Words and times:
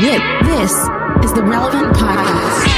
This 0.00 0.70
is 1.24 1.32
the 1.32 1.42
Relevant 1.42 1.92
Podcast. 1.96 2.68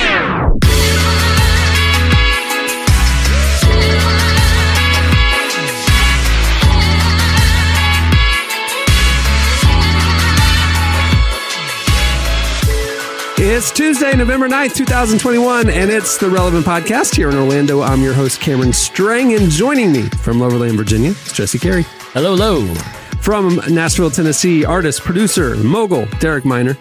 It's 13.37 13.71
Tuesday, 13.71 14.17
November 14.17 14.49
9th, 14.49 14.75
2021, 14.75 15.69
and 15.69 15.91
it's 15.91 16.17
the 16.17 16.31
Relevant 16.31 16.65
Podcast 16.65 17.15
here 17.15 17.29
in 17.29 17.37
Orlando. 17.37 17.83
I'm 17.83 18.01
your 18.01 18.15
host, 18.15 18.41
Cameron 18.41 18.73
Strang, 18.73 19.35
and 19.35 19.51
joining 19.51 19.93
me 19.93 20.09
from 20.23 20.39
Loverland, 20.39 20.79
Virginia, 20.79 21.11
is 21.11 21.33
Jesse 21.35 21.59
Carey. 21.59 21.83
Hello, 22.15 22.35
hello. 22.35 22.75
From 23.21 23.61
Nashville, 23.69 24.11
Tennessee, 24.11 24.65
artist, 24.65 25.03
producer, 25.03 25.55
mogul, 25.57 26.07
Derek 26.19 26.47
Minor. 26.47 26.79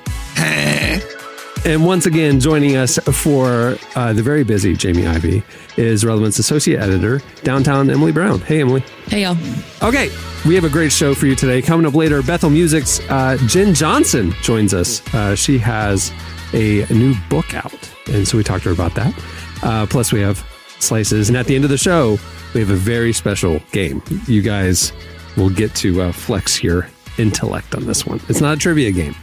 And 1.65 1.85
once 1.85 2.05
again, 2.05 2.39
joining 2.39 2.77
us 2.77 2.97
for 3.11 3.77
uh, 3.95 4.13
the 4.13 4.23
very 4.23 4.43
busy 4.43 4.75
Jamie 4.75 5.05
Ivey 5.05 5.43
is 5.77 6.03
Relevant's 6.03 6.39
associate 6.39 6.79
editor, 6.79 7.21
downtown 7.43 7.89
Emily 7.89 8.11
Brown. 8.11 8.39
Hey, 8.39 8.61
Emily. 8.61 8.79
Hey, 9.05 9.21
y'all. 9.23 9.37
Okay, 9.83 10.09
we 10.47 10.55
have 10.55 10.63
a 10.63 10.69
great 10.69 10.91
show 10.91 11.13
for 11.13 11.27
you 11.27 11.35
today. 11.35 11.61
Coming 11.61 11.85
up 11.85 11.93
later, 11.93 12.23
Bethel 12.23 12.49
Music's 12.49 13.01
uh, 13.09 13.37
Jenn 13.45 13.73
Johnson 13.73 14.33
joins 14.41 14.73
us. 14.73 15.01
Uh, 15.13 15.35
she 15.35 15.57
has 15.59 16.11
a 16.53 16.85
new 16.91 17.13
book 17.29 17.53
out, 17.53 17.91
and 18.07 18.27
so 18.27 18.37
we 18.37 18.43
talked 18.43 18.63
to 18.63 18.69
her 18.69 18.73
about 18.73 18.95
that. 18.95 19.13
Uh, 19.61 19.85
plus, 19.85 20.11
we 20.13 20.21
have 20.21 20.43
slices, 20.79 21.27
and 21.29 21.37
at 21.37 21.45
the 21.45 21.55
end 21.55 21.65
of 21.65 21.69
the 21.69 21.77
show, 21.77 22.17
we 22.53 22.61
have 22.61 22.71
a 22.71 22.75
very 22.75 23.13
special 23.13 23.59
game. 23.73 24.01
You 24.27 24.41
guys 24.41 24.91
will 25.37 25.49
get 25.51 25.75
to 25.75 26.01
uh, 26.01 26.11
flex 26.13 26.63
your 26.63 26.87
intellect 27.17 27.75
on 27.75 27.85
this 27.85 28.05
one. 28.05 28.21
It's 28.29 28.41
not 28.41 28.55
a 28.55 28.59
trivia 28.59 28.91
game. 28.91 29.13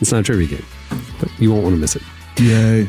It's 0.00 0.12
not 0.12 0.20
a 0.20 0.24
trivia 0.24 0.58
game, 0.58 0.64
but 1.20 1.30
you 1.38 1.50
won't 1.52 1.64
want 1.64 1.74
to 1.74 1.80
miss 1.80 1.96
it. 1.96 2.02
Yay. 2.38 2.88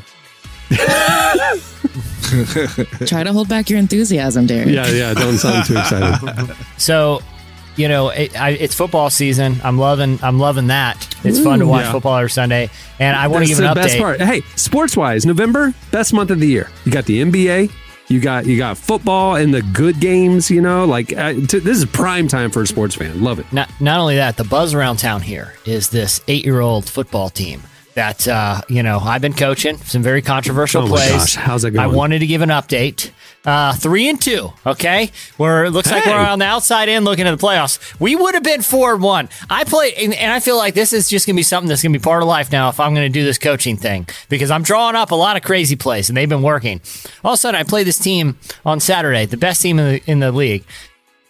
Try 3.08 3.24
to 3.24 3.32
hold 3.32 3.48
back 3.48 3.70
your 3.70 3.80
enthusiasm, 3.80 4.48
Derek. 4.48 4.68
Yeah, 4.68 4.88
yeah. 4.90 5.14
Don't 5.14 5.38
sound 5.38 5.66
too 5.66 5.78
excited. 5.78 6.56
So, 6.78 7.22
you 7.78 7.88
know, 7.88 8.10
it, 8.10 8.40
I, 8.40 8.50
it's 8.50 8.76
football 8.76 9.10
season. 9.10 9.62
I'm 9.64 9.78
loving, 9.78 10.20
I'm 10.22 10.40
loving 10.40 10.68
that. 10.68 11.08
It's 11.24 11.40
fun 11.40 11.60
to 11.60 11.68
watch 11.68 11.86
yeah. 11.86 11.92
football 11.94 12.18
every 12.18 12.30
Sunday, 12.30 12.70
and 13.00 13.16
I 13.16 13.28
want 13.28 13.46
to 13.46 13.50
That's 13.50 13.60
give 13.60 13.68
an 13.68 13.74
the 13.74 13.80
update. 13.80 13.84
best 13.84 13.98
part. 13.98 14.22
Hey, 14.22 14.42
sports 14.56 14.98
wise, 14.98 15.26
November 15.26 15.74
best 15.92 16.14
month 16.14 16.32
of 16.32 16.40
the 16.40 16.48
year. 16.48 16.70
You 16.86 16.92
got 16.92 17.06
the 17.06 17.22
NBA. 17.24 17.72
You 18.10 18.20
got 18.22 18.46
you 18.46 18.58
got 18.58 18.78
football 18.78 19.36
and 19.36 19.54
the 19.54 19.62
good 19.62 20.00
games. 20.00 20.50
You 20.50 20.62
know, 20.62 20.86
like 20.86 21.12
uh, 21.16 21.34
t- 21.34 21.60
this 21.60 21.78
is 21.78 21.86
prime 21.86 22.28
time 22.28 22.52
for 22.52 22.62
a 22.62 22.68
sports 22.68 22.96
fan. 22.96 23.22
Love 23.22 23.40
it. 23.40 23.52
Not, 23.52 23.70
not 23.82 24.00
only 24.00 24.16
that, 24.16 24.38
the 24.38 24.46
buzz 24.46 24.74
around 24.74 24.98
town 24.98 25.22
here 25.22 25.54
is 25.66 25.90
this 25.90 26.22
eight-year-old 26.30 26.90
football 26.90 27.30
team 27.30 27.62
that 27.96 28.28
uh, 28.28 28.62
you 28.70 28.82
know 28.82 29.00
I've 29.00 29.22
been 29.22 29.34
coaching 29.34 29.78
some 29.80 30.04
very 30.04 30.22
controversial 30.22 30.84
Oh 30.84 30.88
my 30.88 30.96
plays. 30.98 31.12
gosh, 31.12 31.36
how's 31.36 31.62
that 31.64 31.72
going? 31.72 31.84
I 31.84 31.88
wanted 31.94 32.20
to 32.20 32.28
give 32.28 32.42
an 32.42 32.50
update. 32.50 33.12
Uh, 33.46 33.74
three 33.74 34.10
and 34.10 34.22
two. 34.22 34.52
Okay, 34.66 35.10
where 35.38 35.64
it 35.64 35.72
looks 35.72 35.90
like 35.90 36.06
we're 36.06 36.14
on 36.14 36.40
the 36.40 36.46
outside 36.46 36.90
in 36.90 37.06
looking 37.06 37.26
at 37.28 37.40
the 37.40 37.46
playoffs. 37.46 37.98
We 37.98 38.14
would 38.14 38.34
have 38.34 38.44
been 38.44 38.62
four 38.62 38.94
and 38.94 39.02
one. 39.02 39.30
I 39.50 39.64
played, 39.64 39.94
and, 39.94 40.14
and 40.14 40.34
I 40.34 40.42
feel 40.42 40.58
like 40.58 40.74
this 40.74 40.92
is 40.92 41.08
just 41.08 41.26
gonna 41.26 41.38
be 41.38 41.44
something 41.44 41.70
that's 41.70 41.82
gonna 41.82 41.98
be 41.98 42.00
part 42.00 42.22
of 42.22 42.28
life 42.28 42.52
now 42.52 42.68
if 42.68 42.78
I'm 42.80 42.94
gonna 42.94 43.08
do 43.08 43.24
this 43.24 43.38
coaching 43.38 43.78
thing 43.78 44.06
because 44.28 44.52
I'm 44.52 44.64
drawing 44.64 44.96
up 44.98 45.12
a 45.12 45.16
lot 45.16 45.38
of 45.38 45.44
crazy 45.44 45.78
plays 45.78 46.10
and 46.10 46.18
they've 46.18 46.28
been 46.28 46.42
working. 46.42 46.82
All 47.24 47.32
of 47.32 47.36
a 47.36 47.38
sudden, 47.38 47.58
I 47.58 47.64
play 47.64 47.84
this 47.86 47.98
team 47.98 48.38
on 48.66 48.82
Saturday, 48.82 49.26
the 49.26 49.38
best 49.38 49.62
team 49.62 49.80
in 49.80 49.86
the 49.94 50.12
in 50.12 50.20
the 50.20 50.32
league. 50.34 50.66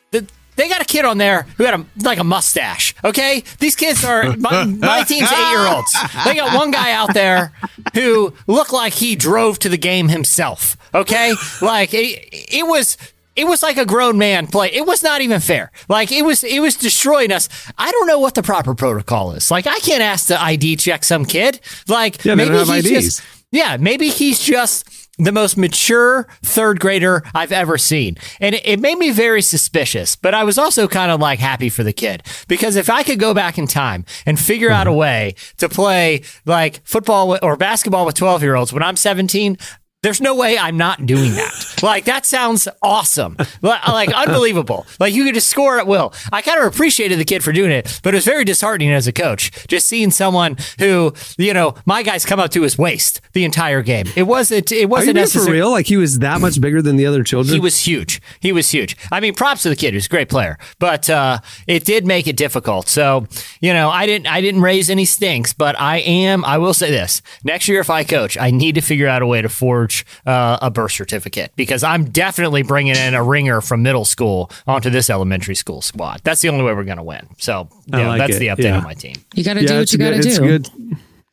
The, 0.10 0.26
they 0.58 0.68
got 0.68 0.82
a 0.82 0.86
kid 0.86 1.06
on 1.06 1.18
there 1.18 1.44
who 1.58 1.64
had 1.64 1.74
a 1.80 1.86
like 2.04 2.20
a 2.20 2.24
mustache. 2.24 2.94
Okay, 3.06 3.44
these 3.60 3.76
kids 3.76 4.04
are 4.04 4.36
my, 4.38 4.66
my 4.66 5.04
team's 5.04 5.32
eight 5.32 5.50
year 5.52 5.66
olds. 5.68 5.96
They 6.26 6.36
got 6.36 6.56
one 6.56 6.72
guy 6.72 6.92
out 6.92 7.14
there 7.14 7.54
who 7.94 8.34
looked 8.48 8.74
like 8.74 8.94
he 8.94 9.16
drove 9.16 9.60
to 9.60 9.70
the 9.70 9.78
game 9.78 10.10
himself. 10.10 10.76
Okay, 10.94 11.34
like 11.62 11.94
it, 11.94 12.28
it 12.32 12.68
was. 12.68 12.98
It 13.36 13.46
was 13.48 13.62
like 13.62 13.78
a 13.78 13.86
grown 13.86 14.18
man 14.18 14.48
play. 14.48 14.70
It 14.74 14.88
was 14.88 15.04
not 15.04 15.22
even 15.22 15.40
fair. 15.40 15.72
Like 15.88 16.12
it 16.12 16.24
was, 16.26 16.44
it 16.44 16.60
was 16.60 16.76
destroying 16.76 17.32
us. 17.32 17.48
I 17.78 17.92
don't 17.92 18.08
know 18.08 18.18
what 18.18 18.34
the 18.34 18.42
proper 18.42 18.74
protocol 18.74 19.34
is. 19.34 19.52
Like 19.52 19.68
I 19.68 19.78
can't 19.78 20.02
ask 20.02 20.26
to 20.30 20.42
ID 20.42 20.78
check 20.78 21.04
some 21.04 21.24
kid. 21.24 21.60
Like 21.88 22.26
Yeah, 22.26 22.34
maybe 22.34 22.58
he's 22.58 22.70
IDs. 22.70 22.90
just 22.90 23.22
yeah, 23.52 23.78
maybe 23.78 24.08
he's 24.10 24.40
just 24.40 24.90
the 25.18 25.32
most 25.32 25.58
mature 25.58 26.28
third 26.44 26.80
grader 26.80 27.24
I've 27.34 27.52
ever 27.52 27.78
seen. 27.78 28.18
And 28.40 28.56
it, 28.56 28.66
it 28.66 28.80
made 28.80 28.98
me 28.98 29.12
very 29.12 29.42
suspicious, 29.42 30.16
but 30.16 30.34
I 30.34 30.44
was 30.44 30.58
also 30.58 30.88
kind 30.88 31.12
of 31.12 31.20
like 31.20 31.40
happy 31.40 31.70
for 31.70 31.84
the 31.84 31.94
kid 31.94 32.24
because 32.48 32.76
if 32.76 32.90
I 32.90 33.04
could 33.04 33.20
go 33.20 33.34
back 33.34 33.58
in 33.58 33.68
time 33.68 34.06
and 34.26 34.40
figure 34.40 34.70
out 34.70 34.88
mm-hmm. 34.88 34.94
a 34.94 34.98
way 34.98 35.36
to 35.58 35.70
play 35.70 36.22
like 36.46 36.82
football 36.86 37.38
or 37.42 37.58
basketball 37.58 38.06
with 38.06 38.16
12 38.16 38.44
year 38.44 38.56
olds 38.56 38.72
when 38.72 38.84
I'm 38.84 38.96
17, 38.96 39.58
there's 40.04 40.22
no 40.22 40.36
way 40.36 40.58
I'm 40.58 40.78
not 40.78 41.06
doing 41.06 41.34
that. 41.34 41.64
Like 41.84 42.06
that 42.06 42.26
sounds 42.26 42.68
awesome. 42.82 43.38
Like, 43.62 44.12
unbelievable. 44.12 44.88
Like 45.00 45.14
you 45.14 45.24
could 45.26 45.36
just 45.36 45.48
score 45.48 45.78
at 45.78 45.86
will. 45.86 46.12
I 46.32 46.42
kind 46.42 46.60
of 46.60 46.66
appreciated 46.66 47.20
the 47.20 47.24
kid 47.24 47.44
for 47.44 47.52
doing 47.52 47.70
it, 47.70 48.00
but 48.02 48.16
it 48.16 48.18
was 48.18 48.26
very 48.26 48.44
disheartening 48.44 48.92
as 48.92 49.06
a 49.06 49.12
coach 49.12 49.52
just 49.68 49.88
seeing 49.88 50.10
someone 50.10 50.58
who, 50.80 51.14
you 51.38 51.54
know, 51.54 51.76
my 51.86 52.02
guys 52.02 52.26
come 52.26 52.40
up 52.40 52.50
to 52.52 52.64
his 52.64 52.80
waist 52.80 53.22
the 53.34 53.46
entire 53.46 53.84
game. 53.84 54.08
It 54.16 54.24
wasn't 54.24 54.72
it 54.72 54.90
wasn't 54.90 55.14
being 55.14 55.28
for 55.28 55.38
necessary. 55.38 55.58
real? 55.58 55.70
Like 55.70 55.86
he 55.86 55.98
was 55.98 56.18
that 56.18 56.42
much 56.42 56.60
bigger 56.60 56.82
than 56.82 56.96
the 56.96 57.06
other 57.06 57.24
children? 57.24 57.54
He 57.54 57.60
was 57.60 57.80
huge. 57.80 58.22
He 58.40 58.52
was 58.52 58.72
huge. 58.72 58.98
I 59.12 59.20
mean, 59.20 59.36
props 59.36 59.62
to 59.64 59.70
the 59.70 59.76
kid. 59.76 59.92
He 59.92 59.98
was 59.98 60.08
a 60.08 60.10
great 60.10 60.30
player, 60.30 60.58
but 60.80 61.12
uh, 61.12 61.38
it 61.68 61.86
did 61.86 62.08
make 62.08 62.26
it 62.26 62.38
difficult. 62.38 62.88
So, 62.88 63.28
you 63.62 63.72
know, 63.72 63.92
I 63.92 64.08
didn't, 64.08 64.26
I 64.26 64.42
didn't 64.42 64.62
raise 64.62 64.90
any 64.90 65.06
stinks, 65.06 65.54
but 65.54 65.80
I 65.80 65.98
am. 65.98 66.44
I 66.44 66.58
will 66.58 66.74
say 66.74 66.90
this: 66.90 67.22
next 67.44 67.68
year, 67.68 67.82
if 67.82 67.92
I 67.92 68.04
coach, 68.04 68.36
I 68.36 68.50
need 68.50 68.74
to 68.76 68.82
figure 68.82 69.08
out 69.08 69.22
a 69.22 69.28
way 69.28 69.44
to 69.44 69.50
forge 69.50 69.87
uh, 70.26 70.58
a 70.62 70.70
birth 70.72 70.92
certificate 70.92 71.52
because 71.56 71.84
I'm 71.84 72.06
definitely 72.06 72.64
bringing 72.64 72.96
in 72.96 73.14
a 73.14 73.24
ringer 73.24 73.62
from 73.62 73.84
middle 73.84 74.06
school 74.06 74.50
onto 74.66 74.90
this 74.90 75.10
elementary 75.10 75.56
school 75.56 75.82
squad. 75.82 76.22
That's 76.24 76.42
the 76.42 76.50
only 76.50 76.64
way 76.64 76.74
we're 76.74 76.84
going 76.84 76.98
to 76.98 77.04
win. 77.04 77.28
So, 77.38 77.70
I 77.92 77.98
you 77.98 78.04
know, 78.04 78.10
like 78.10 78.20
that's 78.20 78.36
it. 78.36 78.40
the 78.40 78.48
update 78.48 78.64
Yeah. 78.64 78.78
on 78.78 78.84
my 78.84 78.94
team. 78.94 79.16
You 79.34 79.44
got 79.44 79.56
to 79.56 79.62
yeah, 79.62 79.68
do 79.68 79.78
what 79.80 79.92
you 79.94 80.00
got 80.00 80.10
to 80.12 80.22
do. 80.22 80.30
It's 80.30 80.40
good. 80.40 80.70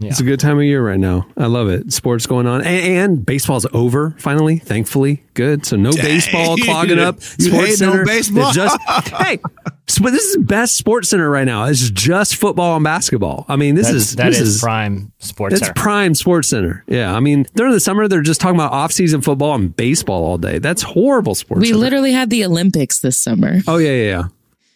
It's 0.00 0.20
a 0.20 0.24
good 0.24 0.40
time 0.40 0.58
of 0.58 0.64
year 0.64 0.84
right 0.86 0.98
now. 0.98 1.26
I 1.36 1.46
love 1.46 1.68
it. 1.68 1.90
Sports 1.92 2.26
going 2.26 2.46
on, 2.46 2.60
and, 2.62 2.66
and 3.12 3.24
baseball's 3.26 3.64
over 3.72 4.14
finally. 4.18 4.58
Thankfully, 4.58 5.24
good. 5.32 5.64
So 5.64 5.76
no 5.76 5.92
baseball 5.92 6.56
clogging 6.58 6.98
up. 6.98 7.16
You 7.38 7.46
Sports 7.50 7.66
hate 7.68 7.80
no 7.80 7.92
Center. 7.92 8.04
baseball? 8.04 8.48
It's 8.48 8.54
just 8.56 8.78
hey, 9.14 9.38
so 9.86 10.04
this 10.04 10.24
is 10.24 10.34
the 10.34 10.42
best 10.42 10.76
Sports 10.76 11.08
Center 11.08 11.30
right 11.30 11.46
now. 11.46 11.64
It's 11.64 11.88
just 11.90 12.36
football 12.36 12.74
and 12.76 12.84
basketball. 12.84 13.46
I 13.48 13.56
mean, 13.56 13.76
this 13.76 13.86
That's, 13.86 13.96
is 13.96 14.16
that 14.16 14.26
this 14.30 14.40
is 14.40 14.56
is 14.56 14.60
prime 14.60 15.12
sports 15.20 15.54
center. 15.54 15.56
It's 15.62 15.66
center. 15.68 15.80
prime 15.80 16.14
Sports 16.14 16.48
Center. 16.48 16.84
Yeah, 16.86 17.14
I 17.14 17.20
mean 17.20 17.46
during 17.54 17.72
the 17.72 17.80
summer 17.80 18.06
they're 18.06 18.20
just 18.20 18.40
talking 18.42 18.56
about 18.56 18.72
off-season 18.72 19.22
football 19.22 19.54
and 19.54 19.74
baseball 19.74 20.22
all 20.24 20.36
day. 20.38 20.58
That's 20.58 20.82
horrible 20.82 21.34
Sports 21.34 21.60
We 21.62 21.68
Center. 21.68 21.78
literally 21.78 22.12
had 22.12 22.28
the 22.28 22.44
Olympics 22.44 23.00
this 23.00 23.16
summer. 23.16 23.60
oh 23.68 23.78
yeah, 23.78 23.90
yeah, 23.92 24.04
yeah. 24.08 24.24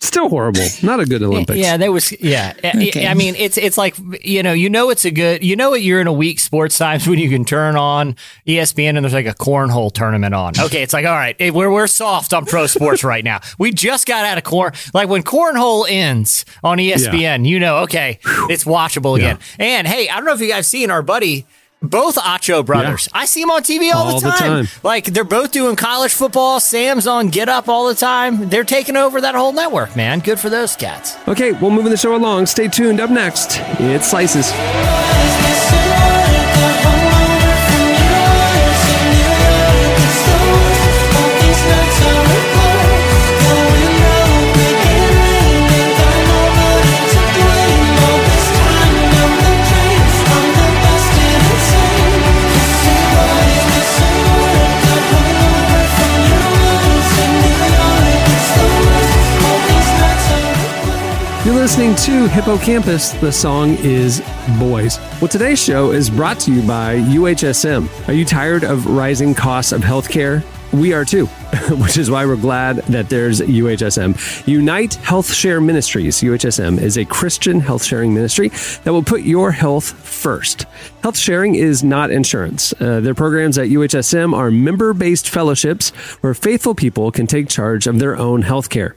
Still 0.01 0.29
horrible. 0.29 0.65
Not 0.83 1.01
a 1.01 1.05
good 1.07 1.25
Olympics. 1.25 1.59
Yeah, 1.59 1.77
there 1.77 1.91
was. 1.91 2.13
Yeah, 2.23 2.53
Okay. 2.63 3.07
I 3.09 3.15
mean, 3.15 3.35
it's 3.35 3.59
it's 3.59 3.77
like 3.77 3.97
you 4.23 4.45
know, 4.45 4.53
you 4.53 4.71
know, 4.71 4.91
it's 4.91 5.05
a 5.05 5.11
good. 5.11 5.43
You 5.43 5.57
know, 5.57 5.71
what 5.71 5.83
you're 5.83 6.01
in 6.01 6.07
a 6.07 6.13
week 6.13 6.39
sports 6.39 6.79
times 6.79 7.07
when 7.09 7.19
you 7.19 7.29
can 7.29 7.45
turn 7.45 7.75
on 7.75 8.15
ESPN 8.47 8.91
and 8.91 8.99
there's 8.99 9.13
like 9.13 9.27
a 9.27 9.35
cornhole 9.35 9.93
tournament 9.93 10.37
on. 10.37 10.53
Okay, 10.59 10.83
it's 10.83 10.93
like 10.93 11.05
all 11.05 11.17
right, 11.17 11.37
we're 11.53 11.71
we're 11.71 11.89
soft 11.89 12.33
on 12.33 12.47
pro 12.47 12.67
sports 12.69 13.03
right 13.03 13.25
now. 13.25 13.41
We 13.59 13.73
just 13.73 14.07
got 14.07 14.25
out 14.25 14.39
of 14.39 14.45
corn. 14.45 14.73
Like 14.95 15.09
when 15.09 15.25
cornhole 15.25 15.85
ends 15.89 16.45
on 16.63 16.79
ESPN, 16.79 17.45
you 17.47 17.59
know, 17.59 17.79
okay, 17.79 18.21
it's 18.25 18.63
watchable 18.65 19.17
again. 19.17 19.39
And 19.59 19.87
hey, 19.87 20.09
I 20.09 20.17
don't 20.17 20.27
know 20.27 20.33
if 20.35 20.41
you 20.41 20.49
guys 20.49 20.69
seen 20.69 20.91
our 20.93 21.03
buddy. 21.03 21.45
Both 21.81 22.17
Acho 22.17 22.67
brothers. 22.67 23.09
I 23.13 23.25
see 23.27 23.41
them 23.41 23.51
on 23.51 23.63
TV 23.63 23.93
all, 23.95 24.09
All 24.09 24.21
the, 24.21 24.27
the 24.27 24.33
time. 24.33 24.65
time. 24.67 24.81
Like 24.83 25.05
they're 25.07 25.23
both 25.23 25.53
doing 25.53 25.77
college 25.77 26.13
football. 26.13 26.59
Sam's 26.59 27.07
on 27.07 27.29
Get 27.29 27.49
Up 27.49 27.69
all 27.69 27.87
the 27.87 27.95
time. 27.95 28.49
They're 28.49 28.65
taking 28.65 28.97
over 28.97 29.21
that 29.21 29.37
whole 29.37 29.53
network, 29.53 29.95
man. 29.95 30.19
Good 30.19 30.41
for 30.41 30.51
those 30.51 30.75
cats. 30.75 31.17
Okay, 31.29 31.53
we're 31.53 31.71
moving 31.71 31.91
the 31.91 31.97
show 31.97 32.17
along. 32.17 32.47
Stay 32.47 32.67
tuned. 32.69 33.01
Up 33.01 33.11
next, 33.11 33.59
it's 33.79 34.09
Slices. 34.11 34.53
Listening 61.59 61.97
to 61.97 62.29
Hippo 62.29 62.57
Campus. 62.59 63.11
The 63.11 63.33
song 63.33 63.71
is 63.81 64.21
Boys. 64.61 64.97
Well, 65.21 65.27
today's 65.27 65.61
show 65.61 65.91
is 65.91 66.09
brought 66.09 66.39
to 66.41 66.53
you 66.55 66.63
by 66.63 66.99
UHSM. 66.99 68.09
Are 68.09 68.13
you 68.13 68.25
tired 68.25 68.63
of 68.63 68.87
rising 68.87 69.35
costs 69.35 69.73
of 69.73 69.81
healthcare? 69.81 70.45
We 70.73 70.93
are 70.93 71.05
too. 71.05 71.27
which 71.71 71.99
is 71.99 72.13
why 72.13 72.27
we're 72.27 72.37
glad 72.37 72.77
that 72.85 73.09
there's 73.09 73.41
UHSM. 73.41 74.47
Unite 74.47 74.95
Health 74.95 75.35
Share 75.35 75.61
Ministries, 75.61 76.21
UHSM, 76.21 76.81
is 76.81 76.97
a 76.97 77.05
Christian 77.05 77.59
health 77.59 77.83
sharing 77.83 78.15
ministry 78.15 78.51
that 78.85 78.93
will 78.93 79.03
put 79.03 79.23
your 79.23 79.51
health 79.51 79.91
first. 80.07 80.65
Health 81.03 81.19
sharing 81.19 81.57
is 81.57 81.83
not 81.83 82.13
insurance. 82.13 82.73
Uh, 82.81 83.01
their 83.01 83.17
programs 83.17 83.59
at 83.59 83.67
UHSM 83.67 84.33
are 84.33 84.53
member 84.53 84.95
based 84.95 85.29
fellowships 85.29 85.91
where 86.23 86.35
faithful 86.35 86.77
people 86.77 87.11
can 87.11 87.27
take 87.27 87.49
charge 87.49 87.89
of 87.89 87.99
their 87.99 88.17
own 88.17 88.43
health 88.43 88.71
care. 88.71 88.95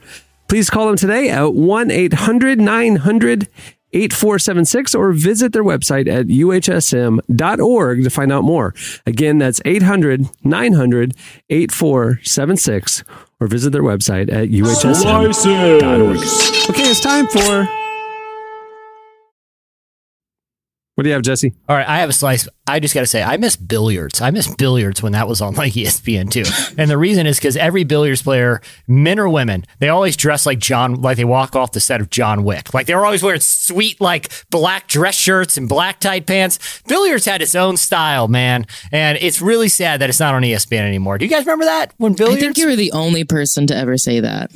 Please 0.52 0.70
call 0.70 0.88
them 0.88 0.98
today 0.98 1.30
at 1.30 1.54
1 1.54 1.92
800 1.92 2.60
900 2.60 3.48
8476 3.94 4.94
or 4.94 5.14
visit 5.14 5.54
their 5.54 5.64
website 5.64 6.10
at 6.10 6.28
uhsm.org 6.28 8.04
to 8.04 8.10
find 8.10 8.34
out 8.34 8.44
more. 8.44 8.76
Again, 9.06 9.38
that's 9.38 9.62
800 9.64 10.26
900 10.44 11.14
8476 11.50 13.04
or 13.40 13.48
visit 13.48 13.72
their 13.72 13.82
website 13.82 14.30
at 14.30 14.50
uhsm.org. 14.50 16.18
Okay, 16.70 16.92
it's 16.92 17.00
time 17.00 17.28
for. 17.28 17.81
What 21.02 21.06
do 21.06 21.10
you 21.10 21.14
have, 21.16 21.24
Jesse? 21.24 21.56
All 21.68 21.76
right, 21.76 21.90
I 21.90 21.98
have 21.98 22.10
a 22.10 22.14
slice. 22.14 22.48
I 22.68 22.80
just 22.80 22.94
got 22.94 23.00
to 23.00 23.08
say, 23.08 23.24
I 23.24 23.38
miss 23.38 23.56
billiards. 23.56 24.22
I 24.22 24.30
miss 24.30 24.54
billiards 24.54 25.02
when 25.02 25.14
that 25.14 25.28
was 25.28 25.42
on 25.42 25.56
like 25.56 25.74
ESPN 25.74 26.30
too. 26.30 26.44
and 26.78 26.92
the 26.92 26.98
reason 27.00 27.26
is 27.26 27.40
because 27.40 27.58
every 27.58 27.84
billiards 27.84 28.22
player, 28.22 28.62
men 28.88 29.18
or 29.18 29.28
women, 29.28 29.66
they 29.80 29.90
always 29.90 30.16
dress 30.16 30.46
like 30.46 30.60
John, 30.60 31.02
like 31.02 31.18
they 31.18 31.26
walk 31.26 31.56
off 31.56 31.72
the 31.72 31.80
set 31.80 32.02
of 32.02 32.12
John 32.12 32.44
Wick. 32.44 32.76
Like 32.76 32.86
they 32.86 32.94
were 32.94 33.04
always 33.04 33.24
wearing 33.24 33.40
sweet, 33.40 34.00
like 34.00 34.32
black 34.52 34.88
dress 34.88 35.16
shirts 35.16 35.58
and 35.58 35.68
black 35.68 36.00
tight 36.00 36.28
pants. 36.28 36.84
Billiards 36.88 37.26
had 37.26 37.42
its 37.42 37.56
own 37.56 37.78
style, 37.78 38.28
man. 38.28 38.68
And 38.92 39.18
it's 39.22 39.42
really 39.42 39.70
sad 39.70 40.02
that 40.02 40.10
it's 40.10 40.20
not 40.20 40.36
on 40.36 40.44
ESPN 40.44 40.82
anymore. 40.82 41.18
Do 41.18 41.26
you 41.26 41.32
guys 41.32 41.48
remember 41.48 41.66
that 41.66 41.96
when 41.98 42.14
billiards? 42.14 42.44
I 42.44 42.54
billiards? 42.54 42.58
think 42.60 42.64
you 42.64 42.70
were 42.70 42.76
the 42.76 42.92
only 42.92 43.24
person 43.24 43.66
to 43.66 43.76
ever 43.76 43.98
say 43.98 44.20
that. 44.20 44.52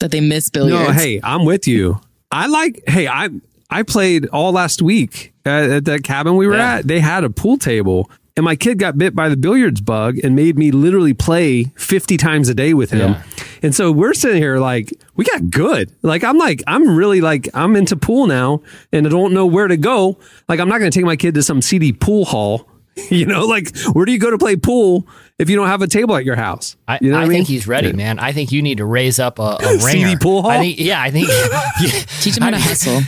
That 0.00 0.10
they 0.10 0.20
miss 0.20 0.50
billiards. 0.50 0.88
No, 0.88 0.92
hey, 0.92 1.20
I'm 1.22 1.44
with 1.44 1.68
you. 1.68 2.00
I 2.32 2.48
like. 2.48 2.82
Hey, 2.88 3.06
I 3.06 3.28
I 3.72 3.82
played 3.82 4.26
all 4.26 4.52
last 4.52 4.82
week 4.82 5.32
at, 5.44 5.70
at 5.70 5.84
that 5.86 6.04
cabin 6.04 6.36
we 6.36 6.46
were 6.46 6.54
Yeah. 6.56 6.76
at. 6.76 6.86
They 6.86 7.00
had 7.00 7.24
a 7.24 7.30
pool 7.30 7.56
table, 7.58 8.10
and 8.36 8.44
my 8.44 8.54
kid 8.56 8.78
got 8.78 8.96
bit 8.98 9.14
by 9.14 9.28
the 9.28 9.36
billiards 9.36 9.80
bug 9.80 10.18
and 10.22 10.36
made 10.36 10.56
me 10.58 10.70
literally 10.70 11.14
play 11.14 11.64
50 11.76 12.16
times 12.16 12.48
a 12.48 12.54
day 12.54 12.74
with 12.74 12.90
him. 12.90 13.12
Yeah. 13.12 13.22
And 13.62 13.74
so 13.74 13.92
we're 13.92 14.14
sitting 14.14 14.42
here 14.42 14.58
like 14.58 14.92
we 15.14 15.24
got 15.24 15.50
good. 15.50 15.90
Like 16.02 16.24
I'm 16.24 16.36
like 16.38 16.62
I'm 16.66 16.96
really 16.96 17.20
like 17.20 17.48
I'm 17.54 17.76
into 17.76 17.96
pool 17.96 18.26
now, 18.26 18.62
and 18.92 19.06
I 19.06 19.10
don't 19.10 19.32
know 19.32 19.46
where 19.46 19.68
to 19.68 19.76
go. 19.76 20.18
Like 20.48 20.60
I'm 20.60 20.68
not 20.68 20.78
going 20.78 20.90
to 20.90 20.96
take 20.98 21.06
my 21.06 21.16
kid 21.16 21.34
to 21.34 21.42
some 21.42 21.62
seedy 21.62 21.92
pool 21.92 22.24
hall. 22.24 22.68
You 23.08 23.24
know, 23.24 23.46
like 23.46 23.74
where 23.94 24.04
do 24.04 24.12
you 24.12 24.18
go 24.18 24.30
to 24.30 24.36
play 24.36 24.54
pool 24.54 25.06
if 25.38 25.48
you 25.48 25.56
don't 25.56 25.68
have 25.68 25.80
a 25.80 25.86
table 25.86 26.14
at 26.14 26.26
your 26.26 26.36
house? 26.36 26.76
I, 26.86 26.98
you 27.00 27.10
know 27.10 27.16
I 27.16 27.20
what 27.22 27.28
think 27.30 27.48
mean? 27.48 27.56
he's 27.56 27.66
ready, 27.66 27.90
man. 27.94 28.18
I 28.18 28.32
think 28.32 28.52
you 28.52 28.60
need 28.60 28.76
to 28.78 28.84
raise 28.84 29.18
up 29.18 29.38
a, 29.38 29.56
a 29.62 29.80
CD 29.80 30.14
pool 30.16 30.42
hall? 30.42 30.50
I 30.50 30.58
think, 30.58 30.78
yeah, 30.78 31.00
I 31.00 31.10
think, 31.10 31.28
yeah, 31.80 31.88
Teach 32.20 32.36
him 32.36 32.42
how 32.42 32.50
to 32.50 32.58
hustle. 32.58 33.00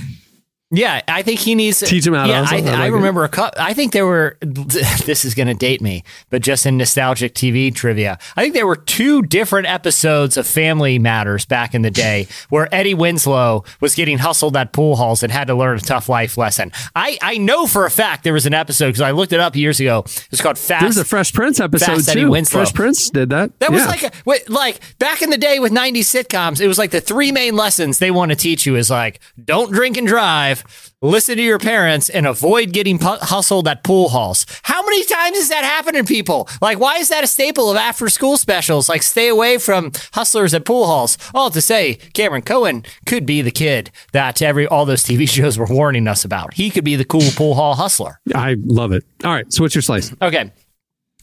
Yeah, 0.78 1.00
I 1.08 1.22
think 1.22 1.40
he 1.40 1.54
needs 1.54 1.78
to 1.80 1.86
Teach 1.86 2.06
him 2.06 2.14
how 2.14 2.24
to 2.24 2.28
Yeah, 2.30 2.44
hustle. 2.44 2.56
I, 2.56 2.60
I 2.60 2.64
like 2.72 2.80
I 2.80 2.86
it. 2.86 2.90
remember 2.90 3.24
a 3.24 3.28
couple. 3.28 3.60
I 3.62 3.74
think 3.74 3.92
there 3.92 4.06
were. 4.06 4.36
This 5.04 5.24
is 5.24 5.34
going 5.34 5.48
to 5.48 5.54
date 5.54 5.80
me, 5.82 6.02
but 6.30 6.40
just 6.42 6.66
in 6.66 6.76
nostalgic 6.78 7.34
TV 7.34 7.74
trivia, 7.74 8.18
I 8.36 8.42
think 8.42 8.54
there 8.54 8.66
were 8.66 8.76
two 8.76 9.22
different 9.22 9.66
episodes 9.68 10.36
of 10.36 10.46
Family 10.46 10.98
Matters 10.98 11.44
back 11.44 11.74
in 11.74 11.82
the 11.82 11.90
day 11.90 12.26
where 12.48 12.72
Eddie 12.74 12.94
Winslow 12.94 13.64
was 13.80 13.94
getting 13.94 14.18
hustled 14.18 14.56
at 14.56 14.72
pool 14.72 14.96
halls 14.96 15.22
and 15.22 15.30
had 15.30 15.48
to 15.48 15.54
learn 15.54 15.76
a 15.76 15.80
tough 15.80 16.08
life 16.08 16.36
lesson. 16.38 16.72
I 16.96 17.18
I 17.22 17.38
know 17.38 17.66
for 17.66 17.84
a 17.86 17.90
fact 17.90 18.24
there 18.24 18.32
was 18.32 18.46
an 18.46 18.54
episode 18.54 18.86
because 18.88 19.00
I 19.02 19.10
looked 19.10 19.32
it 19.32 19.40
up 19.40 19.54
years 19.56 19.78
ago. 19.80 20.04
It's 20.30 20.40
called 20.40 20.58
Fast. 20.58 20.82
There's 20.82 20.96
a 20.98 21.04
Fresh 21.04 21.32
Prince 21.34 21.60
episode 21.60 21.86
Fast 21.96 22.08
Eddie 22.08 22.22
too. 22.22 22.30
Winslow. 22.30 22.60
Fresh 22.60 22.74
Prince 22.74 23.10
did 23.10 23.30
that. 23.30 23.58
That 23.60 23.70
was 23.72 23.86
like 23.86 24.02
a, 24.02 24.10
like 24.48 24.80
back 24.98 25.22
in 25.22 25.30
the 25.30 25.38
day 25.38 25.58
with 25.58 25.72
90s 25.72 26.00
sitcoms, 26.24 26.60
it 26.60 26.68
was 26.68 26.78
like 26.78 26.90
the 26.90 27.00
three 27.00 27.30
main 27.32 27.54
lessons 27.56 27.98
they 27.98 28.10
want 28.10 28.30
to 28.30 28.36
teach 28.36 28.64
you 28.66 28.76
is 28.76 28.90
like 28.90 29.20
don't 29.42 29.72
drink 29.72 29.96
and 29.96 30.06
drive, 30.06 30.63
listen 31.00 31.36
to 31.36 31.42
your 31.42 31.58
parents, 31.58 32.08
and 32.08 32.26
avoid 32.26 32.72
getting 32.72 32.98
pu- 32.98 33.18
hustled 33.20 33.68
at 33.68 33.84
pool 33.84 34.08
halls. 34.08 34.46
How 34.62 34.82
many 34.82 35.04
times 35.04 35.36
has 35.36 35.48
that 35.48 35.64
happened 35.64 35.96
to 35.96 36.04
people? 36.04 36.48
Like, 36.60 36.78
why 36.78 36.96
is 36.96 37.08
that 37.08 37.24
a 37.24 37.26
staple 37.26 37.70
of 37.70 37.76
after 37.76 38.08
school 38.08 38.36
specials? 38.36 38.88
Like, 38.88 39.02
stay 39.02 39.28
away 39.28 39.58
from 39.58 39.92
hustlers 40.12 40.54
at 40.54 40.64
pool 40.64 40.86
halls. 40.86 41.18
All 41.34 41.50
to 41.50 41.60
say, 41.60 41.94
Cameron 42.14 42.42
Cohen 42.42 42.84
could 43.06 43.26
be 43.26 43.42
the 43.42 43.50
kid 43.50 43.90
that 44.12 44.40
every 44.42 44.66
all 44.66 44.84
those 44.86 45.02
TV 45.02 45.28
shows 45.28 45.58
were 45.58 45.66
warning 45.66 46.08
us 46.08 46.24
about. 46.24 46.54
He 46.54 46.70
could 46.70 46.84
be 46.84 46.96
the 46.96 47.04
cool 47.04 47.30
pool 47.36 47.54
hall 47.54 47.74
hustler. 47.74 48.20
I 48.34 48.56
love 48.64 48.92
it. 48.92 49.04
All 49.24 49.32
right, 49.32 49.50
so 49.52 49.62
what's 49.62 49.74
your 49.74 49.82
slice? 49.82 50.14
Okay. 50.20 50.50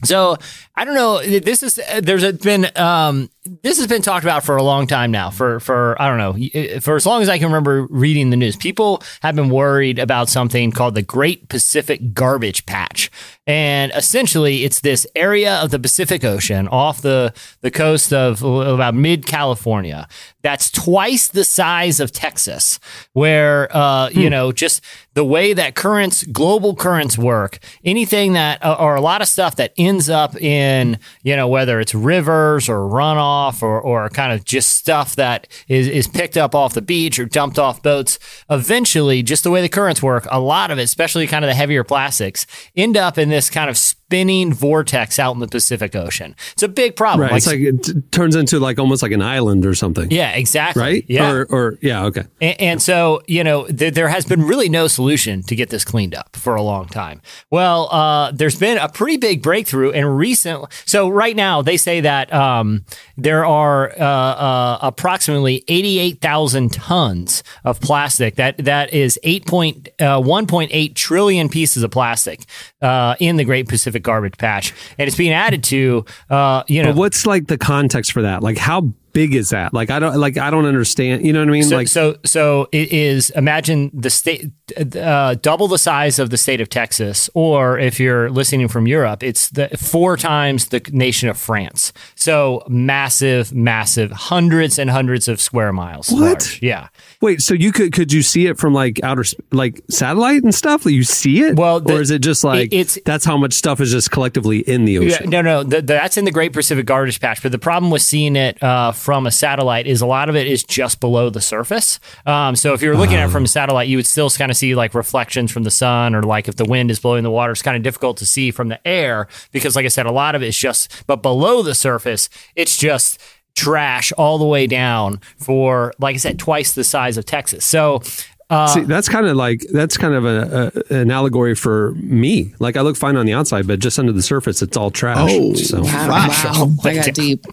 So 0.03 0.37
I 0.75 0.85
don't 0.85 0.95
know. 0.95 1.21
This 1.21 1.61
is 1.61 1.79
there's 2.01 2.31
been 2.39 2.67
um, 2.75 3.29
this 3.43 3.79
has 3.79 3.87
been 3.87 4.03
talked 4.03 4.23
about 4.23 4.43
for 4.43 4.55
a 4.55 4.61
long 4.61 4.85
time 4.85 5.09
now. 5.09 5.31
For 5.31 5.59
for 5.59 5.99
I 5.99 6.07
don't 6.07 6.17
know 6.17 6.79
for 6.79 6.95
as 6.95 7.05
long 7.05 7.23
as 7.23 7.29
I 7.29 7.39
can 7.39 7.47
remember 7.47 7.87
reading 7.89 8.29
the 8.29 8.37
news, 8.37 8.55
people 8.55 9.01
have 9.23 9.35
been 9.35 9.49
worried 9.49 9.97
about 9.97 10.29
something 10.29 10.71
called 10.71 10.93
the 10.93 11.01
Great 11.01 11.49
Pacific 11.49 12.13
Garbage 12.13 12.65
Patch, 12.67 13.09
and 13.47 13.91
essentially 13.95 14.63
it's 14.63 14.81
this 14.81 15.07
area 15.15 15.55
of 15.55 15.71
the 15.71 15.79
Pacific 15.79 16.23
Ocean 16.23 16.67
off 16.67 17.01
the 17.01 17.33
the 17.61 17.71
coast 17.71 18.13
of 18.13 18.43
about 18.43 18.93
mid 18.93 19.25
California 19.25 20.07
that's 20.43 20.69
twice 20.69 21.27
the 21.27 21.43
size 21.43 21.99
of 21.99 22.11
Texas, 22.11 22.79
where 23.13 23.75
uh, 23.75 24.09
you 24.09 24.29
know 24.29 24.51
just 24.51 24.83
the 25.13 25.25
way 25.25 25.53
that 25.53 25.75
currents, 25.75 26.23
global 26.25 26.75
currents 26.75 27.17
work, 27.17 27.59
anything 27.83 28.33
that, 28.33 28.63
uh, 28.63 28.77
or 28.79 28.95
a 28.95 29.01
lot 29.01 29.21
of 29.21 29.27
stuff 29.27 29.57
that 29.57 29.73
ends 29.77 30.09
up 30.09 30.35
in, 30.41 30.97
you 31.21 31.35
know, 31.35 31.49
whether 31.49 31.81
it's 31.81 31.93
rivers 31.93 32.69
or 32.69 32.77
runoff 32.87 33.30
or, 33.61 33.79
or 33.79 34.09
kind 34.09 34.31
of 34.31 34.43
just 34.45 34.73
stuff 34.73 35.15
that 35.15 35.47
is, 35.67 35.87
is 35.87 36.07
picked 36.07 36.37
up 36.37 36.53
off 36.55 36.73
the 36.73 36.81
beach 36.81 37.19
or 37.19 37.25
dumped 37.25 37.57
off 37.59 37.81
boats, 37.81 38.19
eventually, 38.49 39.23
just 39.23 39.43
the 39.43 39.51
way 39.51 39.61
the 39.61 39.69
currents 39.69 40.01
work, 40.01 40.27
a 40.31 40.39
lot 40.39 40.71
of 40.71 40.79
it, 40.79 40.83
especially 40.83 41.27
kind 41.27 41.45
of 41.45 41.49
the 41.49 41.55
heavier 41.55 41.83
plastics, 41.83 42.45
end 42.75 42.97
up 42.97 43.17
in 43.17 43.29
this 43.29 43.49
kind 43.49 43.69
of 43.69 43.77
spinning 44.11 44.51
vortex 44.51 45.19
out 45.19 45.33
in 45.33 45.39
the 45.39 45.47
Pacific 45.47 45.95
Ocean. 45.95 46.35
It's 46.51 46.63
a 46.63 46.67
big 46.67 46.97
problem. 46.97 47.29
Right, 47.29 47.37
it's 47.37 47.47
like 47.47 47.59
it 47.59 47.81
t- 47.81 48.01
turns 48.11 48.35
into 48.35 48.59
like 48.59 48.77
almost 48.77 49.01
like 49.01 49.13
an 49.13 49.21
island 49.21 49.65
or 49.65 49.73
something. 49.73 50.11
yeah, 50.11 50.31
exactly. 50.31 50.81
Right? 50.81 51.05
Yeah. 51.07 51.31
Or, 51.31 51.45
or 51.45 51.77
yeah, 51.81 52.03
okay. 52.07 52.25
And, 52.41 52.59
and 52.61 52.81
so, 52.81 53.21
you 53.25 53.41
know, 53.41 53.67
th- 53.67 53.93
there 53.93 54.09
has 54.09 54.25
been 54.25 54.43
really 54.43 54.67
no 54.67 54.87
solution 54.87 55.43
to 55.43 55.55
get 55.55 55.69
this 55.69 55.85
cleaned 55.85 56.13
up 56.13 56.35
for 56.35 56.55
a 56.55 56.61
long 56.61 56.87
time. 56.87 57.21
Well, 57.49 57.87
uh, 57.89 58.31
there's 58.31 58.59
been 58.59 58.77
a 58.77 58.89
pretty 58.89 59.15
big 59.15 59.41
breakthrough 59.41 59.91
in 59.91 60.05
recent. 60.05 60.65
So 60.85 61.07
right 61.07 61.35
now, 61.35 61.61
they 61.61 61.77
say 61.77 62.01
that 62.01 62.33
um, 62.33 62.83
there 63.15 63.45
are 63.45 63.91
uh, 63.97 64.03
uh, 64.03 64.79
approximately 64.81 65.63
88,000 65.69 66.73
tons 66.73 67.43
of 67.63 67.79
plastic. 67.79 68.35
That 68.35 68.57
that 68.57 68.93
is 68.93 69.17
8 69.23 69.45
point, 69.45 69.89
uh, 70.01 70.19
1.8 70.19 70.95
trillion 70.95 71.47
pieces 71.47 71.83
of 71.83 71.91
plastic 71.91 72.41
uh, 72.81 73.15
in 73.19 73.37
the 73.37 73.45
Great 73.45 73.69
Pacific 73.69 74.00
Garbage 74.01 74.37
Patch, 74.37 74.73
and 74.97 75.07
it's 75.07 75.17
being 75.17 75.33
added 75.33 75.63
to. 75.65 76.05
Uh, 76.29 76.63
you 76.67 76.83
know, 76.83 76.89
But 76.89 76.97
what's 76.97 77.25
like 77.25 77.47
the 77.47 77.57
context 77.57 78.11
for 78.11 78.21
that? 78.23 78.43
Like 78.43 78.57
how 78.57 78.81
big 79.13 79.35
is 79.35 79.49
that? 79.49 79.73
Like 79.73 79.89
I 79.89 79.99
don't 79.99 80.17
like 80.17 80.37
I 80.37 80.49
don't 80.49 80.65
understand. 80.65 81.25
You 81.25 81.33
know 81.33 81.39
what 81.39 81.49
I 81.49 81.51
mean? 81.51 81.63
So, 81.63 81.75
like 81.75 81.87
so, 81.87 82.17
so 82.25 82.67
it 82.71 82.91
is. 82.91 83.29
Imagine 83.31 83.91
the 83.93 84.09
state, 84.09 84.51
uh, 84.77 85.35
double 85.41 85.67
the 85.67 85.77
size 85.77 86.19
of 86.19 86.29
the 86.29 86.37
state 86.37 86.61
of 86.61 86.69
Texas, 86.69 87.29
or 87.33 87.77
if 87.79 87.99
you're 87.99 88.29
listening 88.29 88.67
from 88.67 88.87
Europe, 88.87 89.23
it's 89.23 89.49
the 89.49 89.69
four 89.77 90.17
times 90.17 90.67
the 90.67 90.81
nation 90.91 91.29
of 91.29 91.37
France. 91.37 91.93
So 92.15 92.63
massive, 92.67 93.53
massive, 93.53 94.11
hundreds 94.11 94.77
and 94.79 94.89
hundreds 94.89 95.27
of 95.27 95.39
square 95.41 95.71
miles. 95.73 96.09
What? 96.11 96.21
large. 96.21 96.59
Yeah. 96.61 96.87
wait, 97.21 97.41
so 97.41 97.53
you 97.53 97.71
could 97.71 97.93
could 97.93 98.11
you 98.13 98.21
see 98.21 98.47
it 98.47 98.57
from 98.57 98.73
like 98.73 98.99
outer 99.03 99.23
like 99.51 99.81
satellite 99.89 100.43
and 100.43 100.53
stuff? 100.53 100.85
Like 100.85 100.93
you 100.93 101.03
see 101.03 101.41
it? 101.41 101.55
Well, 101.55 101.79
the- 101.79 101.95
or 101.95 102.01
is 102.01 102.11
it 102.11 102.19
just 102.21 102.43
like 102.43 102.67
it- 102.73 102.73
it's- 102.73 102.99
that's 103.05 103.25
how 103.25 103.37
much 103.37 103.53
stuff 103.53 103.79
is 103.81 103.91
just 103.91 104.11
collectively 104.11 104.59
in 104.59 104.85
the 104.85 104.93
Yeah, 104.93 104.99
ocean? 105.15 105.29
no, 105.29 105.41
no, 105.41 105.63
the, 105.63 105.81
that's 105.81 106.17
in 106.17 106.25
the 106.25 106.31
Great 106.31 106.53
Pacific 106.53 106.85
Garbage 106.85 107.19
Patch. 107.19 107.41
But 107.41 107.51
the 107.51 107.59
problem 107.59 107.91
with 107.91 108.01
seeing 108.01 108.35
it 108.35 108.61
uh, 108.63 108.91
from 108.91 109.25
a 109.27 109.31
satellite 109.31 109.87
is 109.87 110.01
a 110.01 110.05
lot 110.05 110.29
of 110.29 110.35
it 110.35 110.47
is 110.47 110.63
just 110.63 110.99
below 110.99 111.29
the 111.29 111.41
surface. 111.41 111.99
Um, 112.25 112.55
so 112.55 112.73
if 112.73 112.81
you're 112.81 112.95
looking 112.97 113.15
at 113.17 113.27
it 113.27 113.31
from 113.31 113.45
a 113.45 113.47
satellite, 113.47 113.87
you 113.87 113.97
would 113.97 114.05
still 114.07 114.29
kind 114.29 114.51
of 114.51 114.57
see 114.61 114.75
like 114.75 114.93
reflections 114.93 115.51
from 115.51 115.63
the 115.63 115.71
sun, 115.71 116.15
or 116.15 116.23
like 116.23 116.47
if 116.47 116.55
the 116.55 116.65
wind 116.65 116.89
is 116.91 116.99
blowing 116.99 117.23
the 117.23 117.31
water, 117.31 117.51
it's 117.51 117.61
kind 117.61 117.75
of 117.77 117.83
difficult 117.83 118.17
to 118.17 118.25
see 118.25 118.51
from 118.51 118.69
the 118.69 118.79
air 118.87 119.27
because, 119.51 119.75
like 119.75 119.85
I 119.85 119.89
said, 119.89 120.05
a 120.05 120.11
lot 120.11 120.35
of 120.35 120.41
it 120.43 120.47
is 120.47 120.57
just. 120.57 121.03
But 121.07 121.21
below 121.21 121.61
the 121.63 121.75
surface, 121.75 122.29
it's 122.55 122.77
just 122.77 123.19
trash 123.55 124.11
all 124.13 124.37
the 124.37 124.45
way 124.45 124.65
down 124.67 125.19
for, 125.37 125.93
like 125.99 126.15
I 126.15 126.17
said, 126.17 126.39
twice 126.39 126.71
the 126.73 126.83
size 126.83 127.17
of 127.17 127.25
Texas. 127.25 127.65
So. 127.65 128.01
Uh, 128.49 128.67
See, 128.67 128.81
that's 128.81 129.07
kind 129.07 129.25
of 129.27 129.37
like 129.37 129.61
that's 129.71 129.95
kind 129.95 130.13
of 130.13 130.25
a, 130.25 130.71
a, 130.91 130.93
an 130.99 131.09
allegory 131.09 131.55
for 131.55 131.93
me. 131.95 132.53
Like 132.59 132.75
I 132.75 132.81
look 132.81 132.97
fine 132.97 133.15
on 133.15 133.25
the 133.25 133.31
outside, 133.31 133.65
but 133.65 133.79
just 133.79 133.97
under 133.97 134.11
the 134.11 134.21
surface, 134.21 134.61
it's 134.61 134.75
all 134.75 134.91
trash. 134.91 135.29
Oh, 135.31 135.53
so 135.53 135.81
Wow, 135.83 136.27
Trash. 136.27 136.43
wow. 136.59 136.69
I 136.83 136.95
got 136.95 137.13
deep. 137.13 137.45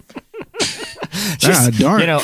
Ah, 1.44 1.70
darn. 1.78 2.00
you 2.00 2.06
know, 2.08 2.20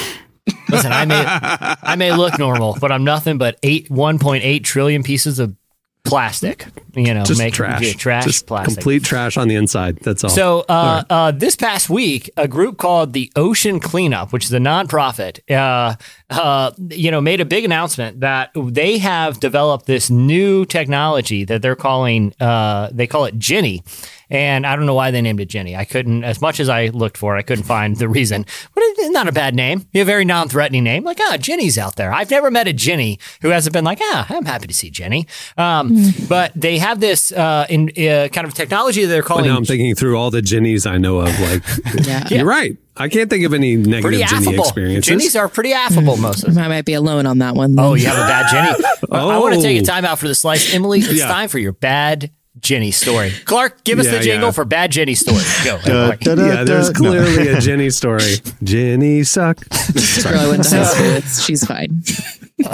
listen, 0.69 0.93
I 0.93 1.05
may 1.05 1.25
I 1.27 1.97
may 1.97 2.13
look 2.13 2.39
normal, 2.39 2.77
but 2.81 2.93
I'm 2.93 3.05
nothing 3.05 3.39
but 3.39 3.59
eight 3.63 3.91
one 3.91 4.19
point 4.19 4.45
eight 4.45 4.65
trillion 4.65 5.03
pieces 5.03 5.39
of 5.39 5.57
plastic. 6.05 6.67
You 6.95 7.13
know, 7.13 7.25
Just 7.25 7.41
make 7.41 7.55
trash. 7.55 7.95
trash 7.97 8.25
Just 8.25 8.47
plastic. 8.47 8.75
complete 8.77 9.03
trash 9.03 9.37
on 9.37 9.49
the 9.49 9.57
inside. 9.57 9.97
That's 9.99 10.23
all. 10.23 10.31
So, 10.31 10.61
uh, 10.61 10.63
All 10.69 10.95
right. 10.97 11.05
uh, 11.11 11.31
this 11.33 11.57
past 11.57 11.91
week, 11.91 12.31
a 12.37 12.47
group 12.47 12.79
called 12.79 13.13
the 13.15 13.33
Ocean 13.35 13.81
Cleanup, 13.81 14.33
which 14.33 14.45
is 14.45 14.53
a 14.53 14.59
nonprofit, 14.59 15.41
uh, 15.51 15.97
uh, 16.31 16.71
you 16.91 17.11
know, 17.11 17.21
made 17.21 17.41
a 17.41 17.45
big 17.45 17.65
announcement 17.65 18.21
that 18.21 18.51
they 18.55 18.99
have 18.99 19.41
developed 19.41 19.87
this 19.87 20.09
new 20.09 20.65
technology 20.65 21.45
that 21.45 21.63
they're 21.63 21.75
calling, 21.75 22.33
uh, 22.39 22.91
they 22.93 23.09
call 23.09 23.25
it 23.25 23.39
Jenny. 23.39 23.83
And 24.31 24.67
I 24.67 24.75
don't 24.75 24.87
know 24.87 24.95
why 24.95 25.11
they 25.11 25.21
named 25.21 25.41
it 25.41 25.49
Jenny. 25.51 25.77
I 25.77 25.85
couldn't, 25.85 26.25
as 26.25 26.41
much 26.41 26.59
as 26.59 26.69
I 26.69 26.87
looked 26.89 27.17
for, 27.19 27.37
I 27.37 27.43
couldn't 27.43 27.65
find 27.65 27.97
the 27.97 28.09
reason. 28.09 28.43
But 28.75 28.83
it's 28.85 29.11
not 29.11 29.29
a 29.29 29.33
bad 29.33 29.55
name. 29.55 29.87
A 29.95 30.03
very 30.03 30.25
non-threatening 30.25 30.83
name. 30.83 31.05
Like, 31.05 31.19
ah, 31.21 31.37
Jenny's 31.39 31.77
out 31.77 31.97
there. 31.97 32.13
I've 32.13 32.31
never 32.31 32.51
met 32.51 32.67
a 32.67 32.73
Jenny 32.73 33.19
who 33.43 33.51
hasn't 33.51 33.75
been 33.75 33.85
like, 33.85 33.99
ah, 34.01 34.27
I'm 34.31 34.47
happy 34.47 34.67
to 34.67 34.75
see 34.75 34.91
Jenny. 34.91 35.27
Um, 35.59 35.94
but 36.29 36.53
they 36.55 36.79
have 36.79 37.01
this 37.01 37.33
uh, 37.33 37.67
in 37.69 37.91
uh, 37.91 38.29
kind 38.29 38.47
of 38.47 38.55
technology 38.55 39.03
that 39.03 39.09
they're 39.09 39.23
But 39.23 39.29
calling 39.29 39.47
now 39.47 39.57
I'm 39.57 39.65
thinking 39.65 39.95
through 39.95 40.17
all 40.19 40.31
the 40.31 40.43
Jennies 40.43 40.87
I 40.87 40.99
know 40.99 41.21
of. 41.21 41.39
Like, 41.41 41.63
Yeah. 42.07 42.29
you're 42.31 42.45
right. 42.47 42.77
I 42.97 43.09
can't 43.09 43.29
think 43.29 43.45
of 43.45 43.53
any 43.55 43.77
negative 43.77 44.03
pretty 44.03 44.17
Jenny 44.25 44.47
affable. 44.47 44.65
experiences. 44.65 45.09
Jennies 45.09 45.35
are 45.37 45.49
pretty 45.49 45.73
affable 45.73 46.17
most 46.17 46.45
of 46.45 46.55
the 46.55 46.61
I 46.61 46.69
might 46.69 46.85
be 46.85 46.95
alone 46.95 47.27
on 47.27 47.39
that 47.39 47.55
one. 47.57 47.75
then. 47.75 47.85
Oh, 47.85 47.95
you 47.95 48.07
have 48.07 48.17
a 48.17 48.21
bad 48.21 48.51
Jenny? 48.51 48.85
Well, 49.09 49.31
I 49.33 49.39
want 49.39 49.55
to 49.55 49.63
take 49.63 49.79
a 49.79 49.83
Oh. 49.83 49.85
time 49.85 50.05
out 50.05 50.19
for 50.19 50.29
the 50.29 50.35
slice. 50.35 50.73
Emily, 50.75 51.01
it's 51.01 51.13
Yeah. 51.15 51.27
time 51.29 51.49
for 51.49 51.59
your 51.59 51.73
bad 51.73 52.31
Jenny 52.61 52.93
story. 52.93 53.33
Clark, 53.47 53.83
give 53.83 53.99
us 53.99 54.07
Yeah, 54.07 54.13
the 54.19 54.21
jingle 54.21 54.49
yeah. 54.49 54.53
for 54.53 54.65
bad 54.65 54.93
Jenny 54.93 55.15
story. 55.17 55.43
Go. 55.65 55.79
Da, 55.85 56.13
da, 56.13 56.35
da, 56.37 56.47
yeah, 56.47 56.65
there's 56.65 56.91
da. 56.91 57.01
No. 57.03 57.11
clearly 57.11 57.49
a 57.49 57.61
Jenny 57.61 57.91
story. 57.91 58.37
Jenny 58.63 59.25
suck. 59.25 59.59
The 59.59 60.29
girl 60.31 60.39
I 60.41 60.49
went 60.49 60.63
to 60.65 60.71
high 60.77 60.85
school 60.85 61.13
with. 61.15 61.41
She's 61.43 61.65
fine. 61.67 62.03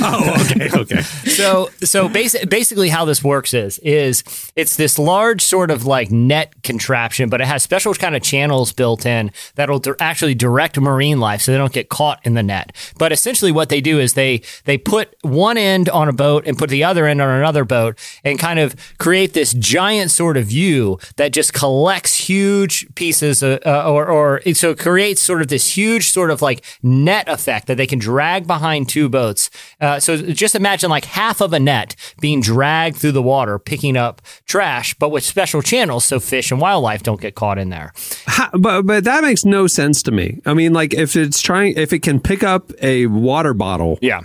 Oh, 0.00 0.34
okay, 0.50 0.68
okay. 0.74 1.00
so 1.00 1.70
so 1.80 2.08
basi- 2.10 2.48
basically 2.48 2.90
how 2.90 3.04
this 3.06 3.24
works 3.24 3.54
is 3.54 3.78
is 3.78 4.22
it's 4.54 4.76
this 4.76 4.98
large 4.98 5.40
sort 5.40 5.70
of 5.70 5.86
like 5.86 6.10
net 6.10 6.52
contraption 6.62 7.30
but 7.30 7.40
it 7.40 7.46
has 7.46 7.62
special 7.62 7.94
kind 7.94 8.14
of 8.14 8.22
channels 8.22 8.72
built 8.72 9.06
in 9.06 9.30
that'll 9.54 9.78
di- 9.78 9.92
actually 9.98 10.34
direct 10.34 10.78
marine 10.78 11.20
life 11.20 11.40
so 11.40 11.52
they 11.52 11.58
don't 11.58 11.72
get 11.72 11.88
caught 11.88 12.20
in 12.24 12.34
the 12.34 12.42
net 12.42 12.76
but 12.98 13.12
essentially 13.12 13.50
what 13.50 13.70
they 13.70 13.80
do 13.80 13.98
is 13.98 14.12
they 14.12 14.42
they 14.66 14.76
put 14.76 15.16
one 15.22 15.56
end 15.56 15.88
on 15.88 16.08
a 16.08 16.12
boat 16.12 16.44
and 16.46 16.58
put 16.58 16.68
the 16.68 16.84
other 16.84 17.06
end 17.06 17.22
on 17.22 17.28
another 17.30 17.64
boat 17.64 17.96
and 18.24 18.38
kind 18.38 18.58
of 18.58 18.74
create 18.98 19.32
this 19.32 19.54
giant 19.54 20.10
sort 20.10 20.36
of 20.36 20.44
view 20.46 20.98
that 21.16 21.32
just 21.32 21.54
collects 21.54 22.14
huge 22.16 22.86
pieces 22.94 23.42
of, 23.42 23.58
uh, 23.64 23.90
or 23.90 24.06
or 24.06 24.42
so 24.52 24.70
it 24.70 24.78
creates 24.78 25.22
sort 25.22 25.40
of 25.40 25.48
this 25.48 25.76
huge 25.76 26.10
sort 26.10 26.30
of 26.30 26.42
like 26.42 26.62
net 26.82 27.26
effect 27.28 27.66
that 27.68 27.76
they 27.76 27.86
can 27.86 27.98
drag 27.98 28.46
behind 28.46 28.86
two 28.88 29.08
boats. 29.14 29.48
Uh, 29.80 29.98
so 29.98 30.16
just 30.18 30.54
imagine 30.54 30.90
like 30.90 31.06
half 31.06 31.40
of 31.40 31.52
a 31.54 31.58
net 31.58 31.96
being 32.20 32.40
dragged 32.42 32.96
through 32.98 33.12
the 33.12 33.22
water, 33.22 33.58
picking 33.58 33.96
up 33.96 34.20
trash, 34.46 34.92
but 34.98 35.08
with 35.10 35.24
special 35.24 35.62
channels 35.62 36.04
so 36.04 36.20
fish 36.20 36.50
and 36.50 36.60
wildlife 36.60 37.02
don't 37.02 37.20
get 37.20 37.34
caught 37.34 37.56
in 37.58 37.70
there. 37.70 37.92
Ha- 38.26 38.50
but 38.58 38.82
but 38.82 39.04
that 39.04 39.22
makes 39.22 39.44
no 39.44 39.66
sense 39.66 40.02
to 40.02 40.10
me. 40.12 40.40
I 40.44 40.52
mean, 40.54 40.72
like 40.74 40.92
if 40.92 41.16
it's 41.16 41.40
trying, 41.40 41.74
if 41.78 41.92
it 41.92 42.00
can 42.02 42.20
pick 42.20 42.42
up 42.42 42.72
a 42.82 43.06
water 43.06 43.54
bottle, 43.54 43.98
Yeah. 44.02 44.20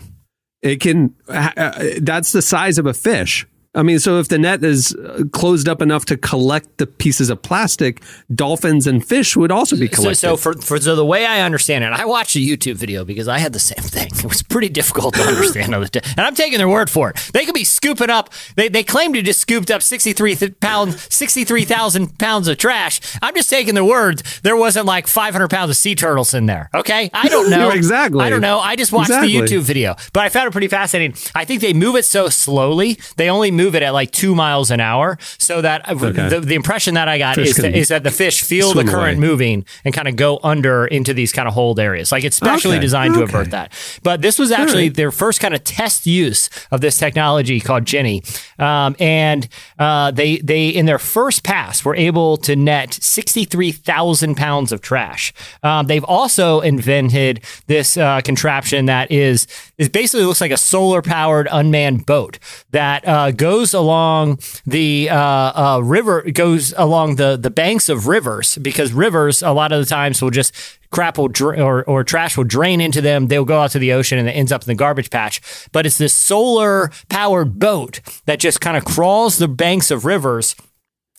it 0.62 0.82
can. 0.82 1.14
Uh, 1.28 1.72
that's 2.02 2.32
the 2.32 2.42
size 2.42 2.78
of 2.78 2.86
a 2.86 2.94
fish. 2.94 3.46
I 3.76 3.84
mean, 3.84 4.00
so 4.00 4.18
if 4.20 4.30
the 4.30 4.40
net 4.40 4.64
is 4.64 4.96
uh, 4.96 5.24
closed 5.32 5.70
up 5.70 5.80
enough 5.80 6.04
to 6.06 6.18
collect 6.18 6.80
the 6.80 6.88
pieces 6.88 7.30
of 7.30 7.42
plastic, 7.44 8.02
dolphins 8.34 8.88
and 8.88 9.06
fish 9.06 9.38
would 9.38 9.52
also 9.52 9.76
be 9.78 9.88
collected. 9.88 10.16
so 10.20 10.38
for, 10.38 10.54
for 10.54 10.80
so 10.80 10.96
the 10.96 11.06
way 11.06 11.24
I 11.26 11.42
understand 11.42 11.84
it, 11.84 11.92
I 11.94 12.06
watched 12.06 12.36
a 12.36 12.40
YouTube 12.40 12.76
video 12.78 13.06
because 13.06 13.28
I 13.28 13.38
had 13.38 13.54
the 13.54 13.60
same 13.60 13.84
thing. 13.84 14.10
It 14.20 14.26
was 14.26 14.42
pretty 14.44 14.68
difficult 14.70 15.14
to 15.16 15.22
understand, 15.22 15.74
on 15.74 15.82
the 15.82 15.88
t- 15.88 16.02
and 16.18 16.20
I'm 16.22 16.36
taking 16.36 16.58
their 16.58 16.68
word 16.68 16.90
for 16.90 17.10
it. 17.12 17.30
They 17.32 17.46
could 17.46 17.54
be 17.54 17.64
scooping 17.64 18.10
up. 18.10 18.32
They, 18.56 18.68
they 18.68 18.84
claim 18.84 19.14
to 19.14 19.22
just 19.22 19.40
scooped 19.40 19.72
up 19.72 19.82
63 19.82 20.36
th- 20.36 20.60
pounds, 20.60 21.08
63,000 21.16 22.18
pounds 22.20 22.48
of 22.50 22.58
trash. 22.58 23.00
I'm 23.22 23.34
just 23.36 23.50
taking 23.50 23.76
their 23.76 23.84
words. 23.86 24.42
There 24.42 24.58
wasn't 24.58 24.88
like 24.88 25.08
500 25.08 25.48
pounds 25.50 25.70
of 25.70 25.78
sea 25.78 25.96
turtles 25.96 26.34
in 26.34 26.48
there. 26.48 26.70
Okay, 26.74 27.10
I 27.14 27.30
don't 27.30 27.50
know 27.56 27.70
Exactly. 27.70 28.26
I 28.26 28.30
don't 28.30 28.42
know. 28.42 28.60
I 28.60 28.76
just 28.76 28.92
watched 28.92 29.10
Exactly. 29.10 29.40
the 29.40 29.46
YouTube 29.46 29.62
video, 29.62 29.96
but 30.12 30.24
I 30.24 30.30
found 30.30 30.48
it 30.48 30.52
pretty 30.52 30.68
fascinating. 30.68 31.16
I 31.34 31.46
think 31.46 31.62
they 31.62 31.72
move 31.74 31.96
it 31.96 32.04
so 32.06 32.28
slowly. 32.30 33.00
They 33.16 33.30
only 33.30 33.52
move 33.62 33.76
it 33.78 33.84
at 33.88 33.94
like 34.02 34.12
two 34.12 34.34
miles 34.36 34.72
an 34.72 34.80
hour, 34.80 35.18
so 35.38 35.62
that 35.62 35.80
uh, 35.90 35.96
Okay. 36.10 36.30
the, 36.30 36.40
the 36.52 36.56
impression 36.56 36.94
that 36.96 37.08
I 37.08 37.18
got 37.26 37.36
Fish 37.36 37.50
is 37.50 37.56
that, 37.58 37.76
is 37.76 37.88
that 37.90 38.04
the 38.04 38.12
fish 38.24 38.38
feel 38.52 38.74
the 38.74 38.84
current 38.94 39.18
away. 39.18 39.28
moving 39.30 39.58
and 39.86 39.94
kind 39.94 40.08
of 40.08 40.16
go 40.16 40.40
under 40.44 40.88
into 40.98 41.14
these 41.14 41.32
kind 41.38 41.48
of 41.48 41.54
hold 41.54 41.78
areas. 41.80 42.12
Like 42.12 42.24
it's 42.28 42.38
specially 42.38 42.78
Okay. 42.78 42.88
designed 42.88 43.14
to 43.16 43.22
avert 43.24 43.50
that. 43.52 43.68
But 44.04 44.22
this 44.22 44.40
was 44.40 44.52
actually 44.52 44.88
right. 44.90 44.96
their 45.02 45.12
first 45.12 45.40
kind 45.44 45.54
of 45.58 45.62
test 45.64 46.06
use 46.06 46.50
of 46.72 46.80
this 46.82 46.98
technology 46.98 47.60
called 47.60 47.86
Jenny, 47.86 48.18
um, 48.58 48.96
and 49.00 49.48
uh, 49.78 50.12
they 50.20 50.38
they 50.52 50.70
in 50.80 50.86
their 50.86 51.00
first 51.16 51.44
pass 51.44 51.84
were 51.86 51.96
able 52.10 52.38
to 52.48 52.56
net 52.56 52.94
sixty 53.02 53.44
three 53.46 53.72
thousand 53.74 54.36
pounds 54.36 54.72
of 54.72 54.80
trash. 54.82 55.34
Um, 55.64 55.88
they've 55.88 56.08
also 56.18 56.62
invented 56.62 57.36
this 57.68 57.98
uh, 57.98 58.22
contraption 58.30 58.86
that 58.88 59.12
is 59.12 59.48
is 59.78 59.90
basically 59.90 60.26
looks 60.26 60.42
like 60.42 60.54
a 60.54 60.58
solar 60.74 61.02
powered 61.02 61.48
unmanned 61.52 62.06
boat 62.06 62.40
that 62.72 63.00
uh, 63.08 63.32
goes 63.32 63.49
along 63.50 64.40
the 64.66 65.10
uh, 65.10 65.18
uh, 65.18 65.82
river 65.84 66.22
goes 66.22 66.74
along 66.78 67.16
the 67.16 67.38
the 67.38 67.50
banks 67.50 67.90
of 67.90 68.08
rivers 68.08 68.58
because 68.60 68.94
rivers 68.94 69.42
a 69.42 69.52
lot 69.52 69.72
of 69.72 69.80
the 69.80 69.86
times 69.86 70.22
will 70.22 70.30
just 70.30 70.54
crap 70.92 71.18
will 71.18 71.30
or, 71.42 71.84
or 71.84 72.04
trash 72.04 72.38
will 72.38 72.44
drain 72.44 72.82
into 72.82 73.02
them. 73.02 73.28
They'll 73.28 73.46
go 73.46 73.62
out 73.62 73.72
to 73.72 73.80
the 73.80 73.94
ocean 73.94 74.18
and 74.18 74.28
it 74.28 74.34
ends 74.34 74.52
up 74.52 74.62
in 74.62 74.68
the 74.68 74.76
garbage 74.76 75.10
patch. 75.10 75.42
But 75.72 75.86
it's 75.86 75.98
this 75.98 76.14
solar 76.14 76.92
powered 77.10 77.60
boat 77.60 78.00
that 78.26 78.40
just 78.40 78.62
kind 78.62 78.78
of 78.78 78.86
crawls 78.86 79.38
the 79.38 79.48
banks 79.48 79.92
of 79.92 80.06
rivers. 80.06 80.56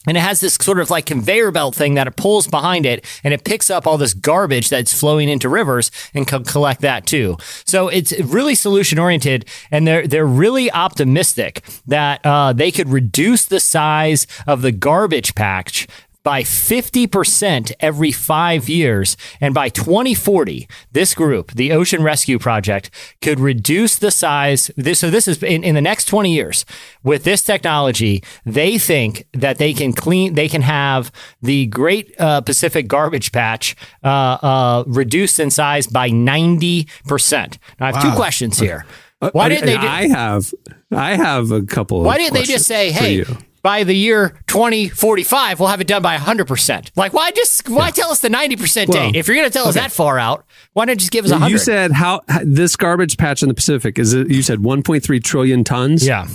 And 0.07 0.17
it 0.17 0.21
has 0.21 0.41
this 0.41 0.55
sort 0.55 0.81
of 0.81 0.89
like 0.89 1.05
conveyor 1.05 1.51
belt 1.51 1.75
thing 1.75 1.95
that 1.95 2.07
it 2.07 2.17
pulls 2.17 2.47
behind 2.47 2.87
it 2.87 3.05
and 3.23 3.35
it 3.35 3.45
picks 3.45 3.69
up 3.69 3.87
all 3.87 3.99
this 3.99 4.15
garbage 4.15 4.71
that's 4.71 4.99
flowing 4.99 5.29
into 5.29 5.49
rivers 5.49 5.91
and 6.15 6.27
can 6.27 6.43
collect 6.45 6.81
that 6.81 7.07
too. 7.07 7.37
So 7.67 7.89
it's 7.89 8.19
really 8.21 8.55
solution 8.55 8.99
oriented 8.99 9.45
and 9.71 9.87
they're, 9.87 10.07
they're 10.07 10.27
really 10.27 10.73
optimistic 10.73 11.63
that 11.87 12.25
uh, 12.25 12.55
they 12.55 12.71
could 12.71 12.89
reduce 12.89 13.45
the 13.45 13.61
size 13.61 14.27
of 14.47 14.63
the 14.63 14.73
garbage 14.73 15.35
patch 15.35 15.87
by 16.23 16.43
50% 16.43 17.73
every 17.81 18.13
five 18.13 18.69
years. 18.69 19.17
And 19.41 19.55
by 19.55 19.69
2040, 19.69 20.69
this 20.93 21.15
group, 21.15 21.53
the 21.53 21.73
Ocean 21.73 22.03
Rescue 22.03 22.39
Project, 22.39 22.91
could 23.23 23.41
reduce 23.41 23.99
the 23.99 24.11
size. 24.11 24.71
This, 24.77 24.99
so 25.01 25.11
this 25.11 25.27
is 25.27 25.43
in, 25.43 25.65
in 25.65 25.75
the 25.75 25.81
next 25.81 26.05
20 26.07 26.33
years 26.33 26.65
with 27.03 27.25
this 27.25 27.43
technology, 27.43 28.23
they 28.45 28.79
think 28.79 29.27
that 29.33 29.59
they 29.59 29.73
can 29.73 29.93
clean, 29.93 30.35
they 30.35 30.49
can 30.49 30.63
have 30.63 31.11
the 31.41 31.67
Great 31.67 32.15
uh, 32.21 32.41
Pacific 32.43 32.87
Garbage 32.89 33.33
Patch 33.33 33.75
uh, 34.05 34.07
uh, 34.09 34.85
reduced 34.87 35.41
in 35.41 35.51
size 35.51 35.87
by 35.87 36.11
90%. 36.11 37.59
Now, 37.79 37.87
I 37.87 37.93
have 37.93 38.03
two 38.03 38.13
questions 38.13 38.59
here. 38.59 38.85
Why 39.33 39.51
didn't 39.51 39.67
they? 39.67 39.77
Do- 39.77 39.87
I 39.87 40.09
have, 40.09 40.55
I 40.91 41.17
have 41.17 41.51
a 41.51 41.63
couple. 41.63 42.03
why 42.03 42.17
didn't 42.17 42.35
they 42.35 42.45
just 42.45 42.67
say, 42.67 42.91
"Hey. 42.91 43.25
By 43.63 43.85
the 43.85 43.95
year 43.95 44.39
2045, 44.47 45.61
we'll 45.61 45.69
have 45.69 45.81
it 45.81 45.87
done 45.87 46.03
by 46.03 46.15
100 46.15 46.47
percent"? 46.47 46.91
Like, 46.97 47.13
why 47.13 47.31
just 47.31 47.69
why 47.69 47.91
tell 47.91 48.11
us 48.11 48.21
the 48.21 48.29
90 48.31 48.57
percent 48.57 48.89
Well, 48.91 49.11
date? 49.11 49.17
If 49.19 49.29
you're 49.29 49.37
going 49.37 49.49
to 49.49 49.53
tell 49.53 49.69
us 49.69 49.75
that 49.75 49.93
far 49.93 50.19
out, 50.19 50.45
why 50.73 50.85
not 50.87 50.97
just 50.99 51.11
give 51.11 51.25
us 51.25 51.31
100? 51.31 51.51
You 51.53 51.59
said 51.59 51.93
how 51.93 52.21
this 52.45 52.77
garbage 52.77 53.17
patch 53.19 53.43
in 53.43 53.49
the 53.49 53.55
Pacific 53.55 53.99
is 53.99 54.15
it? 54.15 54.31
You 54.31 54.43
said 54.43 54.59
1.3 54.61 55.23
trillion 55.25 55.65
tons. 55.65 56.07
yeah. 56.07 56.27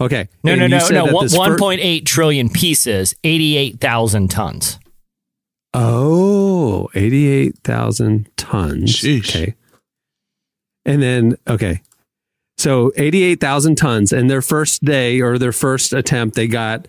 Okay. 0.00 0.28
No, 0.42 0.52
And 0.52 0.60
no, 0.62 0.66
no, 0.66 0.88
no. 0.88 1.04
that 1.06 1.14
One, 1.14 1.24
this 1.24 1.36
fir- 1.36 1.56
1.8 1.56 2.04
trillion 2.04 2.48
pieces, 2.48 3.14
88,000 3.22 4.28
tons. 4.28 4.80
Oh, 5.72 6.88
88,000 6.94 8.28
tons. 8.36 8.92
Sheesh. 8.94 9.28
Okay. 9.30 9.54
And 10.84 11.00
then, 11.02 11.36
okay. 11.48 11.80
So 12.64 12.92
88,000 12.96 13.76
tons. 13.76 14.10
And 14.10 14.30
their 14.30 14.40
first 14.40 14.82
day 14.82 15.20
or 15.20 15.38
their 15.38 15.52
first 15.52 15.92
attempt, 15.92 16.34
they 16.34 16.46
got 16.46 16.88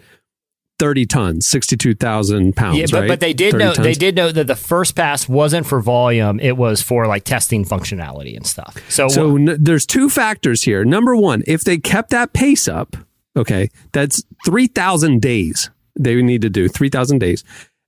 30 0.80 1.06
tons, 1.06 1.48
62,000 1.48 2.56
pounds. 2.56 2.78
yeah, 2.78 2.86
but, 2.90 3.00
right? 3.02 3.08
but 3.10 3.20
they 3.20 3.34
did 3.34 3.52
30 3.52 3.64
know 3.64 3.74
they 3.74 3.94
did 3.94 4.16
know 4.16 4.32
that 4.32 4.48
the 4.48 4.56
first 4.56 4.96
pass 4.96 5.28
wasn't 5.28 5.66
for 5.66 5.82
volume; 5.82 6.40
it 6.40 6.56
was 6.56 6.82
for 6.82 7.08
like 7.08 7.26
testing 7.26 7.66
functionality 7.66 8.38
and 8.38 8.48
stuff. 8.48 8.78
So, 8.90 9.10
So 9.10 9.36
n- 9.36 9.58
there's 9.60 9.86
two 9.86 10.10
factors 10.10 10.64
here. 10.64 10.86
Number 10.86 11.16
one, 11.16 11.44
if 11.46 11.66
they 11.66 11.78
kept 11.78 12.10
that 12.12 12.32
pace 12.32 12.70
up, 12.70 12.96
okay, 13.36 13.70
that's 13.92 14.24
3,000 14.46 15.22
days 15.22 15.70
they 16.00 16.16
would 16.16 16.26
need 16.26 16.42
to 16.42 16.50
do, 16.50 16.70
3,000 16.70 17.20
days. 17.20 17.44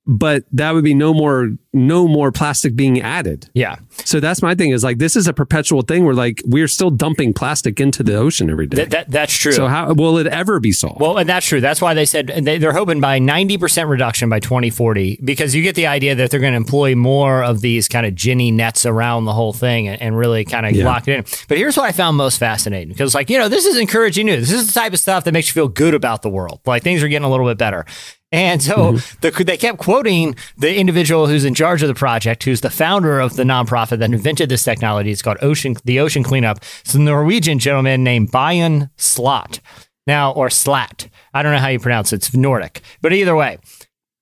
But 0.09 0.45
that 0.53 0.71
would 0.73 0.85
be 0.85 0.93
no 0.93 1.13
more 1.13 1.49
no 1.73 2.07
more 2.07 2.31
plastic 2.31 2.75
being 2.75 3.01
added. 3.01 3.49
Yeah. 3.53 3.75
So 4.05 4.19
that's 4.19 4.41
my 4.41 4.55
thing 4.55 4.71
is 4.71 4.83
like 4.83 4.97
this 4.97 5.15
is 5.15 5.27
a 5.27 5.33
perpetual 5.33 5.81
thing 5.83 6.05
where 6.05 6.15
like 6.15 6.41
we're 6.45 6.67
still 6.69 6.89
dumping 6.89 7.33
plastic 7.33 7.79
into 7.79 8.01
the 8.03 8.15
ocean 8.15 8.49
every 8.49 8.65
day. 8.67 8.77
That, 8.77 8.89
that, 8.91 9.11
that's 9.11 9.33
true. 9.33 9.51
so 9.51 9.67
how 9.67 9.93
will 9.93 10.17
it 10.17 10.25
ever 10.27 10.59
be 10.59 10.71
solved? 10.71 11.01
Well, 11.01 11.17
and 11.17 11.27
that's 11.29 11.45
true. 11.45 11.61
That's 11.61 11.81
why 11.81 11.93
they 11.93 12.05
said 12.05 12.27
they, 12.27 12.57
they're 12.57 12.71
hoping 12.73 12.99
by 13.01 13.19
90% 13.19 13.89
reduction 13.89 14.29
by 14.29 14.39
2040, 14.39 15.19
because 15.23 15.53
you 15.53 15.61
get 15.61 15.75
the 15.75 15.87
idea 15.87 16.15
that 16.15 16.31
they're 16.31 16.39
going 16.39 16.53
to 16.53 16.57
employ 16.57 16.95
more 16.95 17.43
of 17.43 17.61
these 17.61 17.87
kind 17.87 18.05
of 18.05 18.15
Jenny 18.15 18.49
nets 18.49 18.85
around 18.85 19.25
the 19.25 19.33
whole 19.33 19.53
thing 19.53 19.87
and, 19.87 20.01
and 20.01 20.17
really 20.17 20.45
kind 20.45 20.65
of 20.65 20.71
Yeah. 20.71 20.85
lock 20.85 21.07
it 21.07 21.17
in. 21.17 21.25
But 21.47 21.57
here's 21.57 21.75
what 21.77 21.85
I 21.85 21.91
found 21.91 22.17
most 22.17 22.37
fascinating 22.37 22.89
because, 22.89 23.13
like, 23.13 23.29
you 23.29 23.37
know, 23.37 23.49
this 23.49 23.65
is 23.65 23.77
encouraging 23.77 24.25
news. 24.27 24.49
This 24.49 24.61
is 24.61 24.67
the 24.67 24.79
type 24.79 24.93
of 24.93 24.99
stuff 24.99 25.25
that 25.25 25.33
makes 25.33 25.47
you 25.49 25.53
feel 25.53 25.67
good 25.67 25.93
about 25.93 26.21
the 26.21 26.29
world. 26.29 26.61
Like 26.65 26.81
things 26.81 27.03
are 27.03 27.07
getting 27.07 27.25
a 27.25 27.29
little 27.29 27.45
bit 27.45 27.57
better. 27.57 27.85
And 28.31 28.61
so 28.61 28.93
mm-hmm. 28.93 29.19
the, 29.21 29.43
they 29.43 29.57
kept 29.57 29.77
quoting 29.77 30.35
the 30.57 30.75
individual 30.75 31.27
who's 31.27 31.45
in 31.45 31.53
charge 31.53 31.81
of 31.81 31.87
the 31.87 31.95
project, 31.95 32.43
who's 32.43 32.61
the 32.61 32.69
founder 32.69 33.19
of 33.19 33.35
the 33.35 33.43
nonprofit 33.43 33.99
that 33.99 34.11
invented 34.11 34.49
this 34.49 34.63
technology. 34.63 35.11
It's 35.11 35.21
called 35.21 35.37
Ocean, 35.41 35.75
the 35.85 35.99
Ocean 35.99 36.23
Cleanup. 36.23 36.59
It's 36.81 36.93
a 36.93 36.99
Norwegian 36.99 37.59
gentleman 37.59 38.03
named 38.03 38.31
Bayan 38.31 38.89
Slot. 38.97 39.59
Now, 40.05 40.31
or 40.31 40.49
Slat. 40.49 41.09
I 41.33 41.43
don't 41.43 41.53
know 41.53 41.59
how 41.59 41.67
you 41.67 41.79
pronounce 41.79 42.13
it. 42.13 42.17
It's 42.17 42.33
Nordic. 42.33 42.81
But 43.01 43.13
either 43.13 43.35
way, 43.35 43.59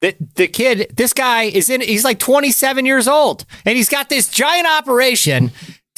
the, 0.01 0.15
the 0.35 0.47
kid, 0.47 0.91
this 0.95 1.13
guy 1.13 1.43
is 1.43 1.69
in, 1.69 1.81
he's 1.81 2.03
like 2.03 2.19
27 2.19 2.85
years 2.85 3.07
old 3.07 3.45
and 3.65 3.75
he's 3.75 3.89
got 3.89 4.09
this 4.09 4.27
giant 4.27 4.67
operation 4.67 5.51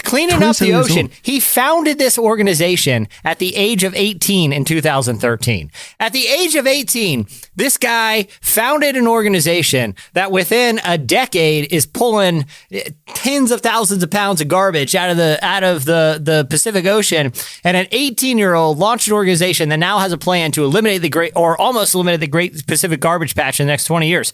cleaning 0.08 0.42
up 0.42 0.56
the 0.58 0.74
ocean. 0.74 1.10
He 1.22 1.40
founded 1.40 1.98
this 1.98 2.18
organization 2.18 3.08
at 3.24 3.40
the 3.40 3.56
age 3.56 3.84
of 3.84 3.94
18 3.94 4.54
in 4.54 4.66
2013. 4.66 5.72
At 6.00 6.14
the 6.14 6.28
age 6.28 6.56
of 6.56 6.66
18, 6.66 7.28
this 7.56 7.78
guy 7.78 8.28
founded 8.42 8.96
an 8.96 9.08
organization 9.08 9.96
that 10.14 10.32
within 10.32 10.80
a 10.86 10.98
decade 10.98 11.72
is 11.72 11.86
pulling 11.86 12.46
eh, 12.72 12.90
tens 13.14 13.52
of 13.52 13.62
thousands 13.62 14.02
of 14.02 14.10
pounds 14.10 14.42
of 14.42 14.48
garbage 14.48 14.96
out 14.96 15.10
of 15.10 15.18
the 15.18 15.38
out 15.42 15.64
of 15.64 15.86
the 15.86 16.20
the 16.22 16.48
Pacific 16.50 16.86
Ocean. 16.86 17.34
And 17.64 17.78
an 17.78 17.88
18 17.92 18.38
year 18.38 18.54
old 18.54 18.78
launched 18.78 19.08
an 19.08 19.14
organization 19.14 19.70
that 19.70 19.78
now 19.78 20.00
has 20.00 20.12
a 20.12 20.18
plan 20.18 20.52
to 20.54 20.64
eliminate 20.64 21.02
the 21.02 21.10
great 21.10 21.34
or 21.36 21.60
almost 21.60 21.94
eliminate 21.94 22.22
the 22.22 22.28
Great 22.28 22.66
Pacific 22.66 23.00
Garbage 23.00 23.36
Patch 23.36 23.60
in 23.60 23.68
the 23.68 23.74
next 23.74 23.86
20 23.86 24.08
years 24.08 24.34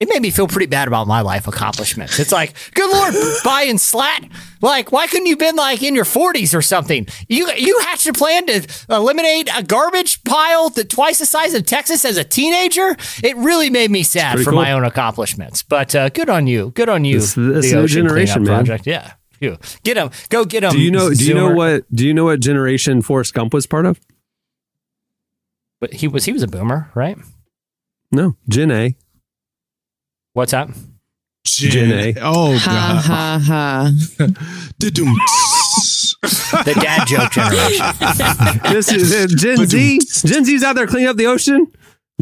it 0.00 0.08
made 0.08 0.20
me 0.20 0.30
feel 0.30 0.48
pretty 0.48 0.66
bad 0.66 0.88
about 0.88 1.06
my 1.06 1.20
life 1.20 1.46
accomplishments. 1.46 2.18
It's 2.18 2.32
like, 2.32 2.54
good 2.74 2.90
lord, 2.90 3.14
Boyan 3.44 3.78
Slat. 3.78 4.24
Like, 4.60 4.90
why 4.90 5.06
couldn't 5.06 5.26
you 5.26 5.36
been 5.36 5.54
like 5.54 5.82
in 5.82 5.94
your 5.94 6.04
forties 6.04 6.54
or 6.54 6.62
something? 6.62 7.06
You 7.28 7.50
you 7.52 7.78
hatched 7.80 8.06
a 8.06 8.12
plan 8.12 8.46
to 8.46 8.66
eliminate 8.90 9.48
a 9.54 9.62
garbage 9.62 10.24
pile 10.24 10.68
that 10.70 10.90
twice 10.90 11.20
the 11.20 11.26
size 11.26 11.54
of 11.54 11.64
Texas 11.64 12.04
as 12.04 12.16
a 12.16 12.24
teenager. 12.24 12.96
It 13.22 13.36
really 13.36 13.70
made 13.70 13.90
me 13.90 14.02
sad 14.02 14.40
for 14.40 14.50
cool. 14.50 14.60
my 14.60 14.72
own 14.72 14.84
accomplishments. 14.84 15.62
But 15.62 15.94
uh, 15.94 16.08
good 16.08 16.28
on 16.28 16.46
you, 16.48 16.70
good 16.72 16.88
on 16.88 17.04
you. 17.04 17.20
This- 17.20 17.34
this 17.34 17.70
the 17.70 17.76
new 17.76 17.86
generation, 17.86 18.42
man. 18.42 18.64
project. 18.64 18.86
Yeah, 18.86 19.12
you 19.40 19.58
get 19.84 19.94
them. 19.94 20.10
Go 20.28 20.44
get 20.44 20.62
them. 20.62 20.72
do 20.72 20.80
you 20.80 20.90
know 20.90 21.14
do 21.14 21.24
you 21.24 21.34
know 21.34 21.54
what 21.54 21.84
do 21.94 22.04
you 22.06 22.12
know 22.12 22.24
what 22.24 22.40
generation 22.40 23.00
Forrest 23.00 23.32
Gump 23.32 23.54
was 23.54 23.66
part 23.66 23.86
of? 23.86 24.00
But 25.80 25.94
he 25.94 26.08
was 26.08 26.24
he 26.24 26.32
was 26.32 26.42
a 26.42 26.48
boomer, 26.48 26.90
right? 26.94 27.16
No, 28.10 28.36
Gen 28.48 28.70
A. 28.70 28.96
What's 30.34 30.52
that? 30.52 30.68
Gen 31.46 31.90
A. 31.92 32.14
Oh 32.20 32.56
Ha 32.58 33.00
god. 33.00 33.02
ha 33.02 33.40
ha. 33.46 33.92
Da-dum. 34.78 35.14
The 36.64 36.74
dad 36.80 37.06
joke 37.06 37.30
generation. 37.32 37.86
This 38.72 38.90
is 38.92 39.12
uh, 39.14 39.26
Gen 39.36 39.66
Z. 39.66 40.00
Gen 40.26 40.44
Z's 40.44 40.62
out 40.62 40.74
there 40.74 40.86
cleaning 40.86 41.08
up 41.08 41.16
the 41.16 41.26
ocean. 41.26 41.66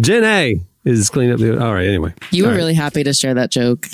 Gen 0.01 0.25
A 0.25 0.61
is 0.85 1.09
cleaning 1.11 1.35
up 1.35 1.41
the. 1.41 1.63
All 1.65 1.73
right. 1.73 1.87
Anyway, 1.87 2.13
You 2.31 2.43
were 2.45 2.49
All 2.49 2.53
right. 2.55 2.59
really 2.59 2.75
happy 2.75 3.05
to 3.05 3.13
share 3.13 3.35
that 3.35 3.51
joke. 3.51 3.87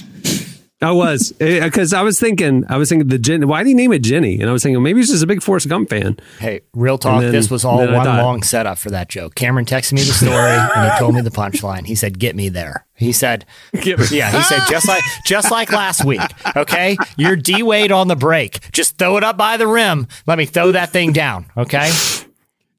I 0.81 0.93
was 0.93 1.33
eh, 1.41 1.65
because 1.65 1.93
I 1.93 2.03
was 2.03 2.21
thinking 2.21 2.65
I 2.69 2.77
was 2.77 2.89
thinking 2.89 3.09
the 3.09 3.19
Gen. 3.19 3.49
Why 3.49 3.63
do 3.65 3.69
you 3.69 3.75
name 3.75 3.93
it 3.93 4.01
Jenny? 4.03 4.41
And 4.41 4.49
I 4.49 4.53
was 4.53 4.63
thinking 4.63 4.81
maybe 4.83 5.01
he's 5.01 5.11
just 5.11 5.25
a 5.25 5.27
big 5.27 5.43
Forrest 5.43 5.69
Gump 5.69 5.91
fan. 5.91 6.17
Hey, 6.39 6.61
real 6.73 6.99
talk. 6.99 7.21
Then- 7.21 7.33
this 7.33 7.51
was 7.51 7.65
all 7.65 7.79
one 7.79 8.05
thought- 8.05 8.23
long 8.23 8.43
setup 8.43 8.79
for 8.79 8.91
that 8.91 9.09
joke. 9.09 9.35
Cameron 9.35 9.65
texted 9.67 9.95
me 9.95 10.03
the 10.03 10.13
story 10.13 10.53
and 10.53 10.93
he 10.93 10.99
told 10.99 11.15
me 11.15 11.21
the 11.21 11.31
punchline. 11.31 11.87
He 11.87 11.95
said, 11.97 12.19
"Get 12.19 12.37
me 12.37 12.49
there." 12.49 12.87
He 12.95 13.11
said, 13.13 13.45
Get 13.81 13.99
me- 13.99 14.07
"Yeah." 14.13 14.31
He 14.31 14.43
said, 14.43 14.61
"Just 14.69 14.87
like 14.87 15.03
just 15.27 15.51
like 15.51 15.73
last 15.73 16.05
week. 16.05 16.21
Okay, 16.57 16.97
you're 17.17 17.37
D 17.37 17.63
Wade 17.63 17.91
on 17.93 18.07
the 18.09 18.17
break. 18.17 18.71
Just 18.73 18.99
throw 18.99 19.17
it 19.17 19.25
up 19.25 19.37
by 19.37 19.57
the 19.57 19.67
rim. 19.67 20.07
Let 20.27 20.39
me 20.39 20.47
throw 20.47 20.73
that 20.73 20.91
thing 20.91 21.13
down. 21.13 21.47
Okay." 21.57 21.91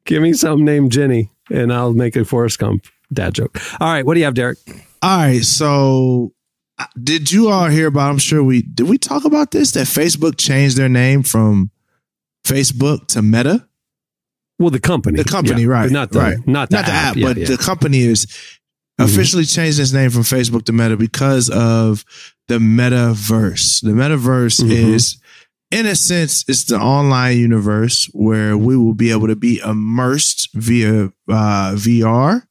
Give 0.05 0.23
me 0.23 0.33
something 0.33 0.65
named 0.65 0.91
Jenny, 0.91 1.29
and 1.51 1.71
I'll 1.71 1.93
make 1.93 2.15
a 2.15 2.25
Forrest 2.25 2.57
Gump 2.57 2.85
dad 3.13 3.35
joke. 3.35 3.59
All 3.79 3.91
right. 3.91 4.03
What 4.05 4.15
do 4.15 4.19
you 4.21 4.25
have, 4.25 4.33
Derek? 4.33 4.57
All 5.03 5.17
right, 5.19 5.43
so 5.43 6.31
did 7.01 7.31
you 7.31 7.49
all 7.49 7.67
hear 7.67 7.87
about? 7.87 8.09
I'm 8.11 8.17
sure 8.17 8.43
we 8.43 8.61
did. 8.61 8.87
We 8.87 8.97
talk 8.97 9.25
about 9.25 9.51
this 9.51 9.71
that 9.71 9.87
Facebook 9.87 10.37
changed 10.37 10.77
their 10.77 10.89
name 10.89 11.23
from 11.23 11.71
Facebook 12.45 13.07
to 13.07 13.21
Meta. 13.21 13.67
Well, 14.57 14.69
the 14.69 14.79
company. 14.79 15.17
The 15.17 15.29
company, 15.29 15.61
Yeah, 15.63 15.67
right? 15.67 15.83
but 15.85 15.91
Not 15.93 16.11
the 16.11 16.19
right. 16.19 16.47
not 16.47 16.69
the 16.69 16.75
not 16.77 16.85
the 16.85 16.91
app, 16.91 17.15
Yeah, 17.15 17.27
but 17.27 17.37
yeah. 17.37 17.47
the 17.47 17.57
company 17.57 18.01
is 18.01 18.25
Mhm. 18.25 19.05
officially 19.05 19.45
changed 19.45 19.79
its 19.79 19.93
name 19.93 20.09
from 20.09 20.23
Facebook 20.23 20.65
to 20.65 20.73
Meta 20.73 20.97
because 20.97 21.49
of 21.49 22.03
the 22.49 22.59
metaverse. 22.59 23.81
The 23.81 23.91
metaverse 23.91 24.61
Mhm. 24.61 24.71
is, 24.93 25.17
in 25.71 25.85
a 25.85 25.95
sense, 25.95 26.43
it's 26.47 26.65
the 26.65 26.77
online 26.79 27.37
universe 27.37 28.09
where 28.13 28.57
we 28.57 28.75
will 28.75 28.93
be 28.95 29.11
able 29.11 29.27
to 29.27 29.35
be 29.35 29.59
immersed 29.59 30.49
via 30.53 31.11
uh, 31.29 31.75
VR, 31.75 32.43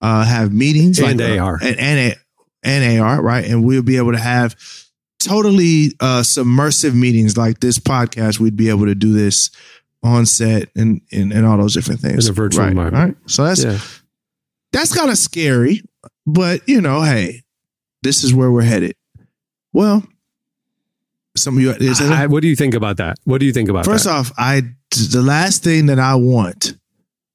uh, 0.00 0.24
have 0.24 0.52
meetings 0.52 0.98
And 1.00 1.18
like, 1.18 1.30
uh, 1.30 1.42
AR. 1.42 1.58
and, 1.62 1.76
and 1.78 2.16
and 2.62 3.00
AR, 3.00 3.22
right? 3.22 3.44
And 3.44 3.64
we'll 3.64 3.82
be 3.82 3.96
able 3.96 4.12
to 4.12 4.18
have 4.18 4.56
totally 5.18 5.92
uh, 6.00 6.22
submersive 6.22 6.94
meetings 6.94 7.36
like 7.36 7.60
this 7.60 7.78
podcast. 7.78 8.40
We'd 8.40 8.56
be 8.56 8.68
able 8.68 8.86
to 8.86 8.94
do 8.94 9.12
this 9.12 9.50
on 10.02 10.26
set 10.26 10.68
and 10.76 11.00
and, 11.12 11.32
and 11.32 11.44
all 11.44 11.56
those 11.58 11.74
different 11.74 12.00
things 12.00 12.26
In 12.26 12.32
a 12.32 12.34
virtual 12.34 12.62
right, 12.64 12.70
environment. 12.70 13.16
Right? 13.20 13.30
So 13.30 13.44
that's 13.44 13.64
yeah. 13.64 13.78
that's 14.72 14.94
kind 14.94 15.10
of 15.10 15.18
scary, 15.18 15.82
but 16.26 16.66
you 16.68 16.80
know, 16.80 17.02
hey, 17.02 17.42
this 18.02 18.24
is 18.24 18.32
where 18.34 18.50
we're 18.50 18.62
headed. 18.62 18.94
Well, 19.72 20.04
some 21.36 21.56
of 21.56 21.62
you, 21.62 21.70
is 21.72 22.00
it- 22.00 22.10
I, 22.10 22.26
what 22.26 22.42
do 22.42 22.48
you 22.48 22.56
think 22.56 22.74
about 22.74 22.96
that? 22.98 23.16
What 23.24 23.38
do 23.38 23.46
you 23.46 23.52
think 23.52 23.68
about 23.68 23.84
first 23.84 24.04
that? 24.04 24.10
off, 24.12 24.32
I 24.38 24.62
the 24.90 25.22
last 25.22 25.62
thing 25.62 25.86
that 25.86 25.98
I 25.98 26.14
want 26.14 26.76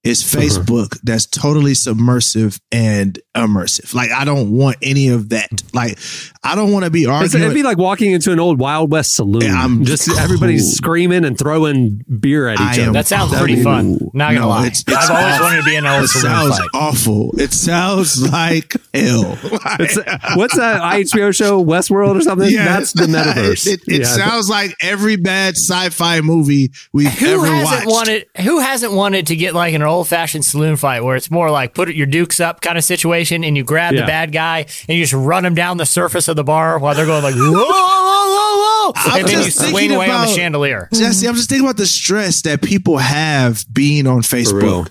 is 0.03 0.21
Uh-huh. 0.35 0.43
Facebook 0.43 0.99
that's 1.03 1.25
totally 1.25 1.73
submersive 1.73 2.59
and 2.71 3.17
immersive. 3.35 3.93
Like 3.93 4.11
I 4.11 4.25
don't 4.25 4.51
want 4.51 4.77
any 4.81 5.09
of 5.09 5.29
that. 5.29 5.49
Like 5.73 5.97
I 6.43 6.55
don't 6.55 6.71
want 6.73 6.83
to 6.85 6.91
be 6.91 7.03
It's, 7.03 7.09
arguing. 7.09 7.43
it'd 7.43 7.55
be 7.55 7.63
like 7.63 7.77
walking 7.77 8.11
into 8.11 8.31
an 8.31 8.39
old 8.39 8.59
Wild 8.59 8.91
West 8.91 9.15
saloon. 9.15 9.41
Yeah, 9.43 9.63
I'm 9.63 9.85
just 9.85 10.09
everybody's 10.19 10.75
screaming 10.75 11.23
and 11.25 11.37
throwing 11.37 12.03
beer 12.19 12.47
at 12.49 12.55
each 12.55 12.79
I 12.79 12.81
other. 12.83 12.91
That 12.93 13.07
sounds 13.07 13.31
That 13.31 13.39
pretty 13.39 13.63
fun. 13.63 13.97
Not 14.13 14.29
gonna 14.33 14.39
No, 14.41 14.49
lie. 14.49 14.65
it's- 14.67 14.83
it's 14.87 14.95
I've 14.97 15.09
always 15.09 15.33
awful. 15.35 15.45
wanted 15.45 15.57
to 15.59 15.63
be 15.63 15.75
in 15.75 15.85
an 15.85 15.91
old 15.93 16.03
it 16.03 16.07
saloon 16.09 16.25
sounds 16.33 16.57
fight. 16.59 16.69
awful. 16.73 17.35
It 17.39 17.53
sounds 17.53 18.21
like 18.31 18.75
hell. 18.93 19.37
It's, 19.79 19.95
what's 20.35 20.55
that 20.57 20.81
HBO 20.81 21.33
show, 21.33 21.63
Westworld 21.63 22.15
or 22.17 22.21
something? 22.21 22.49
Yeah, 22.51 22.65
That's 22.65 22.91
the 22.91 23.05
metaverse. 23.07 23.67
It, 23.67 23.81
it 23.87 24.01
Yeah. 24.01 24.05
sounds 24.07 24.49
like 24.49 24.75
every 24.81 25.15
bad 25.15 25.55
sci-fi 25.55 26.19
movie 26.21 26.71
we've 26.91 27.07
Who 27.07 27.25
ever 27.27 27.45
hasn't 27.47 27.85
watched. 27.85 27.87
wanted? 27.87 28.25
Who 28.43 28.59
hasn't 28.59 28.91
wanted 28.91 29.27
to 29.27 29.35
get 29.37 29.53
like 29.55 29.73
an 29.73 29.81
old 29.81 29.92
fashioned 30.03 30.43
saloon 30.45 30.75
fight 30.77 31.03
where 31.03 31.15
it's 31.15 31.29
more 31.29 31.51
like 31.51 31.75
put 31.75 31.93
your 31.93 32.07
dukes 32.07 32.39
up 32.39 32.61
kind 32.61 32.77
of 32.77 32.83
situation, 32.83 33.43
and 33.43 33.55
you 33.55 33.63
grab 33.63 33.93
Yeah. 33.93 34.01
the 34.01 34.07
bad 34.07 34.31
guy 34.31 34.65
and 34.87 34.97
you 34.97 35.03
just 35.03 35.13
run 35.13 35.45
him 35.45 35.53
down 35.53 35.77
the 35.77 35.85
surface 35.85 36.27
of 36.27 36.35
the 36.35 36.43
bar 36.43 36.79
while 36.79 36.95
they're 36.95 37.05
going 37.05 37.21
like 37.23 37.35
whoa, 37.35 37.51
whoa, 37.51 37.53
whoa, 37.53 38.91
whoa, 38.91 38.93
I'm 38.95 39.19
and 39.19 39.27
then 39.27 39.37
you 39.39 39.45
just 39.45 39.59
swing 39.59 39.73
thinking 39.75 39.91
away 39.97 40.09
on 40.09 40.21
the 40.21 40.23
about- 40.27 40.35
chandelier. 40.35 40.89
Jesse, 40.93 41.27
I'm 41.27 41.35
just 41.35 41.49
thinking 41.49 41.65
about 41.67 41.77
the 41.77 41.85
stress 41.85 42.41
that 42.41 42.61
people 42.63 42.97
have 42.97 43.65
being 43.71 44.07
on 44.07 44.15
real. 44.15 44.21
Facebook. 44.23 44.87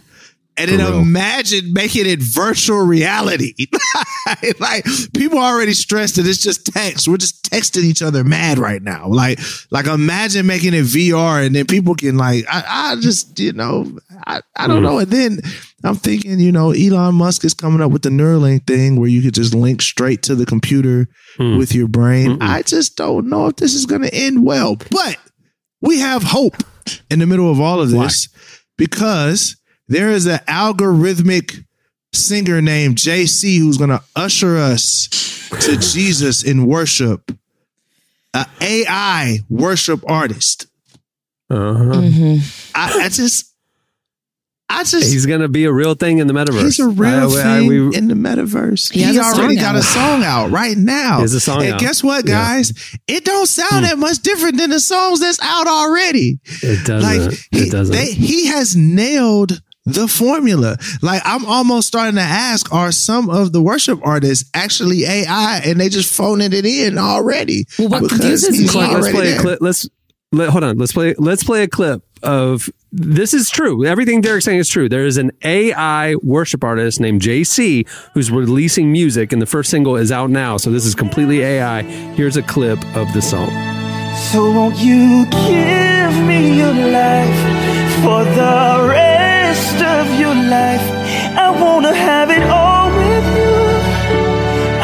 And 0.70 0.80
then 0.80 0.90
real. 0.90 0.98
imagine 1.00 1.72
making 1.72 2.06
it 2.06 2.20
virtual 2.20 2.80
reality. 2.80 3.54
like 4.60 4.84
people 5.14 5.38
are 5.38 5.54
already 5.54 5.72
stressed 5.74 6.16
that 6.16 6.26
it's 6.26 6.42
just 6.42 6.66
text. 6.66 7.08
We're 7.08 7.16
just 7.16 7.50
texting 7.50 7.84
each 7.84 8.02
other 8.02 8.24
mad 8.24 8.58
right 8.58 8.82
now. 8.82 9.08
Like, 9.08 9.38
like 9.70 9.86
imagine 9.86 10.46
making 10.46 10.74
it 10.74 10.84
VR 10.84 11.44
and 11.44 11.54
then 11.54 11.66
people 11.66 11.94
can 11.94 12.16
like, 12.16 12.44
I, 12.48 12.92
I 12.94 13.00
just, 13.00 13.38
you 13.38 13.52
know, 13.52 13.98
I, 14.26 14.40
I 14.56 14.66
don't 14.66 14.80
Mm. 14.80 14.82
know. 14.82 14.98
And 14.98 15.10
then 15.10 15.40
I'm 15.84 15.96
thinking, 15.96 16.38
you 16.40 16.52
know, 16.52 16.70
Elon 16.70 17.14
Musk 17.16 17.44
is 17.44 17.54
coming 17.54 17.80
up 17.80 17.90
with 17.90 18.02
the 18.02 18.08
Neuralink 18.10 18.66
thing 18.66 18.96
where 18.98 19.08
you 19.08 19.22
could 19.22 19.34
just 19.34 19.54
link 19.54 19.82
straight 19.82 20.22
to 20.24 20.34
the 20.34 20.46
computer 20.46 21.08
Mm. 21.38 21.56
with 21.56 21.74
your 21.74 21.88
brain. 21.88 22.32
Mm-mm. 22.36 22.42
I 22.42 22.60
just 22.62 22.96
don't 22.96 23.28
know 23.30 23.46
if 23.46 23.56
this 23.56 23.72
is 23.74 23.86
going 23.86 24.02
to 24.02 24.14
end 24.14 24.44
well, 24.44 24.76
but 24.90 25.16
we 25.80 25.98
have 26.00 26.22
hope 26.22 26.56
in 27.10 27.20
the 27.20 27.26
middle 27.26 27.50
of 27.50 27.58
all 27.58 27.80
of 27.80 27.90
this 27.90 28.28
because 28.76 29.56
there 29.92 30.10
is 30.10 30.26
an 30.26 30.38
algorithmic 30.48 31.64
singer 32.12 32.60
named 32.60 32.96
JC 32.96 33.58
who's 33.58 33.78
going 33.78 33.90
to 33.90 34.02
usher 34.16 34.56
us 34.56 35.08
to 35.60 35.76
Jesus 35.76 36.42
in 36.42 36.66
worship. 36.66 37.30
An 38.34 38.46
AI 38.60 39.38
worship 39.50 40.02
artist. 40.08 40.66
Uh-huh. 41.50 41.60
Mhm. 42.00 42.70
I, 42.74 43.04
I 43.04 43.08
just, 43.10 43.52
I 44.70 44.84
just 44.84 45.12
He's 45.12 45.26
going 45.26 45.42
to 45.42 45.48
be 45.48 45.64
a 45.66 45.72
real 45.72 45.94
thing 45.94 46.16
in 46.18 46.26
the 46.28 46.32
metaverse. 46.32 46.62
He's 46.62 46.80
a 46.80 46.88
real 46.88 47.30
I- 47.30 47.40
I- 47.40 47.42
thing 47.42 47.66
we- 47.68 47.94
in 47.96 48.08
the 48.08 48.14
metaverse. 48.14 48.90
He 48.90 49.00
He, 49.00 49.04
has 49.04 49.16
a 49.18 49.22
song 49.22 49.38
already 49.40 49.56
got 49.56 49.74
out. 49.74 49.80
a 49.80 49.82
song 49.82 50.24
out 50.24 50.50
right 50.50 50.76
now. 50.78 51.16
He 51.16 51.22
has 51.22 51.34
a 51.34 51.40
song 51.40 51.62
and 51.62 51.74
out. 51.74 51.80
guess 51.80 52.02
what, 52.02 52.26
Yeah. 52.26 52.32
guys? 52.34 52.72
It 53.06 53.26
don't 53.26 53.46
sound 53.46 53.84
that 53.84 53.98
much 53.98 54.20
different 54.20 54.56
than 54.56 54.70
the 54.70 54.80
songs 54.80 55.20
that's 55.20 55.38
out 55.42 55.66
already. 55.66 56.40
it 56.62 56.86
doesn't. 56.86 57.02
Like 57.28 57.38
he, 57.50 57.64
it 57.64 57.70
doesn't. 57.72 57.94
they- 57.94 58.12
he 58.12 58.46
has 58.46 58.74
nailed 58.74 59.60
the 59.84 60.06
formula. 60.08 60.76
Like 61.02 61.22
I'm 61.24 61.44
almost 61.44 61.88
starting 61.88 62.14
to 62.16 62.20
ask: 62.22 62.72
Are 62.72 62.92
some 62.92 63.28
of 63.30 63.52
the 63.52 63.62
worship 63.62 64.00
artists 64.02 64.48
actually 64.54 65.04
AI 65.04 65.62
and 65.64 65.80
they 65.80 65.88
just 65.88 66.14
phoning 66.14 66.52
it 66.52 66.64
in 66.66 66.98
already? 66.98 67.66
Well, 67.78 67.88
what 67.88 68.02
Because 68.02 68.18
confuses 68.20 68.58
he's 68.58 68.66
me- 68.68 68.68
Clark, 68.72 68.92
let's 68.92 69.04
already 69.06 69.18
play 69.18 69.32
a 69.36 69.40
clip. 69.40 69.58
Let's 69.60 69.88
let, 70.32 70.48
hold 70.50 70.64
on. 70.64 70.78
Let's 70.78 70.92
play. 70.92 71.14
Let's 71.18 71.44
play 71.44 71.62
a 71.64 71.68
clip 71.68 72.02
of 72.22 72.70
this. 72.92 73.34
Is 73.34 73.50
true. 73.50 73.84
Everything 73.84 74.20
Derek's 74.22 74.44
saying 74.46 74.58
is 74.60 74.68
true. 74.68 74.88
There 74.88 75.04
is 75.04 75.16
an 75.18 75.30
AI 75.44 76.14
worship 76.22 76.62
artist 76.64 77.00
named 77.00 77.20
JC 77.20 77.86
who's 78.14 78.30
releasing 78.30 78.90
music, 78.92 79.32
and 79.32 79.42
the 79.42 79.46
first 79.46 79.68
single 79.70 79.96
is 79.96 80.10
out 80.12 80.30
now. 80.30 80.56
So 80.56 80.70
this 80.70 80.86
is 80.86 80.94
completely 80.94 81.42
AI. 81.42 81.82
Here's 81.82 82.36
a 82.36 82.42
clip 82.42 82.78
of 82.96 83.12
the 83.12 83.20
song. 83.20 83.50
So 84.30 84.50
won't 84.52 84.78
you 84.78 85.24
give 85.26 86.24
me 86.26 86.56
your 86.58 86.72
life 86.72 87.40
for 88.02 88.24
the 88.24 88.86
rest 88.88 88.90
of 88.90 88.90
your 88.90 88.94
life? 88.94 89.11
I 91.36 91.50
wanna 91.50 91.94
have 91.94 92.30
it 92.30 92.42
all 92.44 92.88
with 92.90 93.26
you. 93.36 93.54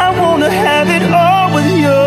I 0.07 0.09
wanna 0.21 0.51
have 0.51 0.89
it 0.89 1.03
all 1.13 1.55
with 1.55 1.71
you. 1.85 1.99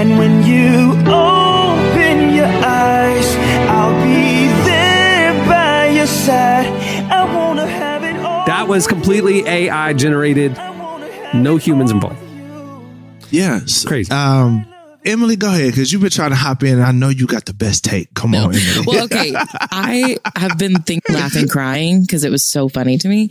And 0.00 0.18
when 0.18 0.42
you 0.44 0.92
open 1.06 2.34
your 2.34 2.46
eyes, 2.46 3.28
I'll 3.68 3.94
be 4.04 4.46
there 4.64 5.32
by 5.46 5.88
your 5.88 6.06
side. 6.06 6.66
I 7.10 7.24
wanna 7.34 7.66
have 7.66 8.04
it 8.04 8.16
all. 8.16 8.46
That 8.46 8.68
was 8.68 8.86
completely 8.86 9.46
AI 9.46 9.92
generated. 9.94 10.56
I 10.58 10.70
wanna 10.70 11.10
have 11.10 11.34
No 11.34 11.56
humans 11.56 11.90
involved. 11.90 12.20
with 12.20 12.30
you. 12.30 12.86
Yes, 13.30 13.84
Crazy. 13.84 14.10
Um, 14.12 14.66
Emily, 15.04 15.36
go 15.36 15.48
ahead 15.48 15.66
because 15.66 15.92
you've 15.92 16.00
been 16.00 16.10
trying 16.10 16.30
to 16.30 16.36
hop 16.36 16.62
in. 16.62 16.80
I 16.80 16.90
know 16.92 17.10
you 17.10 17.26
got 17.26 17.44
the 17.44 17.52
best 17.52 17.84
take. 17.84 18.14
Come 18.14 18.34
on, 18.34 18.54
Emily. 18.54 18.60
Well, 18.86 19.04
okay. 19.04 19.32
I 19.34 20.16
have 20.36 20.58
been 20.58 20.76
thinking, 20.82 21.14
laughing, 21.14 21.48
crying 21.48 22.00
because 22.02 22.24
it 22.24 22.30
was 22.30 22.42
so 22.42 22.68
funny 22.68 22.96
to 22.98 23.08
me. 23.08 23.30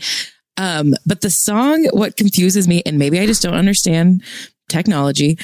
Um, 0.58 0.94
but 1.06 1.22
the 1.22 1.32
song, 1.32 1.86
what 1.92 2.16
confuses 2.16 2.68
me, 2.68 2.84
and 2.86 3.00
maybe 3.00 3.20
I 3.20 3.26
just 3.26 3.42
don't 3.42 3.56
understand 3.56 4.24
technology. 4.70 5.40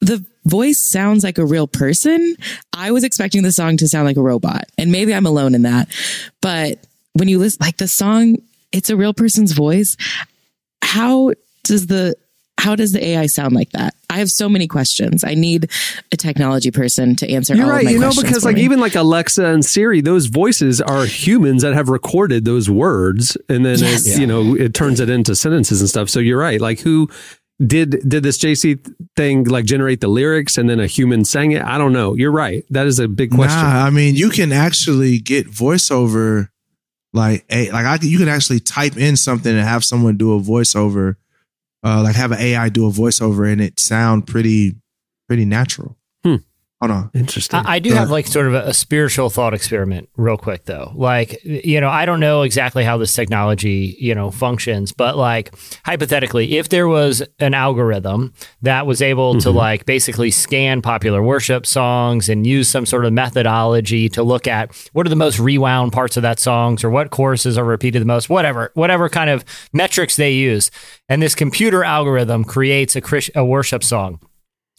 The 0.00 0.24
voice 0.46 0.78
sounds 0.78 1.22
like 1.22 1.38
a 1.38 1.44
real 1.44 1.66
person. 1.66 2.36
I 2.72 2.90
was 2.90 3.04
expecting 3.04 3.42
the 3.42 3.52
song 3.52 3.76
to 3.78 3.88
sound 3.88 4.06
like 4.06 4.16
a 4.16 4.22
robot, 4.22 4.64
and 4.78 4.90
maybe 4.90 5.14
I'm 5.14 5.26
alone 5.26 5.54
in 5.54 5.62
that. 5.62 5.88
But 6.40 6.78
when 7.12 7.28
you 7.28 7.38
listen, 7.38 7.58
like 7.60 7.76
the 7.76 7.88
song, 7.88 8.36
it's 8.72 8.90
a 8.90 8.96
real 8.96 9.12
person's 9.12 9.52
voice. 9.52 9.96
How 10.82 11.32
does 11.62 11.86
the 11.86 12.16
how 12.64 12.74
does 12.74 12.92
the 12.92 13.04
AI 13.04 13.26
sound 13.26 13.52
like 13.54 13.70
that? 13.72 13.94
I 14.08 14.18
have 14.18 14.30
so 14.30 14.48
many 14.48 14.66
questions. 14.66 15.22
I 15.24 15.34
need 15.34 15.70
a 16.12 16.16
technology 16.16 16.70
person 16.70 17.14
to 17.16 17.30
answer 17.30 17.54
You're 17.54 17.66
all 17.66 17.70
right. 17.72 17.80
of 17.80 17.84
my 17.86 17.90
You 17.90 17.98
know, 17.98 18.12
because 18.16 18.44
like 18.44 18.56
me. 18.56 18.62
even 18.64 18.80
like 18.80 18.94
Alexa 18.94 19.44
and 19.44 19.64
Siri, 19.64 20.00
those 20.00 20.26
voices 20.26 20.80
are 20.80 21.04
humans 21.04 21.62
that 21.62 21.74
have 21.74 21.88
recorded 21.88 22.44
those 22.44 22.70
words, 22.70 23.36
and 23.48 23.64
then 23.66 23.78
Yes. 23.80 24.06
it, 24.06 24.20
you 24.20 24.26
know 24.26 24.54
it 24.56 24.72
turns 24.72 25.00
it 25.00 25.10
into 25.10 25.34
sentences 25.34 25.80
and 25.80 25.90
stuff. 25.90 26.08
So 26.08 26.20
you're 26.20 26.38
right. 26.38 26.60
Like 26.60 26.80
who 26.80 27.08
did 27.64 27.90
did 28.08 28.22
this 28.22 28.38
JC 28.38 28.78
thing 29.16 29.44
like 29.44 29.64
generate 29.64 30.00
the 30.00 30.08
lyrics 30.08 30.58
and 30.58 30.68
then 30.70 30.80
a 30.80 30.86
human 30.86 31.24
sang 31.24 31.52
it? 31.52 31.62
I 31.62 31.76
don't 31.78 31.92
know. 31.92 32.14
You're 32.14 32.32
right. 32.32 32.64
That 32.70 32.86
is 32.86 32.98
a 32.98 33.08
big 33.08 33.30
question. 33.30 33.60
Nah, 33.60 33.84
I 33.86 33.90
mean, 33.90 34.14
you 34.16 34.30
can 34.30 34.52
actually 34.52 35.18
get 35.18 35.48
voiceover, 35.48 36.48
like 37.12 37.44
a 37.50 37.70
like 37.72 37.84
I 37.86 37.98
can, 37.98 38.08
you 38.08 38.18
can 38.18 38.28
actually 38.28 38.60
type 38.60 38.96
in 38.96 39.16
something 39.16 39.52
and 39.52 39.60
have 39.66 39.84
someone 39.84 40.16
do 40.16 40.32
a 40.34 40.40
voiceover, 40.40 41.16
uh, 41.84 42.02
like 42.02 42.16
have 42.16 42.32
an 42.32 42.38
AI 42.38 42.68
do 42.70 42.86
a 42.86 42.90
voiceover 42.90 43.50
and 43.50 43.60
it 43.60 43.78
sound 43.78 44.26
pretty 44.26 44.76
pretty 45.28 45.44
natural. 45.44 45.96
Hold 46.80 46.90
on. 46.90 47.10
Interesting. 47.14 47.60
I, 47.60 47.74
I 47.74 47.78
do 47.78 47.90
Yeah. 47.90 48.00
have 48.00 48.10
like 48.10 48.26
sort 48.26 48.46
of 48.46 48.52
a, 48.54 48.62
a 48.64 48.74
spiritual 48.74 49.30
thought 49.30 49.54
experiment, 49.54 50.08
real 50.16 50.36
quick 50.36 50.64
though. 50.64 50.92
Like, 50.94 51.42
you 51.44 51.80
know, 51.80 51.88
I 51.88 52.04
don't 52.04 52.20
know 52.20 52.42
exactly 52.42 52.84
how 52.84 52.98
this 52.98 53.14
technology, 53.14 53.96
you 53.98 54.14
know, 54.14 54.30
functions, 54.30 54.92
but 54.92 55.16
like 55.16 55.54
hypothetically, 55.86 56.58
if 56.58 56.68
there 56.68 56.86
was 56.86 57.22
an 57.38 57.54
algorithm 57.54 58.34
that 58.62 58.86
was 58.86 59.00
able 59.00 59.34
to 59.40 59.48
mm-hmm. 59.48 59.56
like 59.56 59.86
basically 59.86 60.30
scan 60.30 60.82
popular 60.82 61.22
worship 61.22 61.64
songs 61.64 62.28
and 62.28 62.46
use 62.46 62.68
some 62.68 62.84
sort 62.84 63.06
of 63.06 63.12
methodology 63.14 64.08
to 64.10 64.22
look 64.22 64.46
at 64.46 64.74
what 64.92 65.06
are 65.06 65.10
the 65.10 65.16
most 65.16 65.38
rewound 65.38 65.92
parts 65.92 66.16
of 66.18 66.22
that 66.22 66.38
songs 66.38 66.84
or 66.84 66.90
what 66.90 67.10
choruses 67.10 67.56
are 67.56 67.64
repeated 67.64 68.02
the 68.02 68.06
most, 68.06 68.28
whatever, 68.28 68.72
whatever 68.74 69.08
kind 69.08 69.30
of 69.30 69.44
metrics 69.72 70.16
they 70.16 70.32
use, 70.32 70.70
and 71.08 71.22
this 71.22 71.34
computer 71.34 71.82
algorithm 71.84 72.44
creates 72.44 72.94
a, 72.94 73.00
Chris- 73.00 73.30
a 73.34 73.44
worship 73.44 73.82
song 73.82 74.20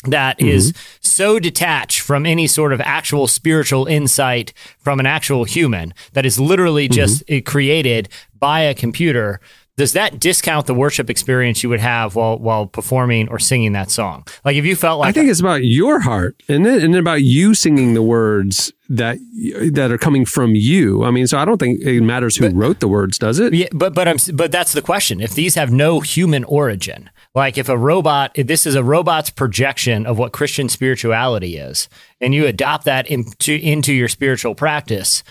that 0.03 0.39
is 0.41 0.73
so 0.99 1.39
detached 1.39 2.01
from 2.01 2.25
any 2.25 2.47
sort 2.47 2.73
of 2.73 2.81
actual 2.81 3.27
spiritual 3.27 3.85
insight 3.85 4.53
from 4.77 4.99
an 4.99 5.05
actual 5.05 5.45
human 5.45 5.93
that 6.13 6.25
is 6.25 6.39
literally 6.39 6.87
just 6.87 7.23
uh, 7.31 7.41
created 7.45 8.09
by 8.39 8.61
a 8.61 8.73
computer 8.73 9.39
does 9.77 9.91
that 9.93 10.19
discount 10.19 10.67
the 10.67 10.73
worship 10.73 11.09
experience 11.09 11.61
you 11.63 11.69
would 11.69 11.79
have 11.79 12.15
while 12.15 12.37
while 12.37 12.65
performing 12.65 13.27
or 13.29 13.39
singing 13.39 13.73
that 13.73 13.89
song 13.89 14.25
like 14.43 14.55
if 14.55 14.65
you 14.65 14.75
felt 14.75 14.99
like 14.99 15.09
I 15.09 15.11
think 15.11 15.29
it's 15.29 15.39
about 15.39 15.63
your 15.63 15.99
heart 16.01 16.41
and 16.47 16.65
then, 16.65 16.81
and 16.81 16.93
then 16.93 17.01
about 17.01 17.23
you 17.23 17.53
singing 17.53 17.93
the 17.93 18.03
words 18.03 18.71
that 18.89 19.17
that 19.71 19.91
are 19.91 19.97
coming 19.97 20.25
from 20.25 20.53
you. 20.55 21.03
I 21.03 21.11
mean, 21.11 21.27
so 21.27 21.37
I 21.37 21.45
don't 21.45 21.57
think 21.57 21.81
it 21.81 22.01
matters 22.01 22.35
who 22.35 22.49
wrote 22.49 22.79
the 22.79 22.87
words, 22.87 23.17
does 23.17 23.39
it? 23.39 23.53
Yeah, 23.53 23.67
but 23.73 23.93
but 23.93 24.07
I'm 24.07 24.17
but 24.33 24.51
that's 24.51 24.73
the 24.73 24.81
question. 24.81 25.21
If 25.21 25.33
these 25.33 25.55
have 25.55 25.71
no 25.71 26.01
human 26.01 26.43
origin, 26.43 27.09
like 27.35 27.57
if 27.57 27.69
a 27.69 27.77
robot, 27.77 28.31
if 28.35 28.47
this 28.47 28.65
is 28.65 28.75
a 28.75 28.83
robot's 28.83 29.29
projection 29.29 30.05
of 30.05 30.17
what 30.17 30.31
Christian 30.31 30.69
spirituality 30.69 31.57
is, 31.57 31.89
and 32.21 32.33
you 32.33 32.45
adopt 32.47 32.85
that 32.85 33.07
into 33.07 33.53
into 33.53 33.93
your 33.93 34.07
spiritual 34.07 34.55
practice, 34.55 35.23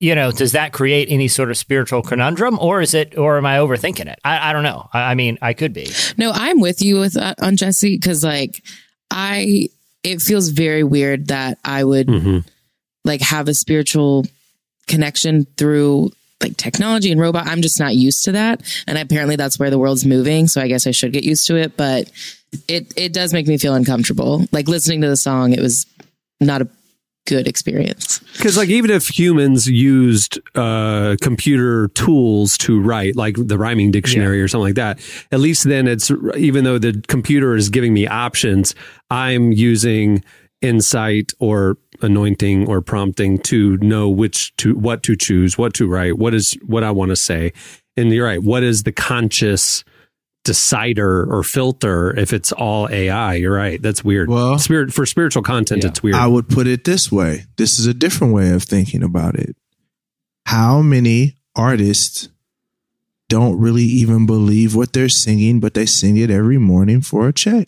you 0.00 0.14
know, 0.14 0.30
does 0.32 0.52
that 0.52 0.72
create 0.72 1.08
any 1.10 1.28
sort 1.28 1.50
of 1.50 1.56
spiritual 1.56 2.02
conundrum, 2.02 2.58
or 2.58 2.80
is 2.80 2.94
it, 2.94 3.16
or 3.16 3.36
am 3.36 3.46
I 3.46 3.58
overthinking 3.58 4.06
it? 4.10 4.18
I, 4.24 4.50
I 4.50 4.52
don't 4.52 4.62
know. 4.64 4.88
I, 4.92 5.12
I 5.12 5.14
mean, 5.14 5.38
I 5.42 5.52
could 5.52 5.72
be. 5.72 5.88
No, 6.16 6.32
I'm 6.34 6.60
with 6.60 6.82
you 6.82 6.98
with 6.98 7.16
uh, 7.16 7.34
on 7.40 7.56
Jesse 7.56 7.96
because 7.96 8.24
like 8.24 8.62
I 9.10 9.68
it 10.02 10.20
feels 10.22 10.48
very 10.50 10.84
weird 10.84 11.28
that 11.28 11.58
I 11.64 11.82
would 11.84 12.06
Mhm. 12.08 12.44
like 13.04 13.20
have 13.20 13.48
a 13.48 13.54
spiritual 13.54 14.24
connection 14.86 15.46
through 15.56 16.12
like 16.42 16.56
technology 16.56 17.10
and 17.10 17.20
robot. 17.20 17.46
I'm 17.46 17.62
just 17.62 17.80
not 17.80 17.94
used 17.94 18.24
to 18.24 18.32
that, 18.32 18.62
and 18.86 18.98
apparently 18.98 19.36
that's 19.36 19.58
where 19.58 19.70
the 19.70 19.78
world's 19.78 20.04
moving. 20.04 20.48
So 20.48 20.60
I 20.60 20.68
guess 20.68 20.86
I 20.86 20.90
should 20.90 21.12
get 21.12 21.24
used 21.24 21.46
to 21.48 21.56
it, 21.56 21.76
but 21.76 22.10
it 22.68 22.92
it 22.96 23.12
does 23.12 23.32
make 23.32 23.46
me 23.46 23.58
feel 23.58 23.74
uncomfortable. 23.74 24.46
Like 24.52 24.68
listening 24.68 25.00
to 25.02 25.08
the 25.08 25.16
song, 25.16 25.52
it 25.52 25.60
was 25.60 25.86
not 26.40 26.62
a 26.62 26.68
good 27.26 27.46
experience. 27.46 28.20
Because 28.36 28.56
like 28.56 28.68
even 28.68 28.90
if 28.90 29.08
humans 29.08 29.66
used 29.66 30.38
uh, 30.54 31.16
computer 31.20 31.88
tools 31.88 32.56
to 32.58 32.80
write, 32.80 33.16
like 33.16 33.34
the 33.36 33.58
rhyming 33.58 33.90
dictionary 33.90 34.40
or 34.40 34.48
something 34.48 34.66
like 34.66 34.74
that, 34.76 35.00
at 35.32 35.40
least 35.40 35.64
then 35.64 35.86
it's 35.86 36.10
even 36.36 36.64
though 36.64 36.78
the 36.78 37.02
computer 37.08 37.54
is 37.54 37.68
giving 37.68 37.92
me 37.92 38.06
options, 38.06 38.74
I'm 39.10 39.52
using 39.52 40.24
insight 40.66 41.32
or 41.38 41.78
anointing 42.02 42.66
or 42.68 42.80
prompting 42.82 43.38
to 43.38 43.76
know 43.78 44.08
which 44.08 44.54
to 44.56 44.74
what 44.74 45.02
to 45.04 45.16
choose, 45.16 45.56
what 45.56 45.72
to 45.74 45.86
write, 45.88 46.18
what 46.18 46.34
is 46.34 46.52
what 46.66 46.82
I 46.84 46.90
want 46.90 47.10
to 47.10 47.16
say. 47.16 47.52
And 47.96 48.12
you're 48.12 48.26
right. 48.26 48.42
What 48.42 48.62
is 48.62 48.82
the 48.82 48.92
conscious 48.92 49.84
decider 50.44 51.24
or 51.32 51.42
filter 51.42 52.16
if 52.16 52.32
it's 52.32 52.52
all 52.52 52.88
AI? 52.90 53.34
You're 53.34 53.54
right. 53.54 53.80
That's 53.80 54.04
weird. 54.04 54.28
Well- 54.28 54.58
spirit 54.58 54.92
for 54.92 55.06
spiritual 55.06 55.42
content, 55.42 55.82
Yeah. 55.82 55.90
it's 55.90 56.02
weird. 56.02 56.16
I 56.16 56.26
would 56.26 56.48
put 56.48 56.66
it 56.66 56.84
this 56.84 57.10
way. 57.10 57.46
This 57.56 57.78
is 57.78 57.86
a 57.86 57.94
different 57.94 58.34
way 58.34 58.50
of 58.50 58.62
thinking 58.62 59.02
about 59.02 59.36
it. 59.36 59.56
How 60.46 60.82
many 60.82 61.36
artists 61.56 62.28
don't 63.28 63.58
really 63.58 63.82
even 63.84 64.24
believe 64.26 64.74
what 64.76 64.92
they're 64.92 65.08
singing, 65.08 65.58
but 65.58 65.74
they 65.74 65.86
sing 65.86 66.16
it 66.16 66.30
every 66.30 66.58
morning 66.58 67.00
for 67.00 67.26
a 67.26 67.32
check? 67.32 67.66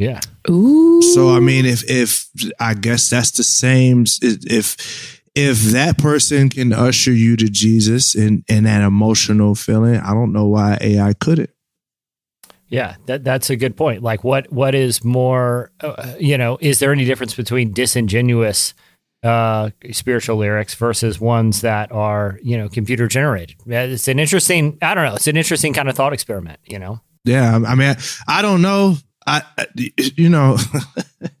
Yeah. 0.00 0.20
Ooh. 0.48 1.02
So 1.02 1.28
I 1.28 1.40
mean, 1.40 1.66
if 1.66 1.88
if 1.88 2.26
I 2.58 2.72
guess 2.72 3.10
that's 3.10 3.32
the 3.32 3.44
same. 3.44 4.06
If 4.22 5.20
if 5.34 5.60
that 5.72 5.98
person 5.98 6.48
can 6.48 6.72
usher 6.72 7.12
you 7.12 7.36
to 7.36 7.50
Jesus 7.50 8.14
and 8.14 8.42
and 8.48 8.64
that 8.64 8.80
emotional 8.80 9.54
feeling, 9.54 9.96
I 9.96 10.14
don't 10.14 10.32
know 10.32 10.46
why 10.46 10.78
AI 10.80 11.12
couldn't. 11.12 11.50
Yeah, 12.68 12.96
that 13.06 13.24
that's 13.24 13.50
a 13.50 13.56
good 13.56 13.76
point. 13.76 14.02
Like, 14.02 14.24
what 14.24 14.50
what 14.50 14.74
is 14.74 15.04
more? 15.04 15.70
Uh, 15.82 16.14
you 16.18 16.38
know, 16.38 16.56
is 16.62 16.78
there 16.78 16.92
any 16.92 17.04
difference 17.04 17.34
between 17.34 17.74
disingenuous 17.74 18.72
uh, 19.22 19.68
spiritual 19.92 20.38
lyrics 20.38 20.74
versus 20.76 21.20
ones 21.20 21.60
that 21.60 21.92
are 21.92 22.38
you 22.42 22.56
know 22.56 22.70
computer 22.70 23.06
generated? 23.06 23.56
It's 23.66 24.08
an 24.08 24.18
interesting. 24.18 24.78
I 24.80 24.94
don't 24.94 25.04
know. 25.04 25.16
It's 25.16 25.26
an 25.26 25.36
interesting 25.36 25.74
kind 25.74 25.90
of 25.90 25.94
thought 25.94 26.14
experiment. 26.14 26.58
You 26.64 26.78
know. 26.78 27.02
Yeah, 27.26 27.56
I 27.66 27.74
mean, 27.74 27.96
I 28.26 28.40
don't 28.40 28.62
know. 28.62 28.96
I, 29.26 29.42
I- 29.58 29.66
you 30.16 30.28
know, 30.28 30.56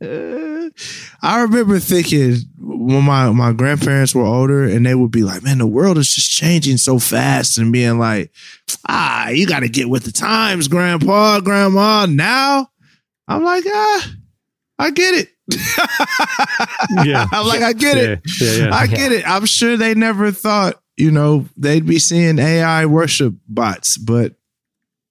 I 1.22 1.40
remember 1.42 1.78
thinking 1.78 2.36
when 2.58 3.02
my, 3.04 3.30
my 3.30 3.52
grandparents 3.52 4.14
were 4.14 4.24
older 4.24 4.64
and 4.64 4.84
they 4.86 4.94
would 4.94 5.10
be 5.10 5.22
like, 5.22 5.42
man, 5.42 5.58
the 5.58 5.66
world 5.66 5.98
is 5.98 6.14
just 6.14 6.30
changing 6.30 6.76
so 6.76 6.98
fast 6.98 7.58
and 7.58 7.72
being 7.72 7.98
like, 7.98 8.32
ah, 8.88 9.28
you 9.28 9.46
got 9.46 9.60
to 9.60 9.68
get 9.68 9.88
with 9.88 10.04
the 10.04 10.12
times, 10.12 10.68
grandpa, 10.68 11.40
grandma. 11.40 12.06
Now 12.06 12.70
I'm 13.28 13.42
like, 13.44 13.64
ah, 13.66 14.12
I 14.78 14.90
get 14.90 15.14
it. 15.14 15.28
Yeah. 17.04 17.26
I'm 17.32 17.46
like, 17.46 17.62
I 17.62 17.72
get 17.72 17.96
it. 17.98 18.20
Yeah, 18.40 18.46
yeah, 18.52 18.64
yeah. 18.66 18.74
I 18.74 18.86
get 18.86 19.12
it. 19.12 19.28
I'm 19.28 19.46
sure 19.46 19.76
they 19.76 19.94
never 19.94 20.32
thought, 20.32 20.80
you 20.96 21.10
know, 21.10 21.46
they'd 21.56 21.86
be 21.86 21.98
seeing 21.98 22.38
AI 22.38 22.86
worship 22.86 23.34
bots, 23.48 23.96
but 23.96 24.34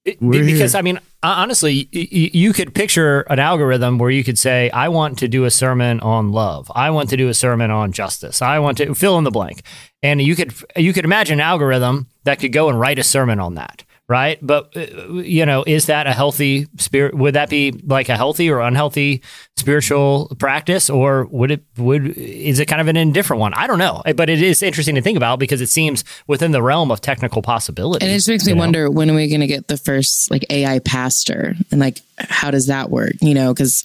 It- 0.04 0.20
We're 0.20 0.44
because 0.44 0.72
here. 0.72 0.78
I 0.78 0.82
mean, 0.82 0.98
honestly, 1.22 1.88
you 1.92 2.52
could 2.52 2.74
picture 2.74 3.20
an 3.22 3.38
algorithm 3.38 3.98
where 3.98 4.10
you 4.10 4.24
could 4.24 4.38
say, 4.38 4.70
"I 4.70 4.88
want 4.88 5.18
to 5.18 5.28
do 5.28 5.44
a 5.44 5.50
sermon 5.50 6.00
on 6.00 6.32
love. 6.32 6.70
I 6.74 6.90
want 6.90 7.10
to 7.10 7.16
do 7.16 7.28
a 7.28 7.34
sermon 7.34 7.70
on 7.70 7.92
justice. 7.92 8.40
I 8.40 8.58
want 8.58 8.78
to 8.78 8.94
fill 8.94 9.18
in 9.18 9.24
the 9.24 9.30
blank," 9.30 9.62
and 10.02 10.22
you 10.22 10.34
could 10.34 10.54
you 10.76 10.92
could 10.92 11.04
imagine 11.04 11.40
an 11.40 11.46
algorithm 11.46 12.06
that 12.24 12.38
could 12.38 12.52
go 12.52 12.68
and 12.68 12.80
write 12.80 12.98
a 12.98 13.02
sermon 13.02 13.38
on 13.38 13.54
that, 13.54 13.84
right? 14.10 14.38
But 14.42 14.76
uh, 14.76 15.12
you 15.12 15.46
know, 15.46 15.62
is 15.64 15.86
that 15.86 16.08
a 16.08 16.12
healthy 16.12 16.66
spirit? 16.78 17.14
Would 17.14 17.36
that 17.36 17.48
be 17.48 17.70
like 17.70 18.08
a 18.08 18.16
healthy 18.16 18.50
or 18.50 18.60
unhealthy 18.60 19.22
spiritual 19.56 20.34
practice, 20.38 20.90
or 20.90 21.26
would 21.26 21.52
it 21.52 21.64
would 21.78 22.08
is 22.18 22.58
it 22.58 22.66
kind 22.66 22.80
of 22.80 22.88
an 22.88 22.96
indifferent 22.96 23.38
one? 23.38 23.54
I 23.54 23.68
don't 23.68 23.78
know, 23.78 24.02
but 24.16 24.28
it 24.28 24.42
is 24.42 24.62
interesting 24.64 24.96
to 24.96 25.00
think 25.00 25.16
about 25.16 25.38
because 25.38 25.60
it 25.60 25.68
seems 25.68 26.02
within 26.26 26.50
the 26.50 26.60
realm 26.60 26.90
of 26.90 27.00
technical 27.00 27.40
possibility. 27.40 28.04
And 28.04 28.12
it 28.12 28.16
just 28.16 28.28
makes 28.28 28.46
me 28.46 28.52
know? 28.52 28.58
wonder 28.58 28.90
when 28.90 29.08
are 29.10 29.14
we 29.14 29.28
going 29.28 29.42
to 29.42 29.46
get 29.46 29.68
the 29.68 29.76
first 29.76 30.28
like 30.28 30.44
AI 30.50 30.80
pastor 30.80 31.54
and 31.70 31.80
like 31.80 32.00
how 32.18 32.50
does 32.50 32.66
that 32.66 32.90
work? 32.90 33.12
You 33.20 33.34
know, 33.34 33.54
because 33.54 33.84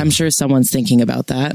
I'm 0.00 0.10
sure 0.10 0.30
someone's 0.30 0.70
thinking 0.70 1.02
about 1.02 1.26
that. 1.26 1.54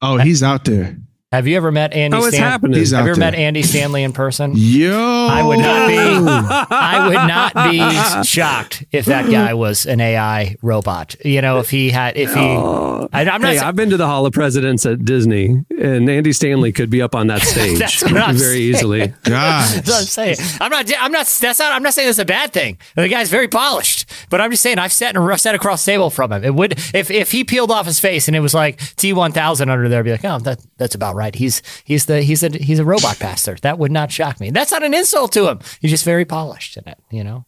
oh, 0.00 0.16
he's 0.16 0.42
out 0.42 0.64
there. 0.64 0.96
Have 1.30 1.46
you 1.46 1.58
ever 1.58 1.70
met 1.70 1.92
Andy? 1.92 2.16
Oh, 2.16 2.20
it's 2.24 2.28
Stan- 2.36 2.50
happening. 2.50 2.78
He's 2.78 2.92
Have 2.92 3.00
out 3.00 3.04
you 3.04 3.10
ever 3.10 3.20
there. 3.20 3.32
met 3.32 3.38
Andy 3.38 3.62
Stanley 3.62 4.02
in 4.02 4.14
person? 4.14 4.52
Yo, 4.56 5.26
I 5.30 5.42
would 5.42 5.58
not 5.58 5.86
be. 5.88 5.98
I 5.98 7.06
would 7.06 7.12
not 7.28 7.70
be 7.70 8.24
shocked 8.24 8.82
if 8.92 9.04
that 9.04 9.30
guy 9.30 9.52
was 9.54 9.84
an 9.84 10.00
AI 10.00 10.56
robot. 10.62 11.16
You 11.22 11.42
know, 11.42 11.58
if 11.58 11.68
he 11.68 11.90
had, 11.90 12.16
if 12.16 12.32
he, 12.32 12.40
oh. 12.40 13.10
I, 13.12 13.28
I'm 13.28 13.42
not. 13.42 13.50
Hey, 13.50 13.58
sa- 13.58 13.68
I've 13.68 13.76
been 13.76 13.90
to 13.90 13.98
the 13.98 14.06
Hall 14.06 14.24
of 14.24 14.32
Presidents 14.32 14.86
at 14.86 15.04
Disney, 15.04 15.66
and 15.78 16.08
Andy 16.08 16.32
Stanley 16.32 16.72
could 16.72 16.88
be 16.88 17.02
up 17.02 17.14
on 17.14 17.26
that 17.26 17.42
stage 17.42 17.78
That's 17.78 18.02
what 18.02 18.16
I'm 18.16 18.34
very 18.34 18.52
saying. 18.54 18.62
easily. 18.62 19.08
God. 19.24 19.68
That's 19.84 19.86
what 19.86 19.98
I'm 19.98 20.04
saying. 20.04 20.36
I'm 20.62 20.70
not. 20.70 20.90
I'm 20.98 21.12
not. 21.12 21.26
That's 21.26 21.58
not. 21.58 21.72
I'm 21.72 21.82
not 21.82 21.92
saying 21.92 22.08
that's 22.08 22.18
a 22.18 22.24
bad 22.24 22.54
thing. 22.54 22.78
The 22.96 23.06
guy's 23.06 23.28
very 23.28 23.48
polished, 23.48 24.10
but 24.30 24.40
I'm 24.40 24.50
just 24.50 24.62
saying 24.62 24.78
I've 24.78 24.94
sat 24.94 25.14
and 25.14 25.38
sat 25.40 25.54
across 25.54 25.84
the 25.84 25.92
table 25.92 26.08
from 26.08 26.32
him. 26.32 26.42
It 26.42 26.54
would 26.54 26.72
if 26.94 27.10
if 27.10 27.32
he 27.32 27.44
peeled 27.44 27.70
off 27.70 27.84
his 27.84 28.00
face 28.00 28.28
and 28.28 28.34
it 28.36 28.40
was 28.40 28.54
like 28.54 28.78
T1000 28.78 29.68
under 29.68 29.90
there, 29.90 29.98
I'd 30.00 30.04
be 30.06 30.10
like, 30.12 30.24
oh, 30.24 30.38
that 30.38 30.64
that's 30.78 30.94
about 30.94 31.17
right. 31.18 31.34
He's 31.34 31.62
he's 31.84 32.06
the 32.06 32.22
he's 32.22 32.42
a 32.42 32.48
he's 32.48 32.78
a 32.78 32.84
robot 32.84 33.18
pastor. 33.18 33.56
That 33.62 33.78
would 33.78 33.92
not 33.92 34.10
shock 34.10 34.40
me. 34.40 34.50
That's 34.50 34.72
not 34.72 34.82
an 34.82 34.94
insult 34.94 35.32
to 35.32 35.48
him. 35.48 35.58
He's 35.80 35.90
just 35.90 36.04
very 36.04 36.24
polished 36.24 36.76
in 36.76 36.84
it. 36.86 36.98
You 37.10 37.24
know. 37.24 37.44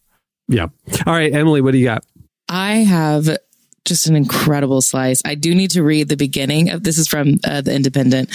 Yeah. 0.49 0.67
All 1.07 1.15
right, 1.15 1.33
Emily, 1.33 1.61
what 1.61 1.73
do 1.73 1.79
you 1.79 1.85
got? 1.85 2.05
I 2.49 2.79
have 2.79 3.29
just 3.85 4.07
an 4.09 4.17
incredible 4.17 4.83
slice. 4.83 5.23
I 5.25 5.37
do 5.37 5.55
need 5.55 5.71
to 5.71 5.83
read 5.83 6.09
the 6.09 6.17
beginning 6.17 6.71
of 6.71 6.83
this 6.83 6.99
is 6.99 7.07
from 7.09 7.39
uh, 7.45 7.61
the 7.61 7.75
Independent. 7.75 8.31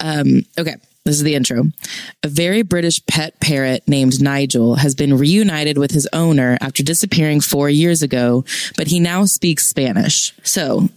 Um, 0.00 0.42
okay, 0.58 0.76
this 1.04 1.16
is 1.16 1.22
the 1.22 1.34
intro. 1.34 1.64
A 2.22 2.28
very 2.28 2.62
British 2.62 3.04
pet 3.06 3.38
parrot 3.40 3.82
named 3.88 4.22
Nigel 4.22 4.76
has 4.76 4.94
been 4.94 5.18
reunited 5.18 5.78
with 5.78 5.90
his 5.90 6.08
owner 6.12 6.56
after 6.60 6.82
disappearing 6.82 7.40
four 7.40 7.68
years 7.68 8.02
ago, 8.02 8.44
but 8.76 8.86
he 8.86 9.00
now 9.00 9.24
speaks 9.24 9.66
Spanish. 9.66 10.32
So, 10.44 10.82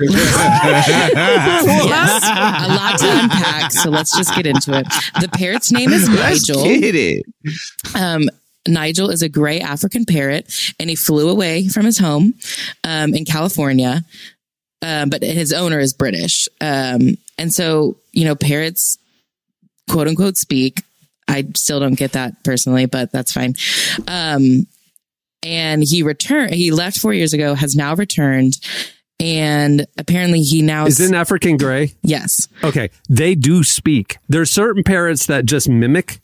yes, 0.00 2.24
a 2.24 2.68
lot 2.68 2.98
to 2.98 3.20
unpack. 3.22 3.72
So 3.72 3.90
let's 3.90 4.16
just 4.16 4.34
get 4.34 4.46
into 4.46 4.78
it. 4.78 4.86
The 5.20 5.28
parrot's 5.32 5.72
name 5.72 5.92
is 5.92 6.08
Let's 6.08 6.48
Nigel. 6.48 6.64
get 6.64 6.94
it. 6.94 7.24
Um, 7.94 8.28
Nigel 8.66 9.10
is 9.10 9.22
a 9.22 9.28
gray 9.28 9.60
African 9.60 10.04
parrot, 10.04 10.52
and 10.78 10.90
he 10.90 10.96
flew 10.96 11.30
away 11.30 11.68
from 11.68 11.86
his 11.86 11.98
home 11.98 12.34
um, 12.84 13.14
in 13.14 13.24
California. 13.24 14.04
Um, 14.82 15.10
but 15.10 15.22
his 15.22 15.52
owner 15.52 15.80
is 15.80 15.92
British, 15.92 16.48
um, 16.60 17.16
and 17.36 17.52
so 17.52 17.96
you 18.12 18.24
know 18.24 18.36
parrots, 18.36 18.96
quote 19.88 20.08
unquote, 20.08 20.36
speak. 20.36 20.82
I 21.26 21.46
still 21.56 21.80
don't 21.80 21.94
get 21.98 22.12
that 22.12 22.42
personally, 22.44 22.86
but 22.86 23.12
that's 23.12 23.32
fine. 23.32 23.54
Um, 24.06 24.66
and 25.42 25.82
he 25.82 26.02
returned. 26.02 26.54
He 26.54 26.70
left 26.70 26.98
four 26.98 27.12
years 27.12 27.32
ago. 27.32 27.54
Has 27.54 27.76
now 27.76 27.94
returned, 27.94 28.58
and 29.20 29.86
apparently 29.98 30.40
he 30.42 30.62
now 30.62 30.86
Is 30.86 31.00
it 31.00 31.08
an 31.08 31.14
African 31.14 31.56
gray? 31.56 31.92
yes. 32.02 32.48
Okay, 32.64 32.90
they 33.08 33.34
do 33.34 33.62
speak. 33.62 34.16
There's 34.28 34.50
certain 34.50 34.82
parrots 34.82 35.26
that 35.26 35.44
just 35.46 35.68
mimic. 35.68 36.20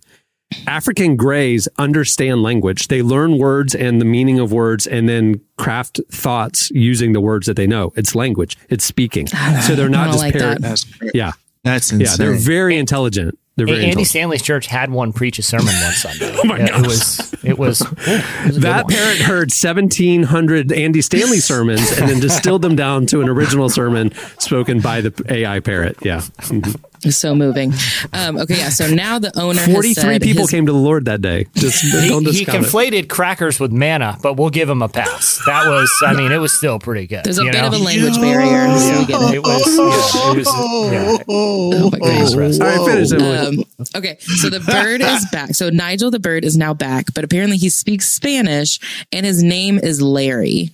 African 0.66 1.16
grays 1.16 1.66
understand 1.78 2.42
language. 2.42 2.86
They 2.88 3.02
learn 3.02 3.38
words 3.38 3.74
and 3.74 4.00
the 4.00 4.04
meaning 4.04 4.38
of 4.38 4.52
words 4.52 4.86
and 4.86 5.08
then 5.08 5.40
craft 5.58 6.00
thoughts 6.12 6.70
using 6.70 7.12
the 7.12 7.20
words 7.20 7.46
that 7.46 7.56
they 7.56 7.66
know. 7.66 7.92
It's 7.96 8.14
language. 8.14 8.56
It's 8.68 8.84
speaking. 8.84 9.26
So 9.66 9.74
they're 9.74 9.88
not 9.88 10.08
just 10.08 10.18
like 10.18 10.34
parrot. 10.34 10.60
that. 10.60 10.68
That's 10.68 10.84
great. 10.84 11.12
Yeah. 11.14 11.32
That's 11.64 11.92
Yeah, 11.92 12.14
they're 12.16 12.36
very 12.36 12.76
intelligent. 12.76 13.38
They're 13.56 13.66
very 13.66 13.84
Andy. 13.84 14.02
Stanley's 14.04 14.42
church 14.42 14.66
had 14.66 14.90
one 14.90 15.12
preach 15.12 15.38
a 15.38 15.42
sermon 15.42 15.66
one 15.66 15.92
Sunday. 15.92 16.36
Oh 16.42 16.44
my 16.44 16.58
Yeah, 16.58 16.66
gosh. 16.68 16.80
It 16.80 16.86
was. 16.86 17.34
It 17.44 17.58
was. 17.58 17.80
it 17.82 18.46
was 18.46 18.60
That 18.60 18.88
parrot 18.88 19.18
heard 19.18 19.50
1,700 19.52 20.72
Andy 20.72 21.00
Stanley 21.02 21.38
sermons 21.38 21.90
and 21.92 22.08
then 22.08 22.18
distilled 22.20 22.62
them 22.62 22.74
down 22.74 23.06
to 23.06 23.20
an 23.20 23.28
original 23.28 23.68
sermon 23.68 24.12
spoken 24.38 24.80
by 24.80 25.00
the 25.02 25.12
AI 25.28 25.60
parrot. 25.60 25.96
Yeah. 26.02 26.22
It's 27.04 27.16
so 27.16 27.34
moving. 27.34 27.72
Um, 28.12 28.38
okay, 28.38 28.56
yeah. 28.58 28.68
So 28.70 28.86
now 28.86 29.18
the 29.18 29.38
owner 29.38 29.60
43 29.60 30.18
people 30.20 30.42
his- 30.42 30.50
came 30.50 30.66
to 30.66 30.72
the 30.72 30.78
Lord 30.78 31.04
that 31.06 31.20
day. 31.20 31.46
Just 31.54 31.82
He, 31.82 32.08
don't 32.08 32.24
he 32.24 32.32
discount 32.44 32.64
it. 32.64 32.68
conflated 32.68 33.08
crackers 33.08 33.60
with 33.60 33.72
manna, 33.72 34.18
but 34.22 34.34
we'll 34.36 34.50
give 34.50 34.68
him 34.68 34.82
a 34.82 34.88
pass. 34.88 35.40
That 35.46 35.68
was, 35.68 35.90
I 36.06 36.14
mean, 36.14 36.32
it 36.32 36.38
was 36.38 36.52
still 36.56 36.78
pretty 36.78 37.06
good. 37.06 37.24
There's 37.24 37.38
a 37.38 37.44
you 37.44 37.50
bit 37.52 37.60
know? 37.60 37.66
of 37.68 37.74
a 37.74 37.78
language 37.78 38.14
barrier. 38.20 38.78
So 38.78 39.00
it. 39.02 39.34
It 39.34 39.42
was, 39.42 39.76
yeah, 39.76 40.32
it 40.32 40.36
was, 40.38 40.46
yeah. 40.92 41.24
Oh 41.28 41.90
my 41.90 41.98
gosh. 41.98 42.32
All 42.34 42.40
right, 42.40 42.90
finish 42.90 43.12
it. 43.12 43.20
Um, 43.22 43.64
okay, 43.96 44.16
so 44.20 44.48
the 44.50 44.60
bird 44.60 45.00
is 45.00 45.26
back. 45.32 45.54
So 45.54 45.70
Nigel 45.70 46.10
the 46.10 46.18
bird 46.20 46.44
is 46.44 46.56
now 46.56 46.74
back, 46.74 47.06
but 47.14 47.24
apparently 47.24 47.56
he 47.56 47.68
speaks 47.68 48.08
Spanish 48.10 48.78
and 49.12 49.26
his 49.26 49.42
name 49.42 49.78
is 49.78 50.00
Larry. 50.00 50.70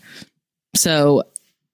So 0.77 1.25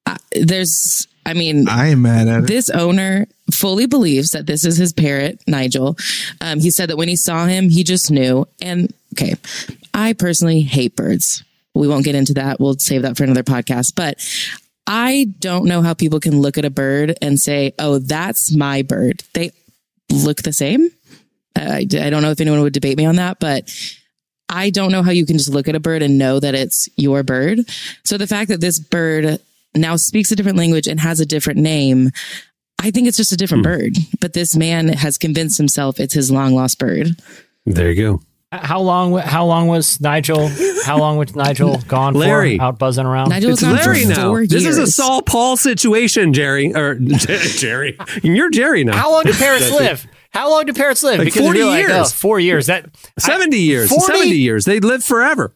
uh, 0.06 0.16
there's, 0.32 1.06
I 1.26 1.34
mean, 1.34 1.68
I 1.68 1.88
am 1.88 2.02
mad 2.02 2.28
at 2.28 2.44
it. 2.44 2.46
this 2.46 2.70
owner 2.70 3.26
fully 3.52 3.86
believes 3.86 4.30
that 4.30 4.46
this 4.46 4.64
is 4.64 4.76
his 4.76 4.92
parrot, 4.92 5.42
Nigel. 5.46 5.96
Um, 6.40 6.60
he 6.60 6.70
said 6.70 6.88
that 6.90 6.96
when 6.96 7.08
he 7.08 7.16
saw 7.16 7.46
him, 7.46 7.68
he 7.68 7.82
just 7.82 8.10
knew. 8.10 8.46
And 8.62 8.94
okay, 9.14 9.34
I 9.92 10.12
personally 10.12 10.60
hate 10.60 10.94
birds. 10.94 11.42
We 11.74 11.88
won't 11.88 12.04
get 12.04 12.14
into 12.14 12.34
that. 12.34 12.60
We'll 12.60 12.78
save 12.78 13.02
that 13.02 13.16
for 13.16 13.24
another 13.24 13.42
podcast. 13.42 13.94
But 13.96 14.24
I 14.86 15.26
don't 15.40 15.66
know 15.66 15.82
how 15.82 15.94
people 15.94 16.20
can 16.20 16.40
look 16.40 16.58
at 16.58 16.64
a 16.64 16.70
bird 16.70 17.18
and 17.20 17.40
say, 17.40 17.74
oh, 17.78 17.98
that's 17.98 18.54
my 18.54 18.82
bird. 18.82 19.24
They 19.34 19.50
look 20.10 20.42
the 20.42 20.52
same. 20.52 20.90
I, 21.56 21.78
I 21.78 22.10
don't 22.10 22.22
know 22.22 22.30
if 22.30 22.40
anyone 22.40 22.60
would 22.60 22.72
debate 22.72 22.96
me 22.96 23.06
on 23.06 23.16
that, 23.16 23.40
but 23.40 23.68
I 24.48 24.70
don't 24.70 24.92
know 24.92 25.02
how 25.02 25.10
you 25.10 25.26
can 25.26 25.38
just 25.38 25.50
look 25.50 25.66
at 25.66 25.74
a 25.74 25.80
bird 25.80 26.02
and 26.02 26.18
know 26.18 26.38
that 26.38 26.54
it's 26.54 26.88
your 26.96 27.22
bird. 27.22 27.60
So 28.04 28.16
the 28.16 28.28
fact 28.28 28.48
that 28.50 28.60
this 28.60 28.78
bird 28.78 29.40
now 29.76 29.96
speaks 29.96 30.30
a 30.32 30.36
different 30.36 30.58
language 30.58 30.86
and 30.86 31.00
has 31.00 31.20
a 31.20 31.26
different 31.26 31.58
name, 31.58 32.10
I 32.78 32.90
think 32.90 33.08
it's 33.08 33.16
just 33.16 33.32
a 33.32 33.36
different 33.36 33.64
hmm. 33.64 33.72
bird. 33.72 33.96
But 34.20 34.32
this 34.32 34.56
man 34.56 34.88
has 34.88 35.18
convinced 35.18 35.58
himself 35.58 36.00
it's 36.00 36.14
his 36.14 36.30
long 36.30 36.54
lost 36.54 36.78
bird. 36.78 37.20
There 37.64 37.90
you 37.90 38.02
go. 38.02 38.20
Uh, 38.52 38.64
how 38.64 38.80
long? 38.80 39.18
How 39.18 39.44
long 39.44 39.66
was 39.66 40.00
Nigel? 40.00 40.48
How 40.84 40.98
long 40.98 41.16
was 41.16 41.34
Nigel 41.34 41.78
gone 41.88 42.14
Larry. 42.14 42.58
for? 42.58 42.64
Out 42.64 42.78
buzzing 42.78 43.06
around. 43.06 43.30
Nigel 43.30 43.50
was 43.50 43.62
It's 43.62 43.68
for 43.68 43.74
Larry 43.74 44.04
now. 44.04 44.28
four 44.28 44.46
This 44.46 44.64
is 44.64 44.76
a 44.76 44.82
years. 44.82 44.94
Saul 44.94 45.22
Paul 45.22 45.56
situation, 45.56 46.32
Jerry. 46.32 46.72
Or 46.72 46.94
Jerry. 46.98 47.98
You're 48.22 48.50
Jerry 48.50 48.84
now. 48.84 48.96
How 48.96 49.10
long 49.10 49.24
do 49.24 49.32
parrots 49.32 49.70
live? 49.72 50.06
How 50.30 50.50
long 50.50 50.66
do 50.66 50.74
parrots 50.74 51.02
live? 51.02 51.18
Like 51.18 51.32
40 51.32 51.58
you're 51.58 51.66
like, 51.66 51.86
oh, 51.86 51.88
years. 51.88 52.12
oh, 52.12 52.14
four 52.14 52.38
years. 52.38 52.66
That 52.66 52.88
70 53.18 53.58
years. 53.58 53.88
40? 53.88 54.04
70 54.04 54.30
years. 54.36 54.64
They 54.64 54.80
live 54.80 55.02
forever. 55.02 55.54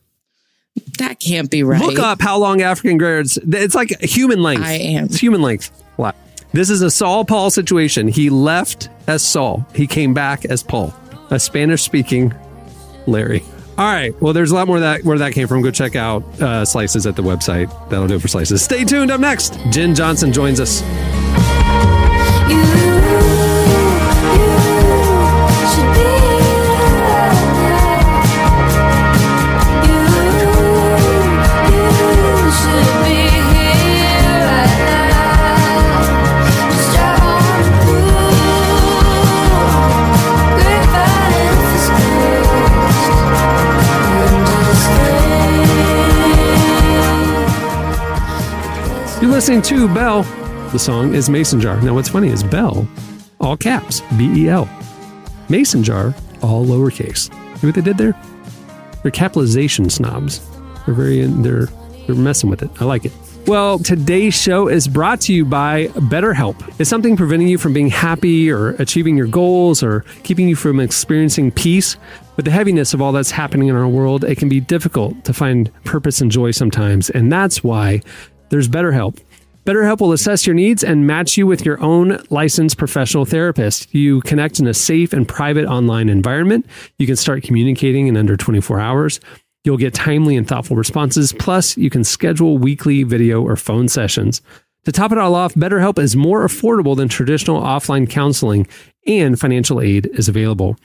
That 0.99 1.19
can't 1.19 1.51
be 1.51 1.63
right. 1.63 1.81
Look 1.81 1.99
up 1.99 2.21
how 2.21 2.39
long 2.39 2.63
African 2.63 2.99
grays. 2.99 3.39
It's 3.43 3.75
like 3.75 4.01
human 4.01 4.43
length. 4.43 4.65
I 4.65 4.73
am. 4.75 5.07
It's 5.07 5.17
human 5.17 5.43
length. 5.43 5.71
Wow. 5.97 6.13
This 6.53 6.71
is 6.71 6.83
a 6.83 6.91
Saul 6.91 7.25
Paul 7.25 7.51
situation. 7.51 8.09
He 8.09 8.29
left 8.31 8.89
as 9.07 9.23
Saul. 9.23 9.67
He 9.75 9.87
came 9.87 10.15
back 10.15 10.45
as 10.45 10.63
Paul, 10.63 10.95
a 11.31 11.39
Spanish 11.39 11.83
speaking 11.83 12.35
Larry. 13.07 13.43
All 13.79 13.87
right. 13.87 14.21
Well, 14.21 14.33
there's 14.33 14.51
a 14.51 14.55
lot 14.55 14.67
more 14.67 14.77
of 14.77 14.83
that 14.83 15.05
where 15.05 15.19
that 15.19 15.33
came 15.33 15.49
from. 15.49 15.63
Go 15.63 15.71
check 15.71 15.97
out 15.97 16.23
uh, 16.41 16.65
Slices 16.65 17.07
at 17.07 17.17
the 17.17 17.23
website. 17.23 17.69
That'll 17.89 18.09
do 18.09 18.17
it 18.17 18.21
for 18.21 18.29
Slices. 18.29 18.63
Stay 18.63 18.85
tuned. 18.85 19.11
Up 19.11 19.21
next, 19.21 19.59
Jenn 19.71 19.95
Johnson 19.95 20.33
joins 20.33 20.61
us. 20.61 20.81
Should 22.51 22.80
listening 49.41 49.63
to 49.63 49.89
BEL. 49.95 50.23
The 50.71 50.79
song 50.79 51.15
is 51.15 51.31
Mason 51.31 51.63
Jar. 51.63 51.81
Now, 51.81 51.95
what's 51.95 52.11
funny 52.11 52.29
is 52.29 52.45
BEL, 52.45 52.87
all 53.41 53.57
caps, 53.57 54.03
B 54.19 54.31
E 54.43 54.51
L. 54.51 54.69
Mason 55.49 55.83
Jar, 55.83 56.15
all 56.43 56.67
lowercase. 56.67 57.33
See 57.57 57.67
what 57.67 57.75
they 57.75 57.81
did 57.81 57.97
there? 57.97 58.15
They're 59.01 59.11
capitalization 59.11 59.89
snobs. 59.89 60.47
They're 60.85 60.93
very, 60.93 61.25
they're, 61.25 61.69
they're 62.05 62.17
messing 62.17 62.51
with 62.51 62.63
it. 62.63 62.71
I 62.83 62.85
like 62.85 63.07
it. 63.07 63.13
Well, 63.47 63.79
today's 63.79 64.35
show 64.35 64.69
is 64.69 64.87
brought 64.87 65.23
to 65.23 65.33
you 65.33 65.47
by 65.47 65.87
BetterHelp. 65.87 66.79
Is 66.79 66.91
something 66.91 67.17
preventing 67.17 67.49
you 67.49 67.57
from 67.57 67.73
being 67.73 67.89
happy 67.89 68.51
or 68.51 68.73
achieving 68.73 69.17
your 69.17 69.27
goals 69.27 69.83
or 69.83 70.05
keeping 70.23 70.51
you 70.51 70.55
from 70.55 70.81
experiencing 70.81 71.51
peace? 71.51 71.97
With 72.37 72.45
the 72.45 72.51
heaviness 72.51 72.93
of 72.93 73.01
all 73.01 73.13
that's 73.13 73.31
happening 73.31 73.69
in 73.69 73.75
our 73.75 73.89
world, 73.89 74.23
it 74.23 74.37
can 74.37 74.51
be 74.51 74.61
difficult 74.61 75.25
to 75.25 75.33
find 75.33 75.73
purpose 75.85 76.21
and 76.21 76.31
joy 76.31 76.51
sometimes. 76.51 77.09
And 77.09 77.33
that's 77.33 77.65
why 77.65 78.03
there's 78.51 78.69
BetterHelp. 78.69 79.19
BetterHelp 79.67 80.01
will 80.01 80.13
assess 80.13 80.47
your 80.47 80.55
needs 80.55 80.83
and 80.83 81.07
match 81.07 81.37
you 81.37 81.47
with 81.47 81.67
your 81.67 81.81
own 81.83 82.23
licensed 82.31 82.79
professional 82.79 83.27
therapist. 83.27 83.95
You 83.95 84.23
connect 84.23 84.59
in 84.59 84.67
a 84.67 84.73
safe 84.73 85.13
and 85.13 85.29
private 85.29 85.67
online 85.67 86.09
environment. 86.09 86.65
You 86.99 87.07
can 87.07 87.17
start 87.17 87.43
communicating 87.43 88.07
in 88.07 88.17
under 88.17 88.39
24 88.39 88.81
hours. 88.81 89.21
You'll 89.63 89.77
get 89.77 89.93
timely 89.93 90.37
and 90.37 90.49
thoughtful 90.49 90.77
responses. 90.77 91.35
Plus, 91.35 91.77
you 91.77 91.91
can 91.91 92.05
schedule 92.05 92.57
weekly 92.57 93.03
video 93.03 93.43
or 93.43 93.55
phone 93.55 93.89
sessions. 93.89 94.41
To 94.87 94.93
top 94.93 95.13
it 95.13 95.19
all 95.19 95.35
off, 95.35 95.53
BetterHelp 95.55 95.99
is 95.99 96.17
more 96.17 96.47
affordable 96.47 96.97
than 96.97 97.09
traditional 97.09 97.61
offline 97.61 98.09
counseling, 98.09 98.67
and 99.07 99.39
financial 99.39 99.83
aid 99.83 100.07
is 100.15 100.27
available. 100.27 100.77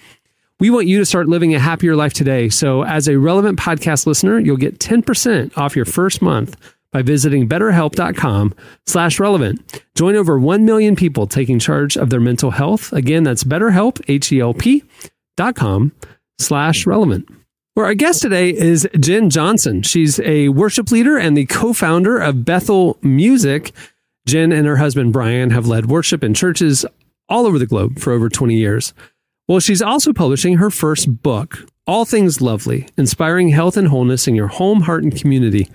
We 0.60 0.70
want 0.70 0.88
you 0.88 1.00
to 1.00 1.06
start 1.06 1.30
living 1.30 1.56
a 1.56 1.60
happier 1.60 1.96
life 1.96 2.14
today. 2.14 2.50
So, 2.50 2.84
as 2.84 3.08
a 3.08 3.18
relevant 3.18 3.58
podcast 3.58 4.06
listener, 4.06 4.38
you'll 4.40 4.58
get 4.58 4.80
10% 4.80 5.58
off 5.58 5.78
your 5.78 5.86
first 5.86 6.22
month 6.22 6.58
by 6.96 7.02
visiting 7.02 7.46
betterhelp.com 7.50 8.56
slash 8.86 9.20
relevant. 9.20 9.84
Join 9.96 10.16
over 10.16 10.40
1 10.40 10.64
million 10.64 10.96
people 10.96 11.28
taking 11.28 11.60
charge 11.60 11.98
of 11.98 12.10
their 12.10 12.22
mental 12.22 12.52
health. 12.52 12.94
Again, 12.94 13.24
that's 13.24 13.44
betterhelp, 13.44 14.02
H-E-L-P 14.08 14.82
dot 15.36 15.56
com 15.56 15.92
slash 16.40 16.86
relevant. 16.86 17.28
Well, 17.76 17.86
our 17.86 17.96
guest 17.96 18.22
today 18.22 18.50
is 18.50 18.88
Jenn 18.98 19.30
Johnson. 19.30 19.82
She's 19.82 20.22
a 20.22 20.48
worship 20.48 20.90
leader 20.90 21.18
and 21.18 21.36
the 21.36 21.48
co-founder 21.48 22.18
of 22.18 22.46
Bethel 22.46 22.98
Music. 23.02 23.74
Jenn 24.26 24.54
and 24.54 24.66
her 24.66 24.78
husband 24.78 25.12
Brian 25.12 25.50
have 25.50 25.68
led 25.68 25.88
worship 25.88 26.24
in 26.24 26.34
churches 26.34 26.86
all 27.28 27.46
over 27.46 27.60
the 27.60 27.68
globe 27.68 28.00
for 28.00 28.14
over 28.14 28.30
20 28.30 28.56
years. 28.56 28.94
Well, 29.50 29.60
she's 29.60 29.82
also 29.82 30.14
publishing 30.14 30.60
her 30.60 30.70
first 30.70 31.22
book, 31.22 31.68
All 31.86 32.06
Things 32.06 32.40
Lovely, 32.40 32.88
Inspiring 32.98 33.50
Health 33.50 33.76
and 33.76 33.90
Wholeness 33.90 34.30
in 34.30 34.36
Your 34.36 34.48
Home, 34.48 34.80
Heart, 34.80 35.04
and 35.04 35.20
Community. 35.20 35.70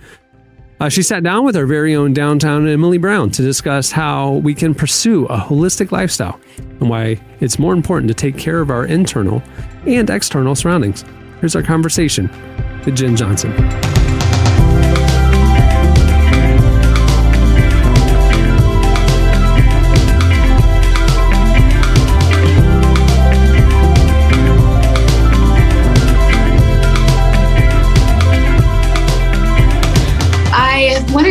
Uh, 0.81 0.89
she 0.89 1.03
sat 1.03 1.21
down 1.21 1.45
with 1.45 1.55
our 1.55 1.67
very 1.67 1.93
own 1.93 2.11
downtown 2.11 2.67
Emily 2.67 2.97
Brown 2.97 3.29
to 3.29 3.43
discuss 3.43 3.91
how 3.91 4.31
we 4.37 4.55
can 4.55 4.73
pursue 4.73 5.27
a 5.27 5.37
holistic 5.37 5.91
lifestyle 5.91 6.41
and 6.57 6.89
why 6.89 7.21
it's 7.39 7.59
more 7.59 7.73
important 7.73 8.07
to 8.07 8.15
take 8.15 8.35
care 8.35 8.61
of 8.61 8.71
our 8.71 8.87
internal 8.87 9.43
and 9.85 10.09
external 10.09 10.55
surroundings. 10.55 11.05
Here's 11.39 11.55
our 11.55 11.61
conversation 11.61 12.31
with 12.83 12.95
Jenn 12.95 13.15
Johnson. 13.15 13.51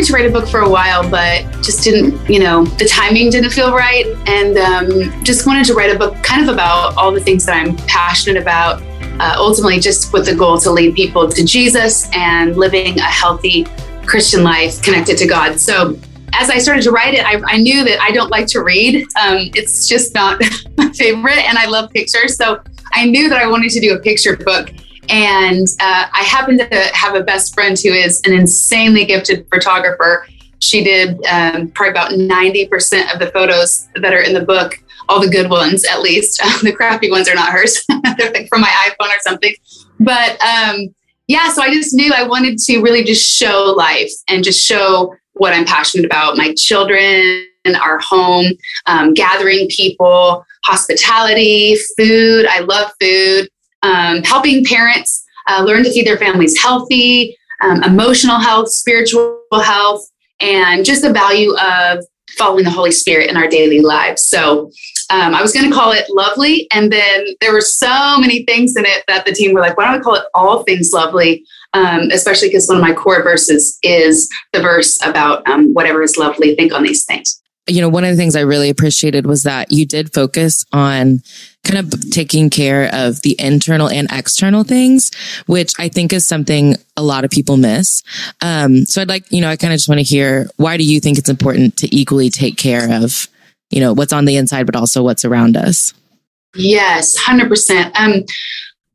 Wanted 0.01 0.07
to 0.07 0.13
write 0.13 0.25
a 0.25 0.33
book 0.33 0.49
for 0.49 0.61
a 0.61 0.69
while, 0.69 1.07
but 1.07 1.43
just 1.61 1.83
didn't, 1.83 2.27
you 2.27 2.39
know, 2.39 2.65
the 2.65 2.85
timing 2.85 3.29
didn't 3.29 3.51
feel 3.51 3.71
right. 3.71 4.07
And 4.27 4.57
um, 4.57 5.23
just 5.23 5.45
wanted 5.45 5.65
to 5.65 5.75
write 5.75 5.95
a 5.95 5.99
book 5.99 6.15
kind 6.23 6.41
of 6.41 6.51
about 6.51 6.97
all 6.97 7.11
the 7.11 7.19
things 7.19 7.45
that 7.45 7.55
I'm 7.55 7.75
passionate 7.85 8.41
about. 8.41 8.81
Uh, 9.19 9.35
ultimately, 9.37 9.79
just 9.79 10.11
with 10.11 10.25
the 10.25 10.33
goal 10.33 10.57
to 10.57 10.71
lead 10.71 10.95
people 10.95 11.29
to 11.29 11.43
Jesus 11.43 12.09
and 12.15 12.57
living 12.57 12.97
a 12.97 13.03
healthy 13.03 13.67
Christian 14.07 14.43
life 14.43 14.81
connected 14.81 15.19
to 15.19 15.27
God. 15.27 15.59
So, 15.59 15.99
as 16.33 16.49
I 16.49 16.57
started 16.57 16.81
to 16.83 16.91
write 16.91 17.13
it, 17.13 17.23
I, 17.23 17.39
I 17.45 17.57
knew 17.57 17.83
that 17.83 18.01
I 18.01 18.09
don't 18.11 18.31
like 18.31 18.47
to 18.47 18.63
read. 18.63 19.03
Um, 19.21 19.51
it's 19.53 19.87
just 19.87 20.15
not 20.15 20.41
my 20.77 20.89
favorite, 20.93 21.37
and 21.37 21.59
I 21.59 21.67
love 21.67 21.91
pictures. 21.91 22.37
So, 22.37 22.59
I 22.93 23.05
knew 23.05 23.29
that 23.29 23.37
I 23.37 23.45
wanted 23.45 23.69
to 23.71 23.79
do 23.79 23.93
a 23.93 23.99
picture 23.99 24.35
book. 24.35 24.71
And 25.11 25.67
uh, 25.81 26.07
I 26.13 26.23
happen 26.23 26.57
to 26.57 26.89
have 26.93 27.15
a 27.15 27.21
best 27.21 27.53
friend 27.53 27.77
who 27.77 27.89
is 27.89 28.21
an 28.25 28.33
insanely 28.33 29.03
gifted 29.03 29.45
photographer. 29.49 30.25
She 30.59 30.83
did 30.83 31.23
um, 31.25 31.67
probably 31.71 31.91
about 31.91 32.11
90% 32.11 33.13
of 33.13 33.19
the 33.19 33.29
photos 33.33 33.89
that 33.95 34.13
are 34.13 34.21
in 34.21 34.33
the 34.33 34.45
book, 34.45 34.81
all 35.09 35.19
the 35.19 35.27
good 35.27 35.49
ones 35.49 35.83
at 35.83 36.01
least. 36.01 36.39
the 36.63 36.71
crappy 36.71 37.11
ones 37.11 37.27
are 37.27 37.35
not 37.35 37.51
hers, 37.51 37.83
they're 38.17 38.31
like 38.31 38.47
from 38.47 38.61
my 38.61 38.69
iPhone 38.87 39.09
or 39.09 39.19
something. 39.19 39.53
But 39.99 40.41
um, 40.41 40.95
yeah, 41.27 41.51
so 41.51 41.61
I 41.61 41.73
just 41.73 41.93
knew 41.93 42.13
I 42.15 42.23
wanted 42.23 42.57
to 42.59 42.81
really 42.81 43.03
just 43.03 43.29
show 43.29 43.73
life 43.77 44.11
and 44.29 44.45
just 44.45 44.65
show 44.65 45.13
what 45.33 45.53
I'm 45.53 45.65
passionate 45.65 46.05
about 46.05 46.37
my 46.37 46.53
children, 46.55 47.45
our 47.65 47.99
home, 47.99 48.45
um, 48.85 49.13
gathering 49.13 49.67
people, 49.67 50.45
hospitality, 50.63 51.75
food. 51.97 52.45
I 52.45 52.59
love 52.59 52.91
food 53.01 53.49
um, 53.83 54.23
helping 54.23 54.63
parents 54.65 55.23
uh, 55.47 55.63
learn 55.63 55.83
to 55.83 55.91
feed 55.91 56.05
their 56.05 56.17
families 56.17 56.59
healthy, 56.61 57.35
um, 57.61 57.83
emotional 57.83 58.39
health, 58.39 58.69
spiritual 58.69 59.39
health, 59.51 60.05
and 60.39 60.85
just 60.85 61.01
the 61.01 61.13
value 61.13 61.55
of 61.57 62.03
following 62.37 62.63
the 62.63 62.71
Holy 62.71 62.91
Spirit 62.91 63.29
in 63.29 63.37
our 63.37 63.47
daily 63.47 63.81
lives. 63.81 64.23
So 64.23 64.71
um, 65.09 65.35
I 65.35 65.41
was 65.41 65.51
going 65.51 65.69
to 65.69 65.75
call 65.75 65.91
it 65.91 66.05
lovely. 66.09 66.67
And 66.71 66.91
then 66.91 67.25
there 67.41 67.51
were 67.51 67.61
so 67.61 68.17
many 68.17 68.45
things 68.45 68.75
in 68.77 68.85
it 68.85 69.03
that 69.07 69.25
the 69.25 69.33
team 69.33 69.53
were 69.53 69.59
like, 69.59 69.77
why 69.77 69.85
don't 69.85 69.97
we 69.97 70.03
call 70.03 70.15
it 70.15 70.25
all 70.33 70.63
things 70.63 70.91
lovely? 70.93 71.43
Um, 71.73 72.09
especially 72.11 72.47
because 72.47 72.67
one 72.67 72.77
of 72.77 72.83
my 72.83 72.93
core 72.93 73.21
verses 73.21 73.77
is 73.83 74.29
the 74.53 74.61
verse 74.61 74.97
about 75.03 75.47
um, 75.49 75.73
whatever 75.73 76.01
is 76.01 76.17
lovely, 76.17 76.55
think 76.55 76.73
on 76.73 76.83
these 76.83 77.05
things 77.05 77.40
you 77.67 77.81
know, 77.81 77.89
one 77.89 78.03
of 78.03 78.09
the 78.09 78.17
things 78.17 78.35
I 78.35 78.41
really 78.41 78.69
appreciated 78.69 79.25
was 79.25 79.43
that 79.43 79.71
you 79.71 79.85
did 79.85 80.13
focus 80.13 80.65
on 80.73 81.21
kind 81.63 81.77
of 81.77 82.09
taking 82.09 82.49
care 82.49 82.89
of 82.91 83.21
the 83.21 83.35
internal 83.39 83.87
and 83.87 84.07
external 84.11 84.63
things, 84.63 85.11
which 85.45 85.73
I 85.77 85.87
think 85.87 86.11
is 86.11 86.25
something 86.25 86.75
a 86.97 87.03
lot 87.03 87.23
of 87.23 87.29
people 87.29 87.57
miss. 87.57 88.01
Um, 88.41 88.85
so 88.85 89.01
I'd 89.01 89.09
like, 89.09 89.31
you 89.31 89.41
know, 89.41 89.49
I 89.49 89.57
kind 89.57 89.73
of 89.73 89.77
just 89.77 89.87
want 89.87 89.99
to 89.99 90.03
hear 90.03 90.49
why 90.57 90.77
do 90.77 90.83
you 90.83 90.99
think 90.99 91.17
it's 91.17 91.29
important 91.29 91.77
to 91.77 91.95
equally 91.95 92.29
take 92.29 92.57
care 92.57 92.91
of, 92.91 93.27
you 93.69 93.79
know, 93.79 93.93
what's 93.93 94.13
on 94.13 94.25
the 94.25 94.37
inside, 94.37 94.65
but 94.65 94.75
also 94.75 95.03
what's 95.03 95.23
around 95.23 95.55
us? 95.55 95.93
Yes, 96.55 97.17
100%. 97.21 97.91
Um, 97.95 98.23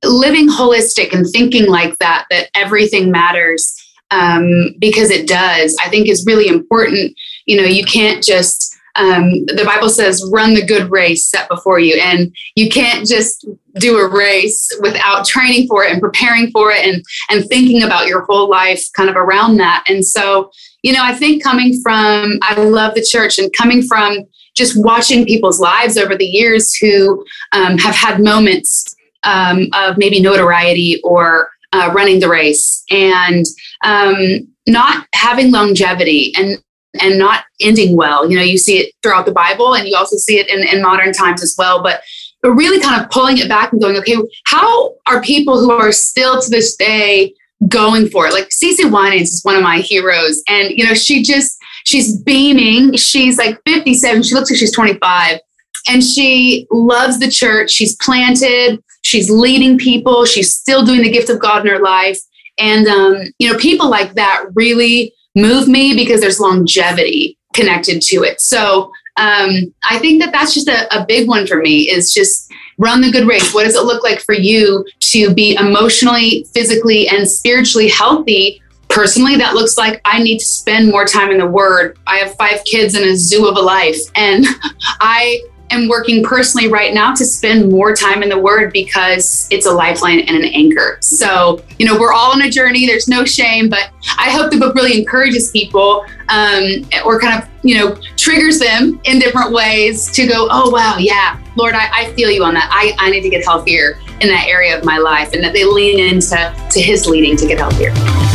living 0.05 0.49
holistic 0.49 1.13
and 1.13 1.27
thinking 1.33 1.69
like 1.69 1.97
that, 1.99 2.27
that 2.31 2.49
everything 2.55 3.11
matters 3.11 3.75
um, 4.11 4.75
because 4.79 5.11
it 5.11 5.27
does, 5.27 5.77
I 5.83 5.89
think 5.89 6.09
is 6.09 6.25
really 6.27 6.49
important. 6.49 7.17
You 7.47 7.57
know, 7.57 7.67
you 7.67 7.85
can't 7.85 8.23
just 8.23 8.77
um, 8.97 9.45
the 9.47 9.65
Bible 9.65 9.89
says, 9.89 10.29
run 10.33 10.55
the 10.55 10.65
good 10.65 10.91
race 10.91 11.29
set 11.29 11.49
before 11.49 11.79
you. 11.79 12.01
And 12.01 12.35
you 12.55 12.69
can't 12.69 13.07
just 13.07 13.47
do 13.79 13.99
a 13.99 14.09
race 14.09 14.71
without 14.81 15.27
training 15.27 15.69
for 15.69 15.85
it 15.85 15.93
and 15.93 16.01
preparing 16.01 16.51
for 16.51 16.71
it 16.71 16.85
and, 16.85 17.05
and 17.31 17.47
thinking 17.49 17.83
about 17.83 18.07
your 18.07 18.25
whole 18.25 18.49
life 18.49 18.85
kind 18.97 19.11
of 19.11 19.17
around 19.17 19.59
that. 19.59 19.85
And 19.87 20.05
so, 20.05 20.51
you 20.83 20.93
know, 20.93 21.03
I 21.03 21.15
think 21.15 21.43
coming 21.43 21.79
from, 21.83 22.39
I 22.43 22.59
love 22.61 22.95
the 22.95 23.03
church 23.05 23.39
and 23.39 23.53
coming 23.57 23.83
from 23.83 24.25
just 24.55 24.83
watching 24.83 25.27
people's 25.27 25.61
lives 25.61 25.99
over 25.99 26.17
the 26.17 26.25
years 26.25 26.75
who 26.75 27.25
um, 27.53 27.77
have 27.77 27.95
had 27.95 28.23
moments 28.23 28.95
um, 29.25 29.67
of 29.75 29.99
maybe 29.99 30.21
notoriety 30.21 31.01
or 31.05 31.51
uh, 31.73 31.91
running 31.95 32.21
the 32.21 32.29
race 32.29 32.83
and 32.91 33.45
um, 33.85 34.49
not 34.67 35.07
having 35.15 35.51
longevity 35.51 36.33
and 36.39 36.57
and 37.01 37.19
not 37.19 37.45
ending 37.61 37.97
well. 37.97 38.31
You 38.31 38.37
know, 38.37 38.45
you 38.45 38.59
see 38.59 38.79
it 38.79 38.95
throughout 39.03 39.27
the 39.27 39.33
Bible 39.33 39.75
and 39.75 39.89
you 39.89 39.97
also 39.97 40.17
see 40.17 40.39
it 40.39 40.49
in, 40.49 40.67
in 40.67 40.83
modern 40.83 41.13
times 41.13 41.43
as 41.43 41.55
well. 41.59 41.83
But 41.83 42.03
but 42.43 42.53
really 42.53 42.81
kind 42.81 43.03
of 43.03 43.11
pulling 43.11 43.39
it 43.39 43.49
back 43.49 43.73
and 43.73 43.81
going, 43.81 43.97
okay, 43.97 44.17
how 44.47 44.95
are 45.07 45.21
people 45.21 45.59
who 45.59 45.73
are 45.73 45.93
still 45.93 46.41
to 46.41 46.51
this 46.51 46.77
day 46.77 47.35
going 47.69 48.09
for 48.09 48.27
it? 48.27 48.33
Like 48.33 48.51
CeCe 48.51 48.91
Winans 48.91 49.33
is 49.33 49.45
one 49.45 49.57
of 49.57 49.63
my 49.63 49.79
heroes. 49.79 50.43
And, 50.49 50.71
you 50.71 50.85
know, 50.85 50.95
she 50.95 51.23
just, 51.23 51.59
she's 51.85 52.17
beaming. 52.17 52.97
She's 52.97 53.39
like 53.39 53.59
57. 53.67 54.23
She 54.23 54.35
looks 54.35 54.51
like 54.51 54.59
she's 54.59 54.75
25. 54.75 55.41
And 55.89 56.05
she 56.05 56.67
loves 56.71 57.19
the 57.19 57.31
church. 57.31 57.71
She's 57.71 57.97
planted. 57.97 58.83
She's 59.03 59.31
leading 59.31 59.79
people. 59.79 60.25
She's 60.25 60.55
still 60.55 60.85
doing 60.85 61.03
the 61.03 61.11
gift 61.11 61.31
of 61.31 61.41
God 61.41 61.67
in 61.67 61.73
her 61.73 61.81
life. 61.81 62.19
And, 62.59 62.87
um, 62.87 63.17
you 63.39 63.51
know, 63.51 63.59
people 63.59 63.89
like 63.89 64.15
that 64.15 64.45
really 64.55 65.13
move 65.37 65.69
me 65.69 65.95
because 65.95 66.21
there's 66.21 66.41
longevity 66.41 67.39
connected 67.55 68.03
to 68.03 68.25
it. 68.25 68.41
So 68.41 68.91
um, 69.19 69.73
I 69.89 69.99
think 69.99 70.21
that 70.23 70.33
that's 70.33 70.53
just 70.53 70.69
a, 70.69 70.93
a 70.95 71.07
big 71.07 71.29
one 71.29 71.47
for 71.47 71.57
me 71.57 71.89
is 71.89 72.13
just 72.13 72.53
run 72.79 73.01
the 73.01 73.11
good 73.11 73.29
race. 73.29 73.55
What 73.55 73.65
does 73.65 73.77
it 73.77 73.85
look 73.85 74.03
like 74.03 74.21
for 74.21 74.35
you 74.35 74.85
to 75.01 75.33
be 75.33 75.55
emotionally, 75.55 76.47
physically, 76.53 77.09
and 77.09 77.29
spiritually 77.29 77.89
healthy 77.89 78.61
personally, 78.89 79.37
that 79.37 79.55
looks 79.55 79.77
like 79.77 80.01
I 80.05 80.23
need 80.23 80.39
to 80.39 80.45
spend 80.45 80.91
more 80.91 81.05
time 81.05 81.31
in 81.31 81.39
the 81.39 81.47
Word. 81.47 81.99
I 82.07 82.17
have 82.17 82.35
five 82.37 82.65
kids 82.65 82.95
and 82.95 83.05
a 83.05 83.17
zoo 83.17 83.47
of 83.47 83.57
a 83.57 83.61
life, 83.61 83.99
and 84.15 84.47
I 85.01 85.43
am 85.71 85.89
working 85.89 86.23
personally 86.23 86.69
right 86.69 86.95
now 86.95 87.15
to 87.15 87.25
spend 87.25 87.71
more 87.71 87.95
time 87.95 88.23
in 88.23 88.29
the 88.29 88.39
Word 88.39 88.73
because 88.73 89.49
it's 89.51 89.67
a 89.67 89.71
lifeline 89.71 90.21
and 90.21 90.37
an 90.37 90.45
anchor. 90.45 90.99
So, 91.01 91.63
you 91.79 91.87
know, 91.87 91.99
we're 91.99 92.13
all 92.13 92.33
on 92.33 92.43
a 92.43 92.51
journey. 92.51 92.87
There's 92.87 93.09
no 93.09 93.25
shame, 93.25 93.69
but 93.69 93.91
I 94.19 94.31
hope 94.31 94.51
the 94.51 94.59
book 94.59 94.75
really 94.75 94.99
encourages 94.99 95.51
people 95.51 96.05
um, 96.29 96.65
or 97.05 97.21
kind 97.21 97.43
of, 97.43 97.49
you 97.63 97.77
know, 97.77 97.97
triggers 98.17 98.59
them 98.59 99.01
in 99.05 99.19
different 99.19 99.53
ways 99.53 100.11
to 100.13 100.27
go, 100.27 100.49
oh, 100.51 100.71
wow, 100.71 100.97
yeah, 100.99 101.41
Lord, 101.57 101.75
I, 101.75 101.89
I 101.93 102.13
feel 102.13 102.31
you 102.31 102.45
on 102.45 102.55
that. 102.55 102.69
I, 102.71 102.95
I 102.99 103.11
need 103.11 103.23
to 103.23 103.31
get 103.31 103.45
healthier 103.45 103.99
in 104.21 104.29
that 104.29 104.47
area 104.47 104.79
of 104.79 104.85
my 104.85 104.99
life, 104.99 105.33
and 105.33 105.43
that 105.45 105.53
they 105.53 105.65
lean 105.65 105.99
into 105.99 106.55
to 106.71 106.81
His 106.81 107.07
leading 107.07 107.37
to 107.37 107.47
get 107.47 107.59
healthier. 107.59 108.26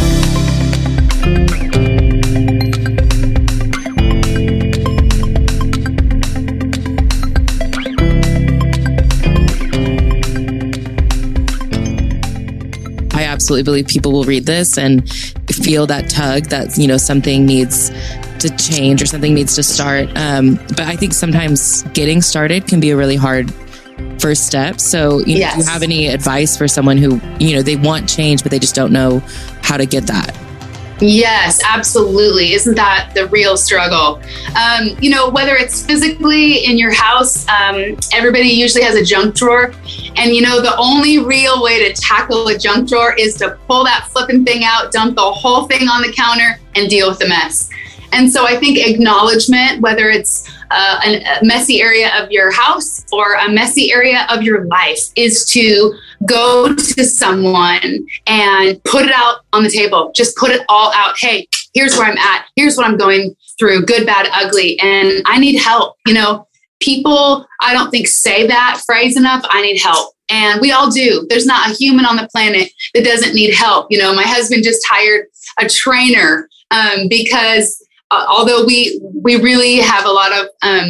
Absolutely 13.41 13.63
believe 13.63 13.87
people 13.87 14.11
will 14.11 14.23
read 14.23 14.45
this 14.45 14.77
and 14.77 15.09
feel 15.49 15.87
that 15.87 16.07
tug 16.07 16.43
that, 16.45 16.77
you 16.77 16.87
know, 16.87 16.97
something 16.97 17.43
needs 17.43 17.89
to 18.37 18.55
change 18.55 19.01
or 19.01 19.07
something 19.07 19.33
needs 19.33 19.55
to 19.55 19.63
start. 19.63 20.07
Um, 20.15 20.57
but 20.69 20.81
I 20.81 20.95
think 20.95 21.11
sometimes 21.11 21.81
getting 21.93 22.21
started 22.21 22.67
can 22.67 22.79
be 22.79 22.91
a 22.91 22.95
really 22.95 23.15
hard 23.15 23.51
first 24.19 24.45
step. 24.45 24.79
So, 24.79 25.19
you 25.25 25.33
know, 25.33 25.39
Yes. 25.39 25.55
do 25.55 25.61
you 25.61 25.65
have 25.65 25.81
any 25.81 26.07
advice 26.07 26.55
for 26.55 26.67
someone 26.67 26.97
who, 26.97 27.19
you 27.39 27.55
know, 27.55 27.63
they 27.63 27.77
want 27.77 28.07
change, 28.07 28.43
but 28.43 28.51
they 28.51 28.59
just 28.59 28.75
don't 28.75 28.91
know 28.91 29.23
how 29.63 29.77
to 29.77 29.87
get 29.87 30.05
that? 30.05 30.35
Yes, 31.01 31.61
absolutely. 31.67 32.53
Isn't 32.53 32.75
that 32.75 33.11
the 33.15 33.25
real 33.27 33.57
struggle? 33.57 34.21
Um, 34.55 34.95
you 35.01 35.09
know, 35.09 35.29
whether 35.29 35.55
it's 35.55 35.83
physically 35.83 36.63
in 36.65 36.77
your 36.77 36.91
house, 36.91 37.47
um, 37.47 37.97
everybody 38.13 38.49
usually 38.49 38.83
has 38.83 38.95
a 38.95 39.03
junk 39.03 39.33
drawer. 39.33 39.73
And, 40.15 40.35
you 40.35 40.41
know, 40.41 40.61
the 40.61 40.75
only 40.77 41.17
real 41.17 41.63
way 41.63 41.87
to 41.87 41.99
tackle 41.99 42.47
a 42.47 42.57
junk 42.57 42.87
drawer 42.89 43.15
is 43.17 43.33
to 43.35 43.57
pull 43.67 43.83
that 43.83 44.09
flipping 44.11 44.45
thing 44.45 44.63
out, 44.63 44.91
dump 44.91 45.15
the 45.15 45.21
whole 45.21 45.65
thing 45.65 45.87
on 45.87 46.03
the 46.03 46.13
counter, 46.13 46.59
and 46.75 46.87
deal 46.87 47.09
with 47.09 47.17
the 47.17 47.27
mess. 47.27 47.69
And 48.11 48.31
so 48.31 48.45
I 48.45 48.57
think 48.57 48.77
acknowledgement, 48.77 49.81
whether 49.81 50.09
it's 50.09 50.49
uh, 50.69 50.99
a 51.03 51.43
messy 51.43 51.81
area 51.81 52.11
of 52.21 52.31
your 52.31 52.51
house 52.51 53.05
or 53.11 53.35
a 53.35 53.49
messy 53.49 53.91
area 53.91 54.25
of 54.29 54.43
your 54.43 54.65
life, 54.65 54.99
is 55.15 55.45
to 55.45 55.93
go 56.25 56.73
to 56.75 57.03
someone 57.03 58.05
and 58.27 58.83
put 58.83 59.05
it 59.05 59.11
out 59.13 59.39
on 59.53 59.63
the 59.63 59.69
table. 59.69 60.11
Just 60.15 60.35
put 60.37 60.51
it 60.51 60.63
all 60.69 60.91
out. 60.93 61.15
Hey, 61.17 61.47
here's 61.73 61.97
where 61.97 62.07
I'm 62.07 62.17
at. 62.17 62.47
Here's 62.55 62.77
what 62.77 62.85
I'm 62.85 62.97
going 62.97 63.35
through 63.57 63.85
good, 63.85 64.05
bad, 64.05 64.27
ugly. 64.33 64.79
And 64.79 65.21
I 65.25 65.37
need 65.39 65.57
help. 65.59 65.95
You 66.05 66.13
know, 66.13 66.47
people, 66.81 67.45
I 67.61 67.73
don't 67.73 67.91
think 67.91 68.07
say 68.07 68.47
that 68.47 68.81
phrase 68.85 69.17
enough. 69.17 69.45
I 69.49 69.61
need 69.61 69.79
help. 69.79 70.13
And 70.29 70.61
we 70.61 70.71
all 70.71 70.89
do. 70.89 71.25
There's 71.29 71.45
not 71.45 71.69
a 71.69 71.73
human 71.73 72.05
on 72.05 72.15
the 72.15 72.27
planet 72.31 72.71
that 72.93 73.03
doesn't 73.03 73.35
need 73.35 73.53
help. 73.53 73.87
You 73.89 73.99
know, 73.99 74.13
my 74.13 74.23
husband 74.23 74.63
just 74.63 74.81
hired 74.89 75.27
a 75.59 75.67
trainer 75.67 76.47
um, 76.71 77.07
because 77.09 77.85
although 78.11 78.65
we 78.65 78.99
we 79.23 79.35
really 79.37 79.77
have 79.77 80.05
a 80.05 80.11
lot 80.11 80.31
of 80.31 80.47
um, 80.61 80.89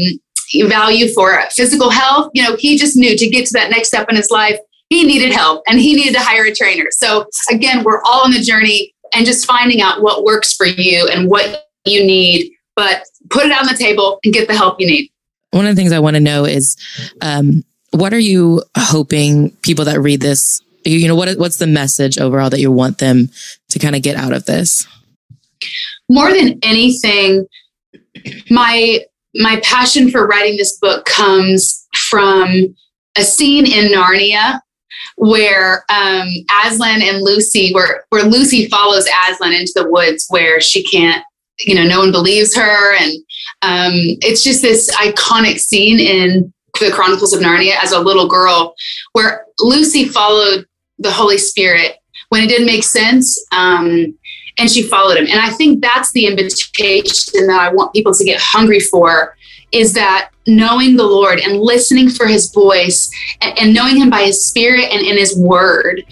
value 0.68 1.08
for 1.14 1.42
physical 1.52 1.90
health, 1.90 2.32
you 2.34 2.44
know, 2.44 2.56
he 2.58 2.78
just 2.78 2.96
knew 2.96 3.18
to 3.18 3.30
get 3.30 3.46
to 3.46 3.54
that 3.54 3.70
next 3.70 3.90
step 3.90 4.10
in 4.10 4.16
his 4.16 4.32
life, 4.32 4.58
he 4.90 5.06
needed 5.06 5.32
help 5.32 5.64
and 5.68 5.80
he 5.80 5.96
needed 5.96 6.14
to 6.14 6.20
hire 6.20 6.46
a 6.46 6.54
trainer. 6.54 6.86
So 6.92 7.26
again, 7.50 7.84
we're 7.84 8.02
all 8.04 8.26
on 8.26 8.32
the 8.32 8.42
journey 8.42 8.94
and 9.14 9.26
just 9.26 9.46
finding 9.46 9.82
out 9.82 10.02
what 10.02 10.24
works 10.24 10.54
for 10.54 10.66
you 10.66 11.08
and 11.08 11.30
what 11.30 11.68
you 11.86 12.06
need, 12.06 12.52
but 12.76 13.04
put 13.30 13.46
it 13.46 13.52
on 13.52 13.68
the 13.68 13.78
table 13.78 14.20
and 14.24 14.34
get 14.34 14.48
the 14.48 14.56
help 14.56 14.80
you 14.80 14.88
need. 14.88 15.10
One 15.52 15.66
of 15.66 15.76
the 15.76 15.80
things 15.80 15.92
I 15.92 16.00
want 16.00 16.16
to 16.16 16.22
know 16.22 16.46
is, 16.46 16.78
um, 17.22 17.64
what 17.92 18.14
are 18.14 18.20
you 18.20 18.64
hoping 18.78 19.52
people 19.64 19.86
that 19.86 20.00
read 20.00 20.22
this, 20.22 20.62
you 20.86 21.08
know, 21.08 21.16
what, 21.16 21.38
what's 21.38 21.58
the 21.58 21.68
message 21.68 22.18
overall 22.18 22.50
that 22.50 22.62
you 22.62 22.72
want 22.72 23.00
them 23.00 23.30
to 23.70 23.80
kind 23.80 23.96
of 23.96 24.02
get 24.02 24.16
out 24.16 24.32
of 24.32 24.46
this? 24.46 24.88
More 26.12 26.32
than 26.32 26.60
anything, 26.62 27.48
my 28.50 29.00
my 29.36 29.62
passion 29.64 30.12
for 30.12 30.28
writing 30.28 30.58
this 30.58 30.78
book 30.78 31.06
comes 31.06 31.88
from 32.10 32.76
a 33.18 33.24
scene 33.24 33.66
in 33.66 33.92
Narnia 33.92 34.60
where 35.16 35.86
um, 35.90 36.28
Aslan 36.66 37.02
and 37.02 37.22
Lucy, 37.22 37.74
where 37.74 38.06
where 38.10 38.24
Lucy 38.24 38.68
follows 38.68 39.08
Aslan 39.30 39.54
into 39.54 39.72
the 39.76 39.90
woods 39.90 40.28
where 40.30 40.60
she 40.60 40.84
can't, 40.84 41.24
you 41.60 41.76
know, 41.76 41.84
no 41.84 42.00
one 42.00 42.12
believes 42.12 42.56
her, 42.56 42.96
and 42.96 43.14
um, 43.62 43.94
it's 44.22 44.44
just 44.44 44.62
this 44.62 44.94
iconic 44.96 45.60
scene 45.60 46.00
in 46.00 46.54
the 46.80 46.92
Chronicles 46.92 47.34
of 47.34 47.42
Narnia 47.42 47.76
as 47.82 47.92
a 47.92 48.00
little 48.00 48.28
girl 48.28 48.74
where 49.14 49.46
Lucy 49.60 50.08
followed 50.08 50.66
the 51.00 51.12
Holy 51.12 51.38
Spirit 51.38 51.98
when 52.30 52.44
it 52.44 52.48
didn't 52.48 52.66
make 52.66 52.84
sense. 52.84 53.44
Um, 53.52 54.18
and 54.58 54.70
she 54.70 54.84
followed 54.84 55.18
him. 55.18 55.28
And 55.30 55.40
I 55.40 55.50
think 55.50 55.82
that's 55.82 56.12
the 56.12 56.26
invitation 56.26 57.48
that 57.48 57.60
I 57.60 57.74
want 57.74 57.94
people 57.94 58.14
to 58.14 58.24
get 58.24 58.40
hungry 58.40 58.80
for 58.80 59.36
is 59.72 59.94
that 59.94 60.32
knowing 60.48 60.96
the 60.96 61.06
Lord 61.06 61.40
and 61.40 61.60
listening 61.60 62.10
for 62.10 62.28
his 62.28 62.52
voice 62.52 63.12
and, 63.42 63.58
and 63.58 63.74
knowing 63.74 63.98
him 63.98 64.10
by 64.10 64.24
his 64.24 64.46
spirit 64.46 64.92
and 64.92 65.02
in 65.02 65.18
his 65.18 65.38
word 65.38 66.04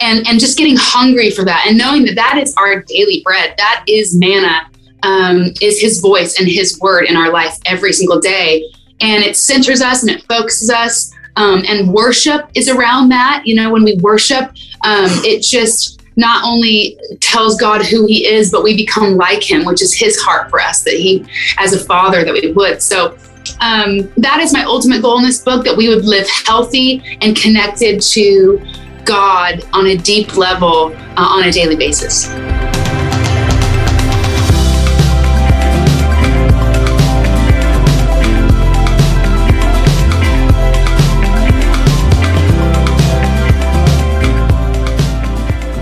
and, 0.00 0.26
and 0.26 0.40
just 0.40 0.58
getting 0.58 0.76
hungry 0.76 1.30
for 1.30 1.44
that 1.44 1.66
and 1.66 1.76
knowing 1.76 2.04
that 2.04 2.14
that 2.14 2.38
is 2.38 2.54
our 2.56 2.82
daily 2.82 3.22
bread. 3.22 3.54
That 3.58 3.84
is 3.86 4.18
manna, 4.18 4.68
um, 5.02 5.52
is 5.60 5.80
his 5.80 6.00
voice 6.00 6.38
and 6.38 6.48
his 6.48 6.78
word 6.80 7.04
in 7.04 7.16
our 7.16 7.30
life 7.30 7.58
every 7.66 7.92
single 7.92 8.20
day. 8.20 8.64
And 9.00 9.22
it 9.22 9.36
centers 9.36 9.82
us 9.82 10.02
and 10.02 10.10
it 10.10 10.24
focuses 10.24 10.70
us. 10.70 11.12
Um, 11.36 11.64
and 11.66 11.92
worship 11.92 12.50
is 12.54 12.68
around 12.68 13.08
that. 13.08 13.42
You 13.46 13.54
know, 13.54 13.72
when 13.72 13.84
we 13.84 13.96
worship, 13.96 14.50
um, 14.84 15.08
it 15.24 15.42
just 15.42 16.01
not 16.16 16.44
only 16.44 16.98
tells 17.20 17.56
God 17.56 17.84
who 17.84 18.06
he 18.06 18.26
is, 18.26 18.50
but 18.50 18.62
we 18.62 18.76
become 18.76 19.16
like 19.16 19.42
him, 19.42 19.64
which 19.64 19.82
is 19.82 19.94
his 19.94 20.18
heart 20.20 20.50
for 20.50 20.60
us, 20.60 20.82
that 20.82 20.94
he, 20.94 21.24
as 21.58 21.72
a 21.72 21.84
father, 21.84 22.24
that 22.24 22.32
we 22.32 22.52
would. 22.52 22.82
So 22.82 23.16
um, 23.60 24.12
that 24.16 24.40
is 24.40 24.52
my 24.52 24.64
ultimate 24.64 25.02
goal 25.02 25.18
in 25.18 25.24
this 25.24 25.42
book 25.42 25.64
that 25.64 25.76
we 25.76 25.88
would 25.88 26.04
live 26.04 26.28
healthy 26.46 27.18
and 27.20 27.36
connected 27.36 28.00
to 28.02 28.60
God 29.04 29.64
on 29.72 29.86
a 29.86 29.96
deep 29.96 30.36
level 30.36 30.94
uh, 31.16 31.22
on 31.22 31.44
a 31.44 31.52
daily 31.52 31.76
basis. 31.76 32.28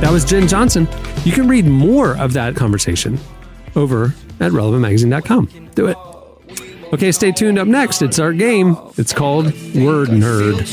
That 0.01 0.11
was 0.11 0.24
Jenn 0.24 0.48
Johnson. 0.48 0.88
You 1.24 1.32
can 1.32 1.46
read 1.48 1.66
more 1.66 2.16
of 2.16 2.32
that 2.32 2.57
conversation 2.57 3.18
over 3.76 4.14
at 4.40 4.53
relevantmagazine.com. 4.53 5.70
Do 5.74 5.86
it. 5.86 5.96
Okay, 6.92 7.12
stay 7.12 7.30
tuned. 7.30 7.59
Up 7.59 7.68
next, 7.68 8.03
it's 8.03 8.18
our 8.18 8.32
game. 8.32 8.76
It's 8.96 9.12
called 9.12 9.46
Word 9.74 10.09
Nerd. 10.09 10.66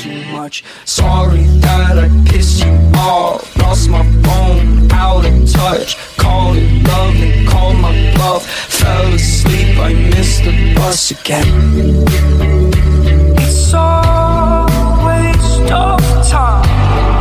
Sorry 0.88 1.44
that 1.44 2.00
I 2.00 2.30
pissed 2.30 2.66
you 2.66 2.72
off. 2.96 3.56
Lost 3.58 3.90
my 3.90 4.04
phone, 4.24 4.92
out 4.92 5.26
of 5.26 5.52
touch. 5.52 5.96
Called 6.18 6.58
it 6.58 6.88
love 6.88 7.16
and 7.16 7.48
called 7.48 7.78
my. 7.78 8.08
Fell 8.40 9.14
asleep, 9.14 9.78
I 9.78 9.94
missed 9.94 10.44
the 10.44 10.76
bus 10.76 11.12
again. 11.12 12.06
It's 13.38 13.74
all 13.74 14.68
a 14.70 15.06
waste 15.06 15.72
of 15.72 16.28
time. 16.28 17.17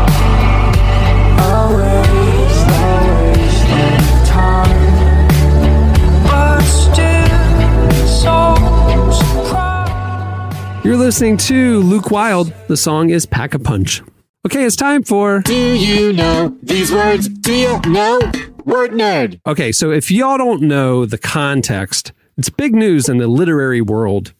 Listening 11.06 11.36
to 11.36 11.78
Luke 11.82 12.10
Wild. 12.10 12.52
The 12.66 12.76
song 12.76 13.10
is 13.10 13.26
Pack 13.26 13.54
a 13.54 13.60
Punch. 13.60 14.02
Okay, 14.44 14.64
it's 14.64 14.74
time 14.74 15.04
for. 15.04 15.40
Do 15.42 15.54
you 15.54 16.12
know 16.12 16.56
these 16.64 16.90
words? 16.90 17.28
Do 17.28 17.54
you 17.54 17.78
know? 17.82 18.18
Word 18.64 18.90
nerd. 18.90 19.38
Okay, 19.46 19.70
so 19.70 19.92
if 19.92 20.10
y'all 20.10 20.36
don't 20.36 20.62
know 20.62 21.06
the 21.06 21.16
context, 21.16 22.10
it's 22.36 22.50
big 22.50 22.74
news 22.74 23.08
in 23.08 23.18
the 23.18 23.28
literary 23.28 23.80
world. 23.80 24.34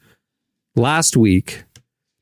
Last 0.75 1.15
week, 1.15 1.63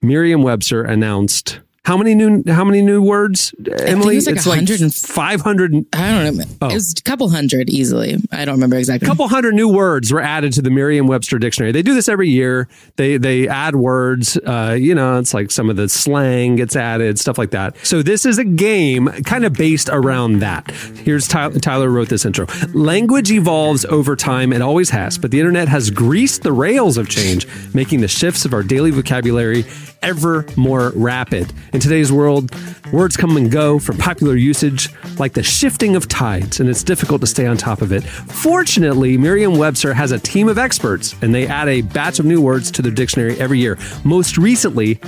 Merriam 0.04 0.44
Webster 0.44 0.84
announced 0.84 1.62
How 1.86 1.98
many 1.98 2.16
new 2.16 2.44
how 2.48 2.64
many 2.64 2.82
new 2.82 3.00
words, 3.00 3.54
Emily? 3.64 4.16
it 4.16 4.18
was 4.18 4.26
like 4.26 4.36
it's 4.38 4.46
100 4.48 4.82
and- 4.82 4.94
500 4.94 5.86
I 5.94 6.24
don't 6.24 6.38
know. 6.38 6.44
Oh. 6.64 6.70
It 6.70 6.74
was 6.74 6.96
a 6.98 7.04
couple 7.04 7.30
hundred 7.30 7.70
easily. 7.70 8.18
I 8.32 8.44
don't 8.44 8.56
remember 8.56 8.76
exactly. 8.76 9.06
a 9.06 9.10
couple 9.10 9.28
hundred 9.28 9.54
new 9.54 9.70
words 9.70 10.12
were 10.12 10.20
added 10.20 10.52
to 10.54 10.64
the 10.64 10.72
Merriam-Webster 10.72 11.38
dictionary. 11.38 11.72
They 11.72 11.84
do 11.84 11.94
this 11.94 12.10
every 12.10 12.30
year. 12.30 12.68
They 12.96 13.18
they 13.18 13.48
add 13.48 13.76
words. 13.76 14.36
Uh, 14.36 14.76
you 14.80 14.96
know, 14.96 15.20
it's 15.20 15.34
like 15.36 15.52
some 15.52 15.70
of 15.70 15.76
the 15.76 15.88
slang 15.88 16.56
gets 16.56 16.76
added, 16.76 17.20
stuff 17.20 17.38
like 17.38 17.52
that. 17.52 17.78
So 17.86 18.02
this 18.02 18.26
is 18.26 18.40
a 18.40 18.44
game 18.44 19.08
kind 19.24 19.46
of 19.46 19.54
based 19.54 19.90
around 19.92 20.40
that. 20.40 20.72
Here's 20.72 21.28
Tyler, 21.28 21.60
Tyler 21.60 21.90
wrote 21.90 22.10
this 22.10 22.26
intro. 22.26 22.48
Language 22.74 23.32
evolves 23.32 23.86
over 23.86 24.16
time. 24.16 24.52
It 24.54 24.62
always 24.64 24.90
has, 24.90 25.20
but 25.20 25.30
the 25.30 25.40
internet 25.40 25.68
has 25.68 25.92
greased 25.92 26.42
the 26.42 26.52
rails 26.52 26.98
of 26.98 27.10
change, 27.10 27.48
making 27.76 28.02
the 28.02 28.08
shifts 28.08 28.44
of 28.44 28.54
our 28.54 28.64
daily 28.64 28.90
vocabulary 28.90 29.66
ever 30.02 30.46
more 30.56 30.92
rapid. 30.96 31.52
In 31.74 31.80
today's 31.80 32.12
world, 32.12 32.52
words 32.92 33.18
come 33.18 33.38
and 33.38 33.52
go 33.52 33.80
from 33.80 33.98
popular 33.98 34.36
usage 34.36 34.90
like 35.20 35.34
the 35.34 35.44
shifting 35.44 35.96
of 35.96 36.08
tides, 36.08 36.60
and 36.60 36.70
it's 36.70 36.84
difficult 36.84 37.22
to 37.22 37.28
stay 37.28 37.46
on 37.46 37.58
top 37.58 37.82
of 37.82 37.92
it. 37.92 38.04
Fortunately, 38.04 39.18
Merriam 39.18 39.58
Webster 39.58 39.94
has 39.94 40.12
a 40.12 40.20
team 40.20 40.50
of 40.50 40.58
experts, 40.58 41.16
and 41.22 41.34
they 41.34 41.48
add 41.48 41.68
a 41.68 41.82
batch 41.82 42.20
of 42.20 42.26
new 42.26 42.42
words 42.42 42.72
to 42.72 42.82
their 42.82 42.92
dictionary 42.92 43.40
every 43.40 43.60
year. 43.60 43.78
Most 44.04 44.38
recently, 44.38 45.00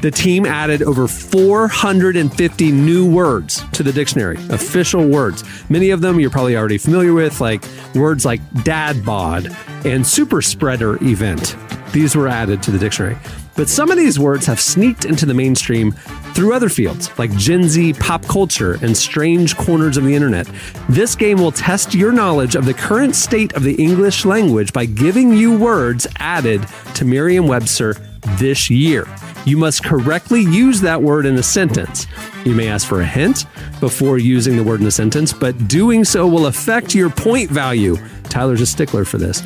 the 0.00 0.10
team 0.10 0.46
added 0.46 0.82
over 0.82 1.08
450 1.08 2.72
new 2.72 3.10
words 3.10 3.64
to 3.72 3.82
the 3.82 3.92
dictionary, 3.92 4.36
official 4.50 5.06
words. 5.08 5.42
Many 5.68 5.90
of 5.90 6.00
them 6.00 6.20
you're 6.20 6.30
probably 6.30 6.56
already 6.56 6.78
familiar 6.78 7.12
with, 7.12 7.40
like 7.40 7.64
words 7.94 8.24
like 8.24 8.40
dad 8.62 9.04
bod 9.04 9.54
and 9.84 10.06
super 10.06 10.40
spreader 10.40 11.02
event. 11.04 11.56
These 11.92 12.14
were 12.14 12.28
added 12.28 12.62
to 12.64 12.70
the 12.70 12.78
dictionary. 12.78 13.16
But 13.58 13.68
some 13.68 13.90
of 13.90 13.96
these 13.98 14.20
words 14.20 14.46
have 14.46 14.60
sneaked 14.60 15.04
into 15.04 15.26
the 15.26 15.34
mainstream 15.34 15.90
through 16.32 16.54
other 16.54 16.68
fields, 16.68 17.10
like 17.18 17.36
Gen 17.36 17.64
Z 17.64 17.94
pop 17.94 18.24
culture 18.26 18.78
and 18.82 18.96
strange 18.96 19.56
corners 19.56 19.96
of 19.96 20.04
the 20.04 20.14
internet. 20.14 20.48
This 20.88 21.16
game 21.16 21.38
will 21.38 21.50
test 21.50 21.92
your 21.92 22.12
knowledge 22.12 22.54
of 22.54 22.66
the 22.66 22.72
current 22.72 23.16
state 23.16 23.54
of 23.54 23.64
the 23.64 23.74
English 23.74 24.24
language 24.24 24.72
by 24.72 24.84
giving 24.86 25.32
you 25.32 25.58
words 25.58 26.06
added 26.20 26.64
to 26.94 27.04
Merriam 27.04 27.48
Webster 27.48 27.94
this 28.36 28.70
year. 28.70 29.08
You 29.44 29.56
must 29.56 29.82
correctly 29.82 30.42
use 30.42 30.80
that 30.82 31.02
word 31.02 31.26
in 31.26 31.34
a 31.34 31.42
sentence. 31.42 32.06
You 32.44 32.54
may 32.54 32.68
ask 32.68 32.86
for 32.86 33.00
a 33.00 33.06
hint 33.06 33.44
before 33.80 34.18
using 34.18 34.56
the 34.56 34.62
word 34.62 34.80
in 34.80 34.86
a 34.86 34.92
sentence, 34.92 35.32
but 35.32 35.66
doing 35.66 36.04
so 36.04 36.28
will 36.28 36.46
affect 36.46 36.94
your 36.94 37.10
point 37.10 37.50
value. 37.50 37.96
Tyler's 38.24 38.60
a 38.60 38.66
stickler 38.66 39.04
for 39.04 39.18
this. 39.18 39.42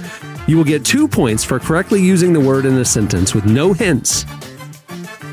You 0.53 0.59
will 0.59 0.65
get 0.65 0.85
two 0.85 1.09
points 1.09 1.43
for 1.43 1.59
correctly 1.59 2.03
using 2.03 2.35
the 2.35 2.41
word 2.41 2.67
in 2.67 2.75
a 2.75 2.85
sentence 2.85 3.35
with 3.35 3.47
no 3.47 3.73
hints. 3.73 4.27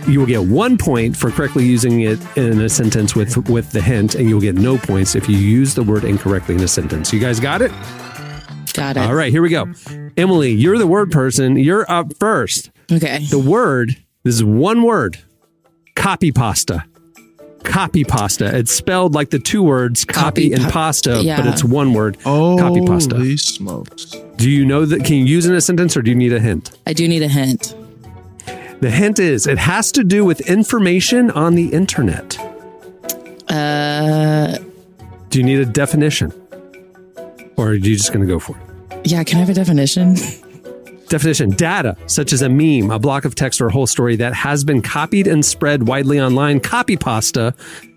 You 0.08 0.18
will 0.18 0.26
get 0.26 0.42
one 0.42 0.78
point 0.78 1.18
for 1.18 1.30
correctly 1.30 1.66
using 1.66 2.04
it 2.04 2.18
in 2.38 2.62
a 2.62 2.70
sentence 2.70 3.16
with, 3.16 3.50
with 3.50 3.70
the 3.74 3.82
hint, 3.82 4.16
and 4.16 4.30
you'll 4.30 4.40
get 4.40 4.56
no 4.56 4.78
points 4.78 5.16
if 5.16 5.28
you 5.28 5.36
use 5.36 5.76
the 5.76 5.84
word 5.84 6.06
incorrectly 6.06 6.56
in 6.56 6.62
a 6.62 6.70
sentence. 6.70 7.12
You 7.12 7.20
guys 7.20 7.42
got 7.42 7.62
it? 7.62 7.70
Got 8.74 8.96
it. 8.96 9.00
All 9.02 9.14
right, 9.14 9.30
here 9.30 9.42
we 9.42 9.50
go. 9.50 9.66
Emily, 10.16 10.52
you're 10.52 10.78
the 10.78 10.88
word 10.88 11.12
person. 11.12 11.58
You're 11.58 11.86
up 11.92 12.16
first. 12.18 12.72
Okay. 12.90 13.26
The 13.26 13.40
word, 13.40 13.98
this 14.24 14.36
is 14.36 14.44
one 14.46 14.84
word 14.84 15.20
copy 15.98 16.32
pasta. 16.32 16.86
Copy 17.70 18.04
pasta. 18.04 18.56
It's 18.58 18.72
spelled 18.72 19.14
like 19.14 19.30
the 19.30 19.40
two 19.40 19.62
words 19.64 20.04
copy, 20.06 20.50
Copy 20.50 20.54
and 20.54 20.64
pa- 20.64 20.72
pasta, 20.72 21.22
yeah. 21.24 21.38
but 21.38 21.48
it's 21.48 21.64
one 21.64 21.94
word. 21.94 22.18
Oh, 22.26 22.58
copy 22.58 22.82
pasta. 22.86 23.16
Holy 23.16 23.38
smokes. 23.38 24.16
Do 24.38 24.50
you 24.50 24.66
know 24.66 24.86
that? 24.86 25.06
Can 25.06 25.16
you 25.18 25.26
use 25.26 25.46
it 25.46 25.52
in 25.52 25.56
a 25.56 25.62
sentence 25.62 25.96
or 25.96 26.02
do 26.02 26.10
you 26.12 26.16
need 26.16 26.34
a 26.34 26.40
hint? 26.40 26.78
I 26.88 26.94
do 26.94 27.08
need 27.08 27.22
a 27.24 27.28
hint. 27.28 27.76
The 28.82 28.90
hint 28.90 29.20
is 29.20 29.46
it 29.48 29.58
has 29.58 29.92
to 29.94 30.04
do 30.04 30.24
with 30.26 30.42
information 30.50 31.30
on 31.32 31.56
the 31.56 31.70
internet. 31.74 32.38
Uh, 33.50 34.58
Do 35.30 35.40
you 35.40 35.44
need 35.44 35.60
a 35.60 35.66
definition? 35.66 36.32
Or 37.58 37.70
are 37.70 37.74
you 37.74 37.96
just 37.96 38.14
going 38.14 38.26
to 38.26 38.32
go 38.32 38.40
for 38.40 38.58
it? 38.58 39.08
yeah. 39.12 39.24
Can 39.24 39.38
I 39.38 39.40
have 39.42 39.50
a 39.50 39.54
definition? 39.54 40.16
Definition 41.10 41.50
data, 41.50 41.98
such 42.06 42.34
as 42.34 42.42
a 42.44 42.50
meme, 42.50 42.92
a 42.92 43.00
block 43.00 43.26
of 43.26 43.34
text, 43.34 43.60
or 43.62 43.68
a 43.68 43.72
whole 43.72 43.88
story 43.88 44.16
that 44.18 44.34
has 44.36 44.64
been 44.64 44.82
copied 44.82 45.26
and 45.26 45.44
spread 45.44 45.88
widely 45.88 46.22
online. 46.22 46.60
Copy 46.60 46.96
pasta 46.98 47.54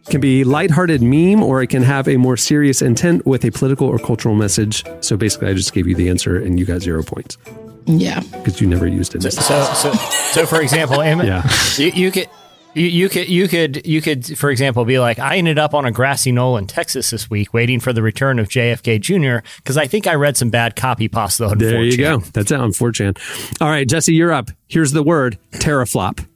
can 0.09 0.21
be 0.21 0.45
lighthearted 0.45 1.03
meme 1.03 1.43
or 1.43 1.63
it 1.63 1.67
can 1.69 1.83
have 1.83 2.09
a 2.09 2.17
more 2.17 2.37
serious 2.39 2.81
intent 2.81 3.25
with 3.27 3.45
a 3.45 3.51
political 3.51 3.87
or 3.87 3.99
cultural 3.99 4.35
message. 4.35 4.83
So 5.01 5.17
basically, 5.19 5.49
I 5.49 5.53
just 5.55 5.75
gave 5.75 5.87
you 5.87 5.95
the 5.95 6.09
answer 6.09 6.37
and 6.39 6.59
you 6.59 6.65
got 6.65 6.81
zero 6.81 7.03
points 7.03 7.37
Yeah. 7.85 8.21
because 8.33 8.61
you 8.63 8.67
never 8.67 8.87
used 8.87 9.15
it. 9.15 9.23
So, 9.23 9.31
so, 9.75 9.93
so 9.93 10.47
for 10.47 10.61
example, 10.63 11.03
Em- 11.03 11.21
Yeah. 11.25 11.47
you, 11.77 11.89
you 11.89 12.11
could. 12.11 12.29
You, 12.75 12.87
you 12.87 13.09
could 13.11 13.29
you 13.29 13.49
could 13.49 13.87
you 13.87 14.01
could 14.01 14.39
for 14.39 14.49
example 14.51 14.85
be 14.87 14.99
like 14.99 15.18
I 15.18 15.37
ended 15.37 15.59
up 15.59 15.75
on 15.75 15.85
a 15.85 15.91
grassy 15.93 16.33
knoll 16.33 16.57
in 16.57 16.66
Texas 16.66 17.11
this 17.11 17.29
week 17.29 17.53
waiting 17.53 17.81
for 17.81 17.93
the 17.93 18.01
return 18.01 18.39
of 18.39 18.49
JFK 18.49 18.99
Jr. 19.01 19.47
because 19.59 19.77
I 19.77 19.87
think 19.87 20.07
I 20.07 20.14
read 20.14 20.39
some 20.39 20.49
bad 20.49 20.75
copy 20.75 21.07
pasta 21.07 21.45
on 21.47 21.59
There 21.59 21.83
you 21.83 21.93
4chan. 21.93 21.99
go. 21.99 22.18
That's 22.33 22.51
it 22.51 22.59
on 22.59 22.70
4chan. 22.70 23.61
All 23.61 23.68
right, 23.68 23.87
Jesse, 23.87 24.14
you're 24.14 24.33
up. 24.33 24.51
Here's 24.68 24.93
the 24.93 25.03
word 25.03 25.39
teraflop. 25.53 26.27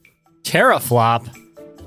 Teraflop. 0.43 1.27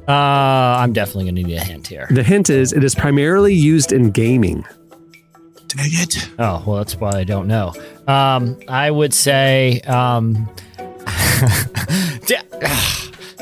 Uh, 0.09 0.13
I'm 0.13 0.93
definitely 0.93 1.25
going 1.27 1.37
to 1.37 1.43
need 1.45 1.57
a 1.57 1.61
hint 1.65 1.87
here. 1.87 2.09
The 2.11 2.25
hint 2.25 2.51
is 2.51 2.73
it 2.73 2.83
is 2.83 2.97
primarily 2.97 3.55
used 3.55 3.93
in 3.93 4.11
gaming. 4.11 4.65
Dang 5.69 5.91
it. 5.93 6.29
Oh, 6.41 6.61
well, 6.67 6.77
that's 6.79 6.97
why 6.97 7.13
I 7.13 7.23
don't 7.23 7.47
know. 7.47 7.73
Um, 8.09 8.59
I 8.67 8.91
would 8.91 9.15
say, 9.15 9.81
um, 9.83 10.49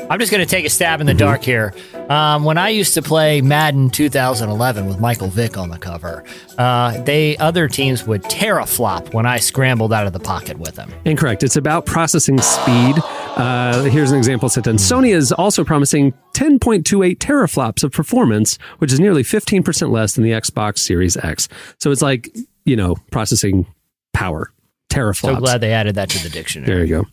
I'm 0.09 0.19
just 0.19 0.31
going 0.31 0.43
to 0.43 0.49
take 0.49 0.65
a 0.65 0.69
stab 0.69 1.01
in 1.01 1.07
the 1.07 1.13
dark 1.13 1.43
here. 1.43 1.71
Um, 2.09 2.43
when 2.43 2.57
I 2.57 2.69
used 2.69 2.95
to 2.95 3.03
play 3.03 3.41
Madden 3.41 3.91
2011 3.91 4.87
with 4.87 4.99
Michael 4.99 5.27
Vick 5.27 5.55
on 5.55 5.69
the 5.69 5.77
cover, 5.77 6.23
uh, 6.57 6.99
they 7.03 7.37
other 7.37 7.67
teams 7.67 8.07
would 8.07 8.23
teraflop 8.23 9.13
when 9.13 9.27
I 9.27 9.37
scrambled 9.37 9.93
out 9.93 10.07
of 10.07 10.13
the 10.13 10.19
pocket 10.19 10.57
with 10.57 10.75
them. 10.75 10.91
Incorrect. 11.05 11.43
It's 11.43 11.55
about 11.55 11.85
processing 11.85 12.41
speed. 12.41 12.95
Uh, 13.37 13.83
here's 13.83 14.11
an 14.11 14.17
example 14.17 14.49
sentence. 14.49 14.83
Sony 14.89 15.13
is 15.13 15.31
also 15.31 15.63
promising 15.63 16.11
10.28 16.33 17.17
teraflops 17.17 17.83
of 17.83 17.91
performance, 17.91 18.57
which 18.79 18.91
is 18.91 18.99
nearly 18.99 19.21
15% 19.23 19.91
less 19.91 20.15
than 20.15 20.23
the 20.23 20.31
Xbox 20.31 20.79
Series 20.79 21.17
X. 21.17 21.47
So 21.77 21.91
it's 21.91 22.01
like, 22.01 22.35
you 22.65 22.75
know, 22.75 22.95
processing 23.11 23.67
power. 24.13 24.51
Teraflops. 24.89 25.35
So 25.35 25.35
glad 25.35 25.61
they 25.61 25.71
added 25.71 25.93
that 25.95 26.09
to 26.09 26.23
the 26.23 26.29
dictionary. 26.29 26.67
There 26.67 26.83
you 26.83 27.03
go. 27.03 27.05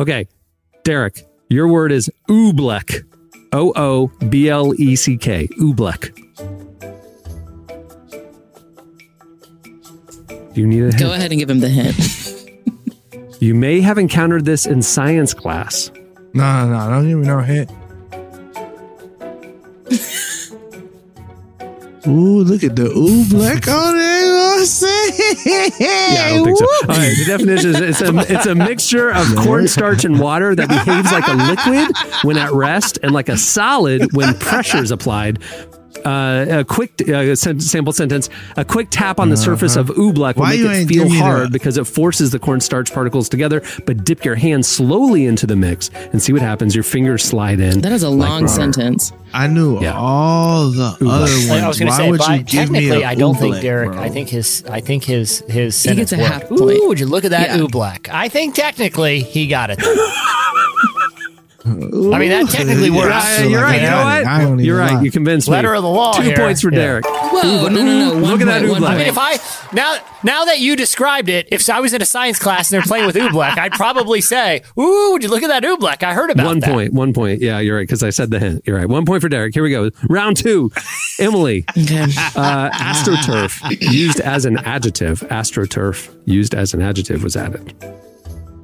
Okay, 0.00 0.28
Derek, 0.84 1.25
your 1.48 1.68
word 1.68 1.92
is 1.92 2.10
oobleck. 2.28 3.04
O 3.52 3.72
O 3.76 4.08
B 4.28 4.48
L 4.48 4.72
E 4.78 4.96
C 4.96 5.16
K. 5.16 5.46
Oobleck. 5.60 6.12
Do 10.54 10.60
you 10.60 10.66
need 10.66 10.82
a 10.82 10.86
hint? 10.86 10.98
Go 10.98 11.12
ahead 11.12 11.30
and 11.30 11.38
give 11.38 11.50
him 11.50 11.60
the 11.60 11.68
hint. 11.68 11.96
You 13.38 13.54
may 13.54 13.82
have 13.82 13.98
encountered 13.98 14.46
this 14.46 14.64
in 14.64 14.80
science 14.80 15.34
class. 15.34 15.90
No, 16.32 16.64
no, 16.66 16.70
no. 16.70 16.76
I 16.78 16.88
Don't 16.88 17.10
even 17.10 17.22
know 17.22 17.38
no 17.38 17.44
hint. 17.44 17.70
Ooh, 22.08 22.42
look 22.44 22.64
at 22.64 22.76
the 22.76 22.84
oobleck 22.88 23.68
on 23.68 23.94
there. 23.96 24.15
You 24.56 24.62
know 24.62 24.62
what 24.62 24.62
I'm 24.62 24.66
saying? 24.66 25.72
Yeah, 25.78 26.24
I 26.26 26.32
don't 26.34 26.44
think 26.44 26.58
so. 26.58 26.64
All 26.82 26.86
right, 26.88 27.14
the 27.18 27.24
definition 27.26 27.70
is 27.70 27.80
it's 27.80 28.00
a, 28.00 28.32
it's 28.32 28.46
a 28.46 28.54
mixture 28.54 29.10
of 29.12 29.34
cornstarch 29.36 30.04
and 30.04 30.18
water 30.18 30.54
that 30.54 30.68
behaves 30.68 31.12
like 31.12 31.26
a 31.28 31.34
liquid 31.34 31.96
when 32.24 32.36
at 32.38 32.52
rest 32.52 32.98
and 33.02 33.12
like 33.12 33.28
a 33.28 33.36
solid 33.36 34.12
when 34.14 34.34
pressure 34.34 34.78
is 34.78 34.90
applied. 34.90 35.38
Uh, 36.06 36.60
a 36.60 36.64
quick 36.64 37.08
uh, 37.08 37.34
sample 37.34 37.92
sentence: 37.92 38.28
A 38.56 38.64
quick 38.64 38.88
tap 38.90 39.18
on 39.18 39.28
the 39.28 39.36
surface 39.36 39.74
of 39.76 39.88
oobleck 39.88 40.36
will 40.36 40.42
Why 40.44 40.56
make 40.56 40.86
it 40.86 40.88
feel 40.88 41.08
hard 41.08 41.46
that? 41.46 41.52
because 41.52 41.76
it 41.76 41.84
forces 41.86 42.30
the 42.30 42.38
cornstarch 42.38 42.92
particles 42.92 43.28
together. 43.28 43.62
But 43.86 44.04
dip 44.04 44.24
your 44.24 44.36
hand 44.36 44.64
slowly 44.64 45.26
into 45.26 45.46
the 45.46 45.56
mix 45.56 45.90
and 46.12 46.22
see 46.22 46.32
what 46.32 46.42
happens. 46.42 46.74
Your 46.74 46.84
fingers 46.84 47.24
slide 47.24 47.58
in. 47.60 47.80
That 47.80 47.92
is 47.92 48.04
a 48.04 48.08
like 48.10 48.28
long 48.28 48.42
rubber. 48.44 48.54
sentence. 48.54 49.12
I 49.34 49.48
knew 49.48 49.80
Yeah. 49.80 49.94
all 49.98 50.70
the 50.70 50.96
other 51.00 51.00
ones. 51.02 51.50
I 51.50 51.66
was 51.68 51.78
going 51.78 51.88
to 51.88 51.92
Why 51.92 51.96
say, 51.98 52.10
would 52.10 52.20
by, 52.20 52.34
you 52.36 52.42
give 52.44 52.70
me 52.70 52.78
technically, 52.80 53.02
a 53.02 53.08
I 53.08 53.14
don't 53.16 53.34
think 53.34 53.60
Derek. 53.60 53.90
bro? 53.92 54.00
I 54.00 54.08
think 54.08 54.28
his, 54.28 54.64
I 54.70 54.80
think 54.80 55.02
his, 55.04 55.40
his 55.48 55.74
He 55.82 55.88
sentence 55.88 56.10
gets 56.10 56.12
a 56.12 56.22
worked. 56.22 56.32
half 56.32 56.48
point. 56.48 56.60
Ooh, 56.78 56.88
would 56.88 57.00
you 57.00 57.06
look 57.06 57.24
at 57.24 57.32
that 57.32 57.48
Yeah. 57.50 57.58
oobleck? 57.58 58.08
I 58.10 58.28
think 58.28 58.54
technically 58.54 59.20
he 59.20 59.46
got 59.48 59.70
it. 59.70 59.80
I 61.66 62.18
mean, 62.18 62.28
that 62.30 62.48
technically 62.50 62.90
works. 62.90 63.08
Yeah, 63.10 63.44
you're 63.44 63.62
right. 63.62 63.80
You 63.82 63.88
know 63.88 63.96
I 63.98 64.22
don't 64.22 64.50
what? 64.50 64.52
even 64.54 64.64
You're 64.64 64.78
right. 64.78 64.94
lie. 64.94 65.02
You 65.02 65.10
convinced 65.10 65.48
Letter 65.48 65.72
me. 65.72 65.76
of 65.78 65.82
the 65.82 65.88
law 65.88 66.12
Two 66.12 66.22
here. 66.22 66.36
points 66.36 66.60
for 66.60 66.70
Yeah. 66.72 66.78
Derek. 66.78 67.04
Whoa, 67.06 67.68
no, 67.68 67.68
no, 67.68 67.82
no. 67.82 68.12
One 68.14 68.22
Look 68.22 68.40
at 68.40 68.46
that 68.46 68.62
point, 68.66 68.82
oobleck. 68.82 68.88
I 68.88 68.96
mean, 68.98 69.06
if 69.08 69.18
I 69.18 69.38
now 69.74 69.96
now 70.22 70.44
that 70.44 70.60
you 70.60 70.76
described 70.76 71.28
it, 71.28 71.48
if 71.50 71.68
I 71.68 71.80
was 71.80 71.92
in 71.92 72.00
a 72.00 72.06
science 72.06 72.38
class 72.38 72.70
and 72.72 72.78
they're 72.80 72.86
playing 72.86 73.06
with 73.06 73.16
oobleck, 73.16 73.58
I'd 73.58 73.72
probably 73.72 74.20
say, 74.20 74.62
"Ooh, 74.78 75.12
would 75.12 75.22
you 75.22 75.28
look 75.28 75.42
at 75.42 75.48
that 75.48 75.64
oobleck? 75.64 76.02
I 76.04 76.14
heard 76.14 76.30
about 76.30 76.46
One 76.46 76.60
that." 76.60 76.70
point. 76.70 76.92
One 76.92 77.12
point. 77.12 77.40
Yeah, 77.40 77.58
you're 77.58 77.76
right 77.76 77.82
because 77.82 78.02
I 78.02 78.10
said 78.10 78.30
the 78.30 78.38
hint. 78.38 78.62
You're 78.66 78.76
right. 78.76 78.88
One 78.88 79.04
point 79.04 79.22
for 79.22 79.28
Derek. 79.28 79.52
Here 79.54 79.62
we 79.62 79.70
go. 79.70 79.90
Round 80.08 80.36
two. 80.36 80.70
Emily. 81.18 81.64
Uh, 81.68 82.70
astroturf 82.70 83.60
used 83.92 84.20
as 84.20 84.44
an 84.44 84.58
adjective. 84.58 85.20
Astroturf 85.30 86.14
used 86.26 86.54
as 86.54 86.74
an 86.74 86.82
adjective 86.82 87.22
was 87.24 87.36
added. 87.36 87.74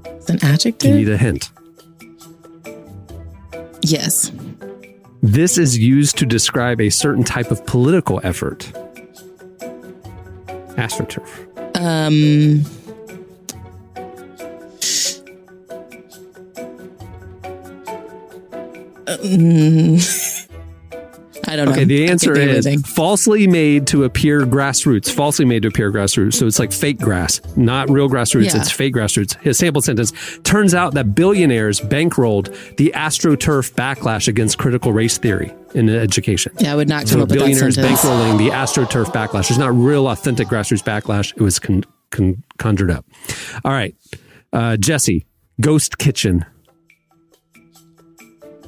It's 0.06 0.28
an 0.30 0.36
Do 0.38 0.46
you 0.46 0.52
adjective? 0.52 0.94
need 0.94 1.08
a 1.08 1.16
hint? 1.16 1.50
Yes. 3.82 4.32
This 5.22 5.58
is 5.58 5.78
used 5.78 6.18
to 6.18 6.26
describe 6.26 6.80
a 6.80 6.90
certain 6.90 7.22
type 7.22 7.50
of 7.50 7.64
political 7.66 8.20
effort. 8.24 8.72
AstroTurf. 10.76 11.28
Um, 11.76 12.64
um, 19.06 20.21
I 21.52 21.56
don't 21.56 21.66
know. 21.66 21.72
Okay, 21.72 21.84
the 21.84 22.08
answer 22.08 22.32
is 22.34 22.64
losing. 22.64 22.82
falsely 22.82 23.46
made 23.46 23.86
to 23.88 24.04
appear 24.04 24.40
grassroots. 24.40 25.12
Falsely 25.12 25.44
made 25.44 25.62
to 25.62 25.68
appear 25.68 25.92
grassroots. 25.92 26.32
So 26.32 26.46
it's 26.46 26.58
like 26.58 26.72
fake 26.72 26.98
grass, 26.98 27.42
not 27.56 27.90
real 27.90 28.08
grassroots. 28.08 28.54
Yeah. 28.54 28.60
It's 28.62 28.70
fake 28.70 28.94
grassroots. 28.94 29.38
His 29.42 29.58
sample 29.58 29.82
sentence 29.82 30.14
turns 30.44 30.72
out 30.74 30.94
that 30.94 31.14
billionaires 31.14 31.78
bankrolled 31.78 32.76
the 32.78 32.90
AstroTurf 32.96 33.72
backlash 33.72 34.28
against 34.28 34.56
critical 34.56 34.94
race 34.94 35.18
theory 35.18 35.52
in 35.74 35.90
education. 35.90 36.54
Yeah, 36.58 36.72
I 36.72 36.76
would 36.76 36.88
not 36.88 37.00
come 37.00 37.08
So 37.08 37.16
up 37.16 37.28
with 37.28 37.28
that 37.30 37.44
billionaires 37.44 37.76
bankrolling 37.76 38.38
the 38.38 38.48
AstroTurf 38.48 39.12
backlash. 39.12 39.50
It's 39.50 39.58
not 39.58 39.74
real, 39.74 40.08
authentic 40.08 40.48
grassroots 40.48 40.82
backlash. 40.82 41.36
It 41.36 41.42
was 41.42 41.58
con- 41.58 41.84
con- 42.10 42.42
conjured 42.56 42.90
up. 42.90 43.04
All 43.62 43.72
right, 43.72 43.94
uh, 44.54 44.78
Jesse, 44.78 45.26
Ghost 45.60 45.98
Kitchen. 45.98 46.46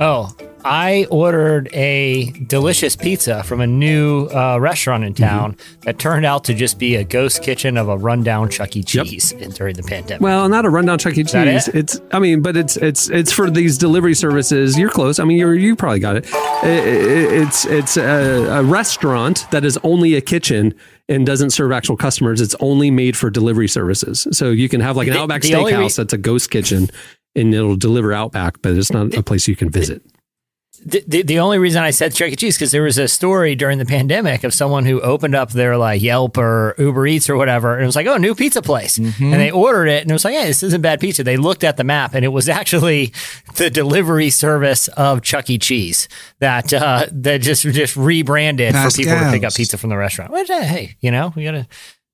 Oh, 0.00 0.34
I 0.64 1.06
ordered 1.10 1.68
a 1.74 2.30
delicious 2.46 2.96
pizza 2.96 3.42
from 3.42 3.60
a 3.60 3.66
new 3.66 4.26
uh, 4.28 4.58
restaurant 4.58 5.04
in 5.04 5.12
town 5.14 5.56
that 5.82 5.98
turned 5.98 6.24
out 6.24 6.44
to 6.44 6.54
just 6.54 6.78
be 6.78 6.96
a 6.96 7.04
ghost 7.04 7.42
kitchen 7.42 7.76
of 7.76 7.88
a 7.88 7.96
rundown 7.98 8.48
Chuck 8.48 8.74
E. 8.76 8.82
Cheese 8.82 9.32
in- 9.32 9.50
during 9.50 9.76
the 9.76 9.82
pandemic. 9.82 10.22
Well, 10.22 10.48
not 10.48 10.64
a 10.64 10.70
rundown 10.70 10.98
Chuck 10.98 11.18
E. 11.18 11.24
Cheese. 11.24 11.68
it? 11.68 11.74
It's, 11.74 12.00
I 12.12 12.18
mean, 12.18 12.40
but 12.40 12.56
it's 12.56 12.76
it's 12.78 13.10
it's 13.10 13.30
for 13.30 13.50
these 13.50 13.76
delivery 13.76 14.14
services. 14.14 14.78
You're 14.78 14.90
close. 14.90 15.18
I 15.18 15.24
mean, 15.24 15.36
you 15.36 15.50
you 15.50 15.76
probably 15.76 16.00
got 16.00 16.16
it. 16.16 16.26
I- 16.34 16.38
I- 16.68 17.42
It's 17.44 17.66
it's 17.66 17.96
a, 17.98 18.46
a 18.60 18.62
restaurant 18.62 19.46
that 19.50 19.64
is 19.64 19.78
only 19.82 20.14
a 20.14 20.20
kitchen 20.20 20.74
and 21.10 21.26
doesn't 21.26 21.50
serve 21.50 21.72
actual 21.72 21.96
customers. 21.98 22.40
It's 22.40 22.56
only 22.60 22.90
made 22.90 23.16
for 23.16 23.28
delivery 23.28 23.68
services. 23.68 24.26
So 24.32 24.50
you 24.50 24.70
can 24.70 24.80
have 24.80 24.96
like 24.96 25.08
an 25.08 25.12
The- 25.14 25.20
Outback 25.20 25.42
Steakhouse 25.42 25.78
re- 25.98 26.02
that's 26.04 26.12
a 26.14 26.18
ghost 26.18 26.50
kitchen, 26.50 26.88
and 27.36 27.52
it'll 27.54 27.76
deliver 27.76 28.14
Outback, 28.14 28.62
but 28.62 28.72
it's 28.72 28.90
not 28.92 29.14
a 29.14 29.22
place 29.22 29.46
you 29.46 29.56
can 29.56 29.68
visit. 29.68 30.00
The, 30.84 31.04
the, 31.06 31.22
the 31.22 31.38
only 31.38 31.58
reason 31.58 31.82
I 31.82 31.90
said 31.90 32.14
Chuck 32.14 32.30
E. 32.30 32.36
Cheese 32.36 32.56
because 32.56 32.70
there 32.72 32.82
was 32.82 32.98
a 32.98 33.08
story 33.08 33.54
during 33.54 33.78
the 33.78 33.84
pandemic 33.86 34.44
of 34.44 34.52
someone 34.54 34.84
who 34.84 35.00
opened 35.00 35.34
up 35.34 35.50
their 35.52 35.76
like 35.76 36.00
Yelp 36.02 36.36
or 36.38 36.74
Uber 36.78 37.06
Eats 37.06 37.28
or 37.30 37.36
whatever, 37.36 37.74
and 37.74 37.82
it 37.82 37.86
was 37.86 37.96
like, 37.96 38.06
oh, 38.06 38.16
new 38.16 38.34
pizza 38.34 38.60
place, 38.62 38.98
and 38.98 39.12
they 39.34 39.50
ordered 39.50 39.86
it, 39.86 40.02
and 40.02 40.10
it 40.10 40.14
was 40.14 40.24
like, 40.24 40.34
hey, 40.34 40.46
this 40.46 40.62
isn't 40.62 40.80
bad 40.82 41.00
pizza. 41.00 41.22
They 41.24 41.36
looked 41.36 41.64
at 41.64 41.76
the 41.76 41.84
map, 41.84 42.14
and 42.14 42.24
it 42.24 42.28
was 42.28 42.48
actually 42.48 43.12
the 43.56 43.70
delivery 43.70 44.30
service 44.30 44.88
of 44.88 45.22
Chuck 45.22 45.48
E. 45.50 45.58
Cheese 45.58 46.08
that 46.40 46.72
uh, 46.72 47.06
that 47.12 47.40
just 47.42 47.62
just 47.62 47.96
rebranded 47.96 48.74
for 48.74 48.90
people 48.90 49.14
to 49.18 49.30
pick 49.30 49.44
up 49.44 49.54
pizza 49.54 49.78
from 49.78 49.90
the 49.90 49.96
restaurant. 49.96 50.30
Which, 50.32 50.50
uh, 50.50 50.62
hey, 50.62 50.96
you 51.00 51.10
know, 51.10 51.32
we 51.36 51.44
gotta. 51.44 51.66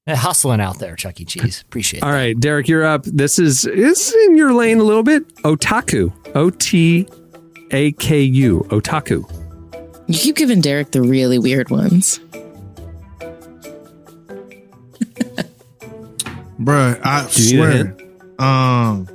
uh, 0.07 0.17
Hustling 0.17 0.61
out 0.61 0.79
there, 0.79 0.97
Chuck 0.97 1.21
E. 1.21 1.25
Cheese. 1.25 1.63
Appreciate 1.63 1.99
it. 1.99 2.03
All 2.05 2.11
right, 2.13 2.39
Derek, 2.39 2.69
you're 2.69 2.85
up. 2.85 3.05
This 3.05 3.39
is 3.39 3.65
is 3.65 4.15
in 4.27 4.37
your 4.37 4.53
lane 4.55 4.79
a 4.79 4.85
little 4.85 5.03
bit. 5.03 5.27
Otaku, 5.45 6.13
O 6.35 6.51
T 6.51 7.07
A 7.73 7.93
K 7.93 8.23
U, 8.23 8.67
otaku. 8.71 9.25
You 10.07 10.19
keep 10.19 10.37
giving 10.37 10.61
Derek 10.61 10.91
the 10.91 11.03
really 11.03 11.39
weird 11.39 11.71
ones. 11.71 12.19
Bruh, 16.61 17.01
I 17.05 17.29
Do 17.33 17.43
you 17.43 17.67
need 17.67 17.71
a 17.75 17.85
swear. 17.85 17.97
Um, 18.47 19.07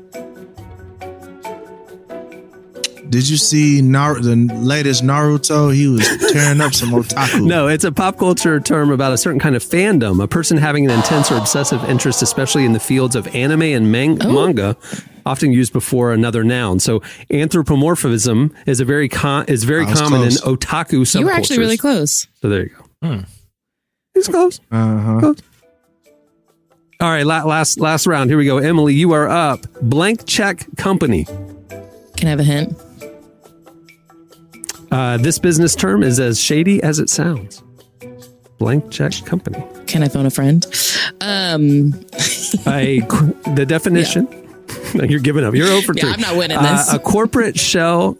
did 3.10 3.30
you 3.30 3.38
see 3.38 3.82
Nar- 3.82 4.20
the 4.20 4.36
latest 4.36 5.04
Naruto? 5.04 5.74
He 5.74 5.88
was 5.88 6.08
tearing 6.32 6.60
up 6.62 6.74
some 6.74 6.90
otaku. 7.04 7.46
No, 7.46 7.68
it's 7.68 7.84
a 7.84 7.92
pop 7.92 8.18
culture 8.18 8.60
term 8.60 8.90
about 8.92 9.12
a 9.14 9.18
certain 9.18 9.40
kind 9.40 9.56
of 9.56 9.64
fandom, 9.64 10.24
a 10.24 10.28
person 10.28 10.58
having 10.58 10.86
an 10.86 10.92
intense 10.92 11.32
or 11.32 11.38
obsessive 11.38 11.84
interest, 11.86 12.22
especially 12.24 12.66
in 12.66 12.74
the 12.74 12.80
fields 12.80 13.16
of 13.16 13.28
anime 13.36 13.62
and 13.64 13.92
man- 13.92 14.18
Oh. 14.22 14.34
manga, 14.34 14.76
often 15.26 15.52
used 15.52 15.74
before 15.74 16.12
another 16.14 16.44
noun. 16.44 16.80
So 16.80 17.02
anthropomorphism 17.32 18.54
is 18.66 18.80
a 18.80 18.86
very 18.86 19.10
con- 19.10 19.46
is 19.48 19.64
very 19.64 19.86
I 19.86 19.94
common 19.94 20.22
close. 20.22 20.42
in 20.42 20.52
otaku 20.54 21.02
subcultures. 21.02 21.20
You 21.20 21.26
were 21.26 21.32
actually 21.32 21.60
really 21.60 21.78
close. 21.78 22.28
So 22.42 22.50
there 22.50 22.64
you 22.64 22.76
go. 23.02 23.24
It's 24.14 24.28
close. 24.28 24.60
Uh 24.72 24.98
huh. 25.00 25.20
Close. 25.20 25.38
All 27.02 27.10
right, 27.10 27.26
last 27.26 27.80
last 27.80 28.08
round. 28.08 28.30
Here 28.30 28.38
we 28.38 28.46
go. 28.46 28.58
Emily, 28.60 28.94
you 28.94 29.12
are 29.12 29.28
up. 29.28 29.66
Blank 29.82 30.26
check 30.26 30.66
company. 30.78 31.26
Can 32.16 32.28
I 32.28 32.30
have 32.30 32.40
a 32.40 32.44
hint? 32.44 32.74
Uh, 34.92 35.18
this 35.18 35.38
business 35.40 35.76
term 35.76 36.04
is 36.04 36.20
as 36.20 36.40
shady 36.40 36.82
as 36.82 37.00
it 37.00 37.10
sounds. 37.10 37.62
Blank 38.60 38.90
check 38.92 39.14
company. 39.26 39.62
Can 39.88 40.04
I 40.04 40.08
phone 40.08 40.26
a 40.26 40.30
friend? 40.32 40.66
Um, 41.20 41.94
a 42.66 43.00
the 43.56 43.66
definition. 43.68 44.28
You're 44.94 45.20
giving 45.20 45.44
up. 45.44 45.54
You're 45.56 45.68
over 45.70 45.94
Yeah, 45.96 46.04
three. 46.04 46.12
I'm 46.14 46.22
not 46.22 46.36
winning 46.38 46.58
Uh, 46.58 46.78
this. 46.78 46.94
a 46.94 47.00
corporate 47.00 47.60
shell, 47.60 48.18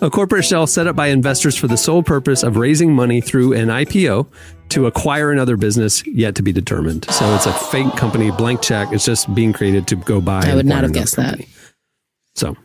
a 0.00 0.10
corporate 0.10 0.44
shell 0.44 0.66
set 0.66 0.86
up 0.86 0.96
by 0.96 1.08
investors 1.08 1.56
for 1.56 1.66
the 1.68 1.76
sole 1.76 2.02
purpose 2.02 2.42
of 2.42 2.56
raising 2.56 2.94
money 2.94 3.20
through 3.20 3.52
an 3.54 3.68
IPO 3.68 4.26
to 4.70 4.86
acquire 4.86 5.30
another 5.30 5.56
business 5.56 6.06
yet 6.06 6.34
to 6.36 6.42
be 6.42 6.52
determined. 6.52 7.06
So 7.10 7.34
it's 7.34 7.46
a 7.46 7.52
fake 7.52 7.94
company, 7.96 8.30
blank 8.30 8.62
check. 8.62 8.88
It's 8.92 9.04
just 9.04 9.32
being 9.34 9.52
created 9.52 9.86
to 9.88 9.96
go 9.96 10.20
buy. 10.20 10.42
I 10.46 10.54
would 10.54 10.66
not 10.66 10.82
have 10.82 10.92
guessed 10.92 11.16
that. 11.16 11.40
So 12.34 12.56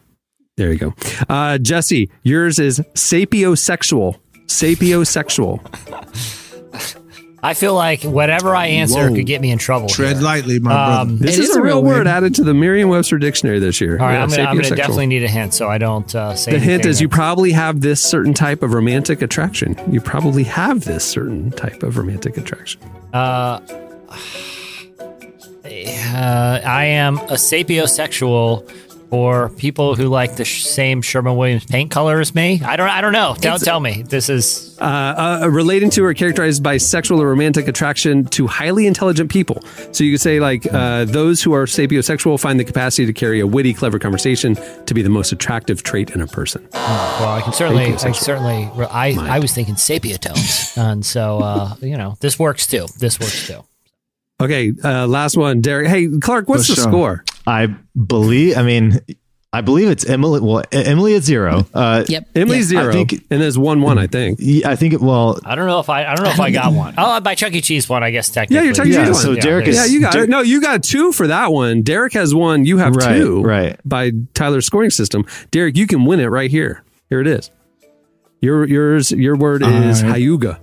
there 0.58 0.72
you 0.72 0.80
go. 0.80 0.94
Uh, 1.28 1.58
Jesse, 1.58 2.10
yours 2.24 2.58
is 2.60 2.80
sapiosexual. 2.96 4.16
Sapiosexual. 4.48 5.60
I 7.42 7.54
feel 7.54 7.74
like 7.74 8.04
whatever 8.04 8.56
I 8.56 8.68
answer 8.68 9.08
Whoa. 9.10 9.16
could 9.16 9.26
get 9.26 9.40
me 9.42 9.52
in 9.52 9.58
trouble. 9.58 9.88
Tread 9.88 10.18
here. 10.18 10.26
lightly, 10.26 10.60
my 10.60 10.72
Um, 10.72 11.08
brother. 11.18 11.24
This 11.26 11.38
It 11.38 11.44
is, 11.44 11.50
is 11.52 11.56
a 11.56 11.60
a 11.60 11.64
real 11.64 11.76
real 11.78 11.84
word 11.84 11.98
word. 12.00 12.08
added 12.08 12.36
to 12.36 12.44
the 12.44 12.54
Merriam-Webster 12.54 13.18
dictionary 13.18 13.60
this 13.60 13.80
year. 13.80 13.98
All 14.00 14.06
right, 14.08 14.14
Yeah, 14.16 14.24
I'm 14.24 14.30
gonna, 14.30 14.42
I'm 14.44 14.56
gonna 14.58 14.68
sapiosexual. 14.68 14.76
definitely 14.76 15.08
need 15.08 15.24
a 15.24 15.28
hint 15.30 15.54
so 15.54 15.70
I 15.70 15.78
don't 15.78 16.14
uh, 16.16 16.36
say. 16.36 16.52
The 16.52 16.60
hint 16.60 16.72
anything 16.74 16.90
is 16.92 17.02
you 17.02 17.08
probably 17.10 17.52
have 17.54 17.82
this 17.82 18.02
certain 18.02 18.34
type 18.34 18.62
of 18.62 18.74
romantic 18.74 19.22
attraction. 19.22 19.78
You 19.92 20.02
probably 20.02 20.44
have 20.44 20.84
this 20.86 21.04
certain 21.06 21.52
type 21.52 21.82
of 21.84 21.98
romantic 21.98 22.38
attraction. 22.38 22.82
Uh, 23.14 23.60
uh, 25.66 26.60
I 26.66 26.86
am 26.86 27.18
a 27.18 27.34
sapiosexual 27.36 28.70
for 29.10 29.50
people 29.50 29.96
who 29.96 30.08
like 30.08 30.36
the 30.36 30.46
sh- 30.46 30.64
same 30.64 31.02
Sherman 31.02 31.36
Williams 31.36 31.66
paint 31.66 31.90
color 31.90 32.20
as 32.20 32.36
me. 32.36 32.62
I 32.64 32.76
don't. 32.76 32.90
I 32.90 33.02
don't 33.02 33.14
know. 33.14 33.36
Don't 33.40 33.60
tell 33.62 33.80
me. 33.80 34.04
This 34.04 34.30
is 34.30 34.78
Uh, 34.80 35.40
uh, 35.44 35.48
relating 35.50 35.90
to 35.90 36.04
or 36.06 36.14
characterized 36.14 36.62
by 36.62 36.78
sexual 36.78 37.22
or 37.22 37.28
romantic 37.30 37.68
attraction 37.68 38.26
to 38.26 38.46
highly 38.48 38.86
intelligent 38.88 39.32
people. 39.32 39.64
So 39.92 40.04
you 40.04 40.14
could 40.14 40.22
say 40.22 40.40
like 40.40 40.66
uh, 40.72 41.06
those 41.06 41.42
who 41.42 41.54
are 41.54 41.66
sapiosexual 41.66 42.40
find 42.40 42.60
the 42.60 42.64
capacity 42.64 43.06
to 43.08 43.14
carry 43.14 43.40
a 43.40 43.48
witty, 43.48 43.74
clever 43.74 43.98
conversation 44.00 44.56
to 44.86 44.94
be 44.94 45.02
the 45.02 45.10
most 45.10 45.32
attractive 45.32 45.82
trait 45.84 46.12
in 46.12 46.22
a 46.22 46.28
person. 46.28 46.68
well. 46.74 47.34
I 47.34 47.42
can 47.42 47.54
certainly. 47.54 47.94
I 47.96 48.12
certainly. 48.12 48.70
I 48.92 49.16
I 49.36 49.40
was 49.40 49.54
thinking 49.54 49.76
sapiatones, 49.76 50.74
and 50.78 51.04
so 51.06 51.40
uh, 51.40 51.76
you 51.82 51.98
know 51.98 52.16
this 52.20 52.38
works 52.38 52.68
too. 52.68 52.86
This 53.00 53.20
works 53.20 53.48
too. 53.48 53.64
Okay, 54.42 54.72
uh, 54.86 55.06
last 55.08 55.36
one, 55.36 55.60
Derek. 55.60 55.88
Hey, 55.90 56.08
Clark, 56.22 56.48
what's 56.48 56.68
For 56.68 56.76
the 56.76 56.82
sure. 56.82 56.92
score? 56.92 57.24
I 57.50 57.68
believe. 57.98 58.58
I 58.58 58.64
mean, 58.64 59.00
I 59.52 59.62
believe 59.62 59.90
it's 59.90 60.06
Emily. 60.06 60.40
Well, 60.40 60.64
Emily 60.72 61.16
at 61.16 61.24
zero. 61.24 61.66
Uh, 61.74 62.06
yep. 62.08 62.28
Emily 62.36 62.58
yep. 62.58 62.66
zero, 62.68 62.90
I 62.90 62.92
think- 62.92 63.14
and 63.32 63.42
there's 63.42 63.58
one 63.58 63.82
one, 63.82 63.98
I 63.98 64.06
think. 64.06 64.40
I 64.66 64.76
think. 64.76 64.94
It, 64.94 65.02
well, 65.02 65.40
I 65.44 65.56
don't 65.56 65.66
know 65.66 65.80
if 65.80 65.90
I. 65.90 66.06
I 66.06 66.14
don't 66.16 66.26
know 66.26 66.32
if 66.32 66.40
I 66.40 66.52
got 66.52 66.72
one. 66.74 66.94
Oh, 66.98 67.20
by 67.22 67.34
Chuck 67.36 67.52
E. 67.54 67.62
Cheese 67.62 67.90
one, 67.90 68.04
I 68.04 68.12
guess 68.12 68.30
technically. 68.30 68.58
Yeah, 68.58 68.64
you're 68.64 68.74
Chuck 68.76 68.86
E. 68.86 68.92
Yeah, 68.92 69.08
Cheese 69.08 69.22
so 69.22 69.30
one. 69.32 69.40
Derek 69.40 69.66
there 69.66 69.74
is- 69.74 69.78
Yeah, 69.78 69.86
you 69.86 70.02
got 70.02 70.14
Der- 70.14 70.24
it. 70.26 70.30
No, 70.30 70.42
you 70.42 70.62
got 70.62 70.84
two 70.84 71.12
for 71.12 71.26
that 71.28 71.52
one. 71.52 71.82
Derek 71.82 72.14
has 72.14 72.36
one. 72.36 72.66
You 72.66 72.78
have 72.78 72.96
Right, 72.96 73.18
two. 73.18 73.42
right. 73.42 73.80
By 73.84 74.12
Tyler's 74.36 74.68
scoring 74.68 74.92
system. 74.92 75.26
Derek, 75.50 75.76
you 75.76 75.88
can 75.88 76.06
win 76.06 76.20
it 76.20 76.28
right 76.28 76.52
here. 76.52 76.84
Here 77.10 77.20
it 77.20 77.28
is. 77.28 77.50
Your 78.42 78.68
yours. 78.68 79.12
Your 79.12 79.36
word 79.36 79.64
is 79.64 80.04
right. 80.04 80.22
Hyuga. 80.22 80.60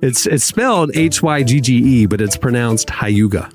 It's 0.00 0.26
it's 0.26 0.44
spelled 0.44 0.90
H 0.96 1.22
Y 1.22 1.42
G 1.42 1.60
G 1.60 1.74
E, 1.76 2.06
but 2.06 2.20
it's 2.20 2.36
pronounced 2.36 2.88
Hyuga. 2.88 3.52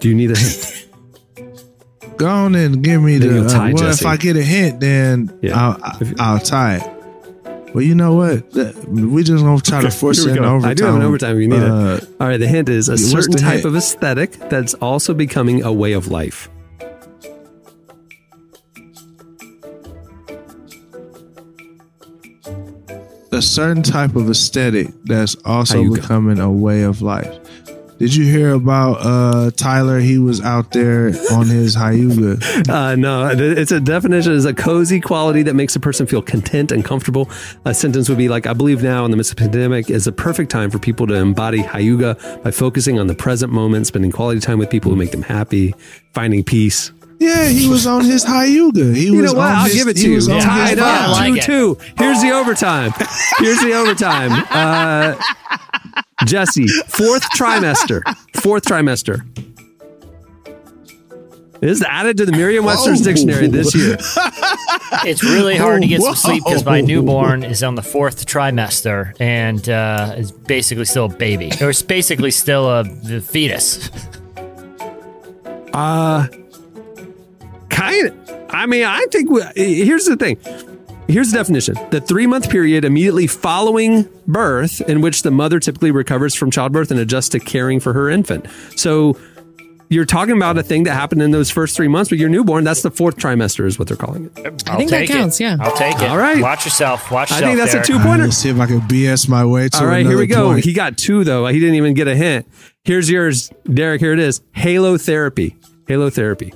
Do 0.00 0.08
you 0.08 0.14
need 0.14 0.30
a 0.30 0.38
hint? 0.38 0.74
Go 2.16 2.28
on 2.28 2.54
and 2.56 2.82
give 2.82 3.00
me 3.02 3.18
the. 3.18 3.26
you'll 3.26 3.48
tie 3.48 3.70
uh, 3.70 3.74
well, 3.74 3.84
Jesse. 3.84 4.04
if 4.04 4.06
I 4.06 4.16
get 4.16 4.36
a 4.36 4.42
hint, 4.42 4.80
then 4.80 5.38
Yeah. 5.42 5.56
I'll, 5.80 6.00
If- 6.00 6.20
I'll, 6.20 6.34
I'll 6.34 6.40
tie 6.40 6.76
it. 6.76 6.94
Well, 7.74 7.84
you 7.84 7.94
know 7.94 8.14
what? 8.14 8.50
Th- 8.52 8.74
We 8.86 9.22
just 9.22 9.44
gonna 9.44 9.60
try 9.60 9.82
to 9.82 9.90
force 9.90 10.18
Here 10.24 10.30
it 10.30 10.32
we 10.32 10.38
in 10.38 10.42
go. 10.44 10.50
overtime. 10.54 10.70
I 10.70 10.74
do 10.74 10.84
have 10.84 10.94
an 10.96 11.02
overtime 11.02 11.36
if 11.36 11.42
you 11.42 11.48
need 11.48 11.62
Uh, 11.62 11.98
it. 12.02 12.08
All 12.18 12.26
right, 12.26 12.38
the 12.38 12.48
hint 12.48 12.68
is 12.70 12.88
a 12.88 12.92
what's 12.92 13.10
certain 13.10 13.32
the 13.32 13.38
type 13.38 13.52
hint? 13.56 13.66
of 13.66 13.76
aesthetic 13.76 14.32
that's 14.48 14.72
also 14.74 15.12
becoming 15.14 15.62
a 15.62 15.72
way 15.72 15.92
of 15.92 16.08
life. 16.08 16.48
a 23.32 23.42
certain 23.42 23.82
type 23.82 24.16
of 24.16 24.28
aesthetic 24.30 24.88
that's 25.04 25.36
also 25.44 25.92
becoming 25.92 26.38
a 26.38 26.50
way 26.50 26.82
of 26.82 27.02
life. 27.02 27.38
Did 27.98 28.14
you 28.14 28.24
hear 28.26 28.52
about 28.52 28.98
uh, 29.00 29.50
Tyler? 29.56 29.98
He 29.98 30.18
was 30.18 30.40
out 30.40 30.70
there 30.70 31.08
on 31.32 31.46
his 31.48 31.76
Hyuga. 31.76 32.38
Uh, 32.68 32.94
no, 32.96 33.26
it's 33.28 33.72
a 33.72 33.80
definition 33.80 34.32
is 34.32 34.44
a 34.44 34.52
cozy 34.54 35.00
quality 35.00 35.42
that 35.44 35.54
makes 35.54 35.74
a 35.74 35.80
person 35.80 36.06
feel 36.06 36.20
content 36.22 36.70
and 36.70 36.84
comfortable. 36.84 37.28
A 37.64 37.72
sentence 37.74 38.08
would 38.08 38.18
be 38.18 38.28
like, 38.28 38.46
I 38.46 38.52
believe 38.52 38.82
now 38.82 39.04
in 39.04 39.10
the 39.10 39.16
midst 39.16 39.32
of 39.32 39.38
pandemic 39.38 39.90
is 39.90 40.06
a 40.06 40.12
perfect 40.12 40.50
time 40.50 40.70
for 40.70 40.78
people 40.78 41.06
to 41.08 41.14
embody 41.14 41.62
Hyuga 41.62 42.42
by 42.44 42.50
focusing 42.50 42.98
on 43.00 43.06
the 43.06 43.14
present 43.14 43.52
moment, 43.52 43.86
spending 43.86 44.12
quality 44.12 44.40
time 44.40 44.58
with 44.58 44.70
people 44.70 44.90
who 44.90 44.96
make 44.96 45.10
them 45.12 45.22
happy, 45.22 45.74
finding 46.12 46.44
peace. 46.44 46.92
Yeah, 47.20 47.48
he 47.48 47.68
was 47.68 47.84
on 47.86 48.04
his 48.04 48.24
Hyuga. 48.24 48.94
He 48.94 49.10
was 49.10 49.14
You 49.16 49.22
was 49.22 49.32
know 49.32 49.38
what? 49.38 49.48
on 49.50 49.56
I'll 49.56 49.64
his- 49.64 49.74
give 49.74 49.88
it 49.88 49.96
to 49.96 50.08
you. 50.08 50.14
was 50.14 50.28
on 50.28 50.40
Tied 50.40 50.70
his 50.70 50.78
up, 50.78 50.86
I 50.86 51.10
like 51.10 51.36
it. 51.38 51.42
two 51.44 51.74
two. 51.74 51.84
Here's 51.96 52.20
the 52.22 52.30
overtime. 52.30 52.92
Here's 53.38 53.60
the 53.60 53.72
overtime. 53.72 54.44
Uh, 54.50 55.16
Jesse, 56.26 56.66
fourth 56.88 57.22
trimester. 57.30 58.02
Fourth 58.40 58.64
trimester. 58.64 59.24
It 61.60 61.68
is 61.68 61.82
added 61.82 62.16
to 62.18 62.24
the 62.26 62.30
Merriam-Webster's 62.32 63.00
Oh. 63.00 63.04
dictionary 63.04 63.48
this 63.48 63.74
year. 63.74 63.96
It's 65.04 65.24
really 65.24 65.56
hard 65.56 65.82
to 65.82 65.88
get 65.88 66.00
some 66.00 66.14
sleep 66.14 66.44
because 66.44 66.64
my 66.64 66.80
newborn 66.80 67.42
is 67.42 67.62
on 67.64 67.74
the 67.74 67.82
fourth 67.82 68.26
trimester 68.26 69.12
and 69.20 69.68
uh, 69.68 70.14
is 70.16 70.30
basically 70.30 70.84
still 70.84 71.06
a 71.06 71.08
baby, 71.08 71.50
or 71.60 71.70
it's 71.70 71.82
basically 71.82 72.30
still 72.30 72.68
a 72.70 72.84
the 72.84 73.20
fetus. 73.20 73.90
Uh, 75.74 76.26
kind 77.70 78.06
of. 78.08 78.14
I 78.50 78.66
mean, 78.66 78.84
I 78.84 79.04
think 79.10 79.28
we, 79.30 79.42
here's 79.56 80.06
the 80.06 80.16
thing. 80.16 80.38
Here's 81.08 81.30
the 81.32 81.38
definition: 81.38 81.74
the 81.90 82.00
three-month 82.00 82.50
period 82.50 82.84
immediately 82.84 83.26
following 83.26 84.08
birth, 84.26 84.80
in 84.82 85.00
which 85.00 85.22
the 85.22 85.30
mother 85.30 85.58
typically 85.58 85.90
recovers 85.90 86.34
from 86.34 86.50
childbirth 86.50 86.90
and 86.90 87.00
adjusts 87.00 87.30
to 87.30 87.40
caring 87.40 87.80
for 87.80 87.92
her 87.94 88.08
infant. 88.08 88.46
So. 88.76 89.18
You're 89.90 90.04
talking 90.04 90.36
about 90.36 90.58
a 90.58 90.62
thing 90.62 90.82
that 90.82 90.92
happened 90.92 91.22
in 91.22 91.30
those 91.30 91.48
first 91.50 91.74
three 91.74 91.88
months 91.88 92.10
with 92.10 92.20
your 92.20 92.28
newborn. 92.28 92.62
That's 92.62 92.82
the 92.82 92.90
fourth 92.90 93.16
trimester, 93.16 93.64
is 93.64 93.78
what 93.78 93.88
they're 93.88 93.96
calling 93.96 94.26
it. 94.36 94.68
I'll 94.68 94.76
think 94.76 94.90
that 94.90 95.08
counts, 95.08 95.40
it. 95.40 95.44
yeah. 95.44 95.56
I'll 95.58 95.74
take 95.74 95.94
it. 95.96 96.10
All 96.10 96.18
right. 96.18 96.42
Watch 96.42 96.66
yourself. 96.66 97.10
Watch 97.10 97.32
I 97.32 97.36
yourself. 97.36 97.48
think 97.48 97.58
that's 97.58 97.72
Derek. 97.72 97.84
a 97.84 97.92
two-pointer. 97.92 98.24
let's 98.24 98.36
see 98.36 98.50
if 98.50 98.60
I 98.60 98.66
can 98.66 98.80
BS 98.82 99.30
my 99.30 99.46
way 99.46 99.70
to 99.70 99.78
All 99.78 99.86
right, 99.86 100.04
here 100.04 100.18
we 100.18 100.26
go. 100.26 100.48
point. 100.48 100.66
He 100.66 100.74
got 100.74 100.98
two 100.98 101.24
though. 101.24 101.46
He 101.46 101.58
didn't 101.58 101.76
even 101.76 101.94
get 101.94 102.06
a 102.06 102.14
hint. 102.14 102.46
Here's 102.84 103.08
yours, 103.08 103.50
Derek. 103.64 104.02
Here 104.02 104.12
it 104.12 104.18
is. 104.18 104.42
Halo 104.52 104.98
therapy. 104.98 105.56
Halo 105.86 106.10
therapy. 106.10 106.52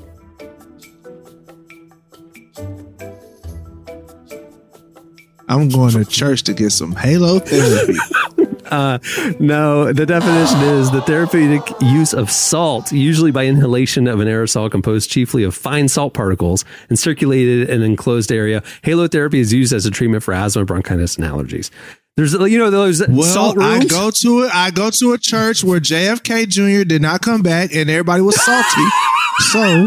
I'm 5.48 5.68
going 5.68 5.92
to 5.92 6.04
church 6.04 6.42
to 6.44 6.54
get 6.54 6.70
some 6.70 6.94
Halo 6.94 7.38
therapy. 7.38 7.94
Uh, 8.72 8.98
no, 9.38 9.92
the 9.92 10.06
definition 10.06 10.58
is 10.62 10.90
the 10.90 11.02
therapeutic 11.02 11.62
use 11.82 12.14
of 12.14 12.30
salt, 12.30 12.90
usually 12.90 13.30
by 13.30 13.44
inhalation 13.44 14.06
of 14.08 14.18
an 14.18 14.26
aerosol 14.26 14.70
composed 14.70 15.10
chiefly 15.10 15.42
of 15.42 15.54
fine 15.54 15.88
salt 15.88 16.14
particles 16.14 16.64
and 16.88 16.98
circulated 16.98 17.68
in 17.68 17.82
an 17.82 17.82
enclosed 17.82 18.32
area. 18.32 18.62
Halotherapy 18.82 19.34
is 19.34 19.52
used 19.52 19.74
as 19.74 19.84
a 19.84 19.90
treatment 19.90 20.22
for 20.22 20.32
asthma, 20.32 20.64
bronchitis, 20.64 21.18
and 21.18 21.26
allergies. 21.26 21.70
There's, 22.16 22.32
you 22.32 22.56
know, 22.58 22.70
those 22.70 23.06
Well, 23.06 23.22
salt 23.22 23.58
I 23.58 23.84
go 23.84 24.10
to 24.10 24.44
it. 24.44 24.54
I 24.54 24.70
go 24.70 24.88
to 24.90 25.12
a 25.12 25.18
church 25.18 25.62
where 25.62 25.78
JFK 25.80 26.48
Jr. 26.48 26.84
did 26.84 27.02
not 27.02 27.20
come 27.20 27.42
back, 27.42 27.74
and 27.74 27.90
everybody 27.90 28.22
was 28.22 28.42
salty. 28.42 28.86
so, 29.50 29.86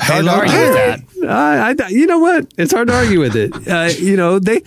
Hard 0.00 0.24
to 0.24 0.30
Halo 0.30 0.40
argue 0.42 0.58
with 0.58 0.74
that. 1.22 1.28
I, 1.30 1.84
I, 1.84 1.88
you 1.88 2.06
know 2.06 2.18
what? 2.18 2.52
It's 2.58 2.72
hard 2.72 2.88
to 2.88 2.94
argue 2.94 3.20
with 3.20 3.36
it. 3.36 3.52
Uh, 3.68 3.90
you 3.96 4.16
know, 4.16 4.38
they, 4.38 4.60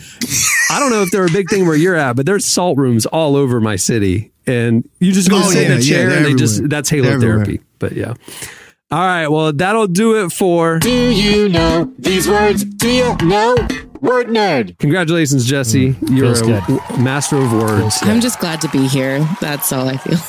I 0.70 0.80
don't 0.80 0.90
know 0.90 1.02
if 1.04 1.12
they're 1.12 1.26
a 1.26 1.32
big 1.32 1.50
thing 1.50 1.66
where 1.68 1.76
you're 1.76 1.96
at, 1.96 2.16
but 2.16 2.26
there's 2.26 2.46
salt 2.46 2.78
rooms 2.78 3.06
all 3.06 3.36
over 3.36 3.60
my 3.60 3.76
city. 3.76 4.32
And 4.48 4.88
you 5.00 5.12
just 5.12 5.30
go 5.30 5.40
Oh, 5.40 5.42
sit 5.52 5.66
in 5.66 5.72
yeah, 5.74 5.78
a 5.78 5.82
chair 5.82 6.08
they're 6.10 6.18
and 6.18 6.26
they 6.26 6.34
just, 6.34 6.56
everywhere. 6.56 6.70
that's 6.70 6.90
They're 6.90 7.02
halotherapy. 7.04 7.42
everywhere. 7.42 7.66
But 7.80 7.92
yeah. 7.94 8.14
All 8.90 9.00
right. 9.06 9.28
Well, 9.28 9.52
that'll 9.52 9.88
do 9.88 10.24
it 10.24 10.32
for. 10.32 10.80
Do 10.80 10.90
you 11.12 11.50
know 11.50 11.94
these 12.00 12.30
words? 12.30 12.64
Do 12.64 12.90
you 12.90 13.16
know? 13.24 13.56
Word 14.00 14.28
nerd. 14.28 14.78
Congratulations, 14.78 15.46
Jesse. 15.46 15.96
You're 16.10 16.34
feels 16.36 16.42
a 16.42 16.46
good. 16.46 17.00
master 17.00 17.36
of 17.38 17.52
words. 17.52 17.98
I'm 18.04 18.22
just 18.22 18.40
glad 18.40 18.62
to 18.62 18.70
be 18.70 18.88
here. 18.88 19.20
That's 19.42 19.74
all 19.74 19.90
I 19.90 19.98
feel. 19.98 20.20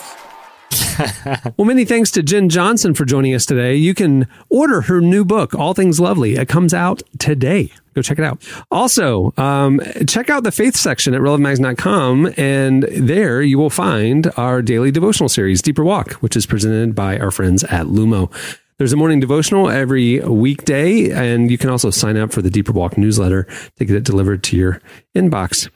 Well, 1.57 1.66
many 1.66 1.85
thanks 1.85 2.11
to 2.12 2.23
Jenn 2.23 2.49
Johnson 2.49 2.95
for 2.95 3.05
joining 3.05 3.35
us 3.35 3.47
today. 3.47 3.77
You 3.77 3.95
can 3.95 4.27
order 4.49 4.83
her 4.83 5.01
new 5.01 5.25
book, 5.25 5.55
All 5.55 5.75
Things 5.75 6.01
Lovely. 6.01 6.35
It 6.35 6.49
comes 6.49 6.75
out 6.75 7.03
today. 7.19 7.73
Go 7.95 8.03
check 8.03 8.19
it 8.19 8.25
out. 8.25 8.43
Also, 8.71 9.33
um, 9.37 9.81
check 10.07 10.31
out 10.31 10.45
the 10.45 10.53
faith 10.53 10.77
section 10.77 11.14
at 11.14 11.21
relevantmags.com, 11.21 12.35
and 12.37 12.85
there 12.85 13.43
you 13.43 13.59
will 13.59 13.71
find 13.71 14.31
our 14.37 14.62
daily 14.62 14.91
devotional 14.91 15.29
series, 15.29 15.62
Deeper 15.62 15.85
Walk, 15.85 16.12
which 16.14 16.37
is 16.37 16.47
presented 16.47 16.95
by 16.95 17.19
our 17.19 17.31
friends 17.31 17.64
at 17.64 17.87
Lumo. 17.87 18.33
There's 18.79 18.93
a 18.93 18.97
morning 18.97 19.19
devotional 19.19 19.69
every 19.69 20.21
weekday, 20.21 21.11
and 21.11 21.51
you 21.51 21.59
can 21.59 21.71
also 21.71 21.91
sign 21.91 22.16
up 22.16 22.33
for 22.33 22.43
the 22.43 22.51
Deeper 22.51 22.71
Walk 22.71 22.97
newsletter 22.97 23.49
to 23.77 23.85
get 23.85 23.97
it 23.97 24.05
delivered 24.05 24.45
to 24.45 24.57
your 24.57 24.81
inbox. 25.16 25.69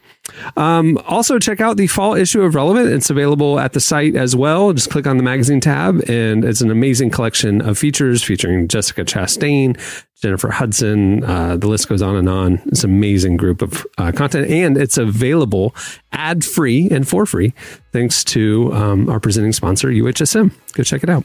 Um, 0.57 0.99
also, 1.07 1.39
check 1.39 1.61
out 1.61 1.77
the 1.77 1.87
fall 1.87 2.14
issue 2.14 2.43
of 2.43 2.55
Relevant. 2.55 2.89
It's 2.89 3.11
available 3.11 3.59
at 3.59 3.73
the 3.73 3.81
site 3.81 4.14
as 4.14 4.37
well. 4.37 4.73
Just 4.73 4.91
click 4.91 5.07
on 5.07 5.16
the 5.16 5.23
magazine 5.23 5.61
tab, 5.61 6.09
and 6.09 6.45
it's 6.45 6.61
an 6.61 6.70
amazing 6.70 7.11
collection 7.11 7.61
of 7.61 7.79
features 7.79 8.23
featuring 8.23 8.68
Jessica 8.68 9.05
Chastain, 9.05 9.77
Jennifer 10.23 10.51
Hudson. 10.51 11.25
Uh, 11.25 11.57
the 11.57 11.66
list 11.66 11.89
goes 11.89 12.01
on 12.01 12.14
and 12.14 12.29
on. 12.29 12.62
It's 12.66 12.85
an 12.85 12.91
amazing 12.91 13.37
group 13.37 13.61
of 13.61 13.85
uh, 13.99 14.12
content, 14.12 14.49
and 14.51 14.77
it's 14.77 14.97
available 14.97 15.75
ad 16.12 16.45
free 16.45 16.89
and 16.91 17.07
for 17.09 17.27
free 17.27 17.53
thanks 17.93 18.23
to 18.23 18.73
um, 18.73 19.09
our 19.11 19.18
presenting 19.18 19.53
sponsor, 19.53 19.89
UHSM. 19.89 20.53
Go 20.75 20.83
check 20.85 21.03
it 21.03 21.11
out. 21.11 21.25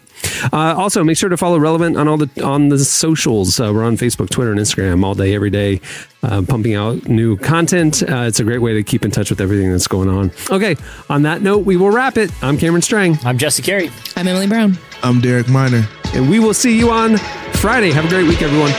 Uh, 0.51 0.75
also, 0.75 1.03
make 1.03 1.15
sure 1.15 1.29
to 1.29 1.37
follow 1.37 1.59
Relevant 1.59 1.95
on 1.95 2.07
all 2.07 2.17
the 2.17 2.43
on 2.43 2.69
the 2.69 2.79
socials. 2.79 3.59
Uh, 3.59 3.71
we're 3.71 3.83
on 3.83 3.97
Facebook, 3.97 4.31
Twitter, 4.31 4.51
and 4.51 4.59
Instagram 4.59 5.03
all 5.05 5.13
day, 5.13 5.35
every 5.35 5.51
day, 5.51 5.79
uh, 6.23 6.41
pumping 6.41 6.73
out 6.73 7.07
new 7.07 7.37
content. 7.37 8.01
Uh, 8.01 8.21
it's 8.21 8.39
a 8.39 8.43
great 8.43 8.61
way 8.61 8.73
to 8.73 8.81
keep 8.81 9.05
in 9.05 9.11
touch 9.11 9.29
with 9.29 9.39
everything 9.39 9.71
that's 9.71 9.87
going 9.87 10.09
on. 10.09 10.31
Okay, 10.49 10.75
on 11.07 11.21
that 11.21 11.43
note, 11.43 11.65
we 11.65 11.77
will 11.77 11.91
wrap 11.91 12.17
it. 12.17 12.31
I'm 12.43 12.57
Cameron 12.57 12.81
Strang, 12.81 13.19
I'm 13.23 13.37
Jesse 13.37 13.61
Carey. 13.61 13.91
I'm 14.15 14.27
Emily 14.27 14.47
Brown. 14.47 14.75
I'm 15.03 15.21
Derek 15.21 15.47
Minor. 15.47 15.87
and 16.15 16.27
we 16.27 16.39
will 16.39 16.55
see 16.55 16.75
you 16.75 16.89
on 16.89 17.17
Friday. 17.57 17.91
Have 17.91 18.05
a 18.05 18.09
great 18.09 18.27
week, 18.27 18.41
everyone. 18.41 18.71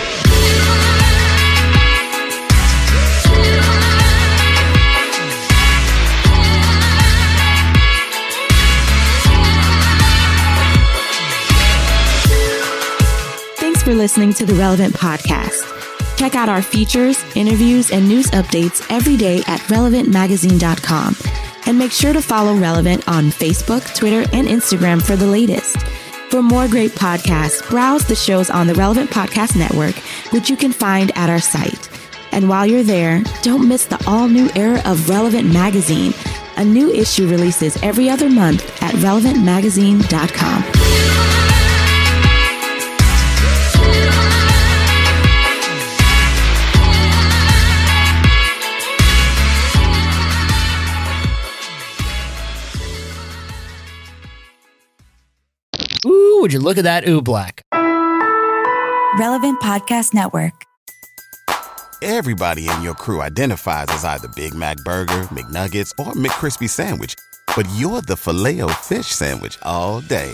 Thanks 13.57 13.83
for 13.83 13.95
listening 13.95 14.33
to 14.35 14.47
the 14.47 14.55
Relevant 14.55 14.95
Podcast. 14.95 15.74
Check 16.16 16.35
out 16.35 16.49
our 16.49 16.62
features, 16.62 17.22
interviews, 17.37 17.91
and 17.91 18.09
news 18.09 18.26
updates 18.33 18.85
every 18.91 19.16
day 19.16 19.39
at 19.47 19.61
relevantmagazine.com. 19.68 21.16
And 21.66 21.79
make 21.79 21.93
sure 21.93 22.12
to 22.12 22.22
follow 22.22 22.57
Relevant 22.57 23.07
on 23.09 23.26
Facebook, 23.26 23.95
Twitter, 23.95 24.29
and 24.33 24.49
Instagram 24.49 25.03
for 25.03 25.16
the 25.16 25.26
latest. 25.26 25.76
For 26.31 26.43
more 26.43 26.68
great 26.68 26.91
podcasts, 26.93 27.68
browse 27.70 28.05
the 28.05 28.14
shows 28.14 28.51
on 28.51 28.66
the 28.66 28.74
Relevant 28.74 29.11
Podcast 29.11 29.57
Network, 29.57 29.95
which 30.31 30.51
you 30.51 30.57
can 30.57 30.72
find 30.72 31.11
at 31.16 31.31
our 31.31 31.41
site. 31.41 31.89
And 32.33 32.51
while 32.51 32.66
you're 32.66 32.83
there, 32.83 33.22
don't 33.43 33.66
miss 33.66 33.87
the 33.87 34.03
all 34.07 34.29
new 34.29 34.51
era 34.55 34.83
of 34.85 35.09
Relevant 35.09 35.51
Magazine. 35.51 36.12
A 36.59 36.64
new 36.64 36.93
issue 36.93 37.29
releases 37.29 37.83
every 37.83 38.11
other 38.11 38.29
month 38.29 38.62
at 38.83 38.95
relevantmagazine.com. 38.97 40.78
Ooh, 56.39 56.43
would 56.43 56.53
you 56.53 56.61
look 56.61 56.78
at 56.78 56.84
that? 56.84 57.09
Ooh, 57.09 57.20
black. 57.20 57.62
Relevant 59.18 59.61
Podcast 59.61 60.14
Network. 60.14 60.53
Everybody 62.01 62.68
in 62.68 62.80
your 62.80 62.95
crew 62.95 63.20
identifies 63.22 63.86
as 63.89 64.05
either 64.05 64.28
Big 64.28 64.55
Mac 64.55 64.76
Burger, 64.84 65.26
McNuggets, 65.32 65.91
or 65.99 66.12
McCrispy 66.12 66.70
Sandwich. 66.70 67.16
But 67.57 67.66
you're 67.74 68.03
the 68.03 68.16
filet 68.16 68.61
fish 68.74 69.09
Sandwich 69.09 69.59
all 69.62 70.01
day. 70.03 70.32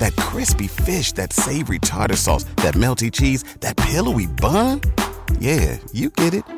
That 0.00 0.14
crispy 0.16 0.66
fish, 0.66 1.12
that 1.12 1.32
savory 1.32 1.78
tartar 1.78 2.16
sauce, 2.16 2.44
that 2.56 2.74
melty 2.74 3.10
cheese, 3.10 3.42
that 3.60 3.78
pillowy 3.78 4.26
bun. 4.26 4.82
Yeah, 5.38 5.78
you 5.94 6.10
get 6.10 6.34
it. 6.34 6.57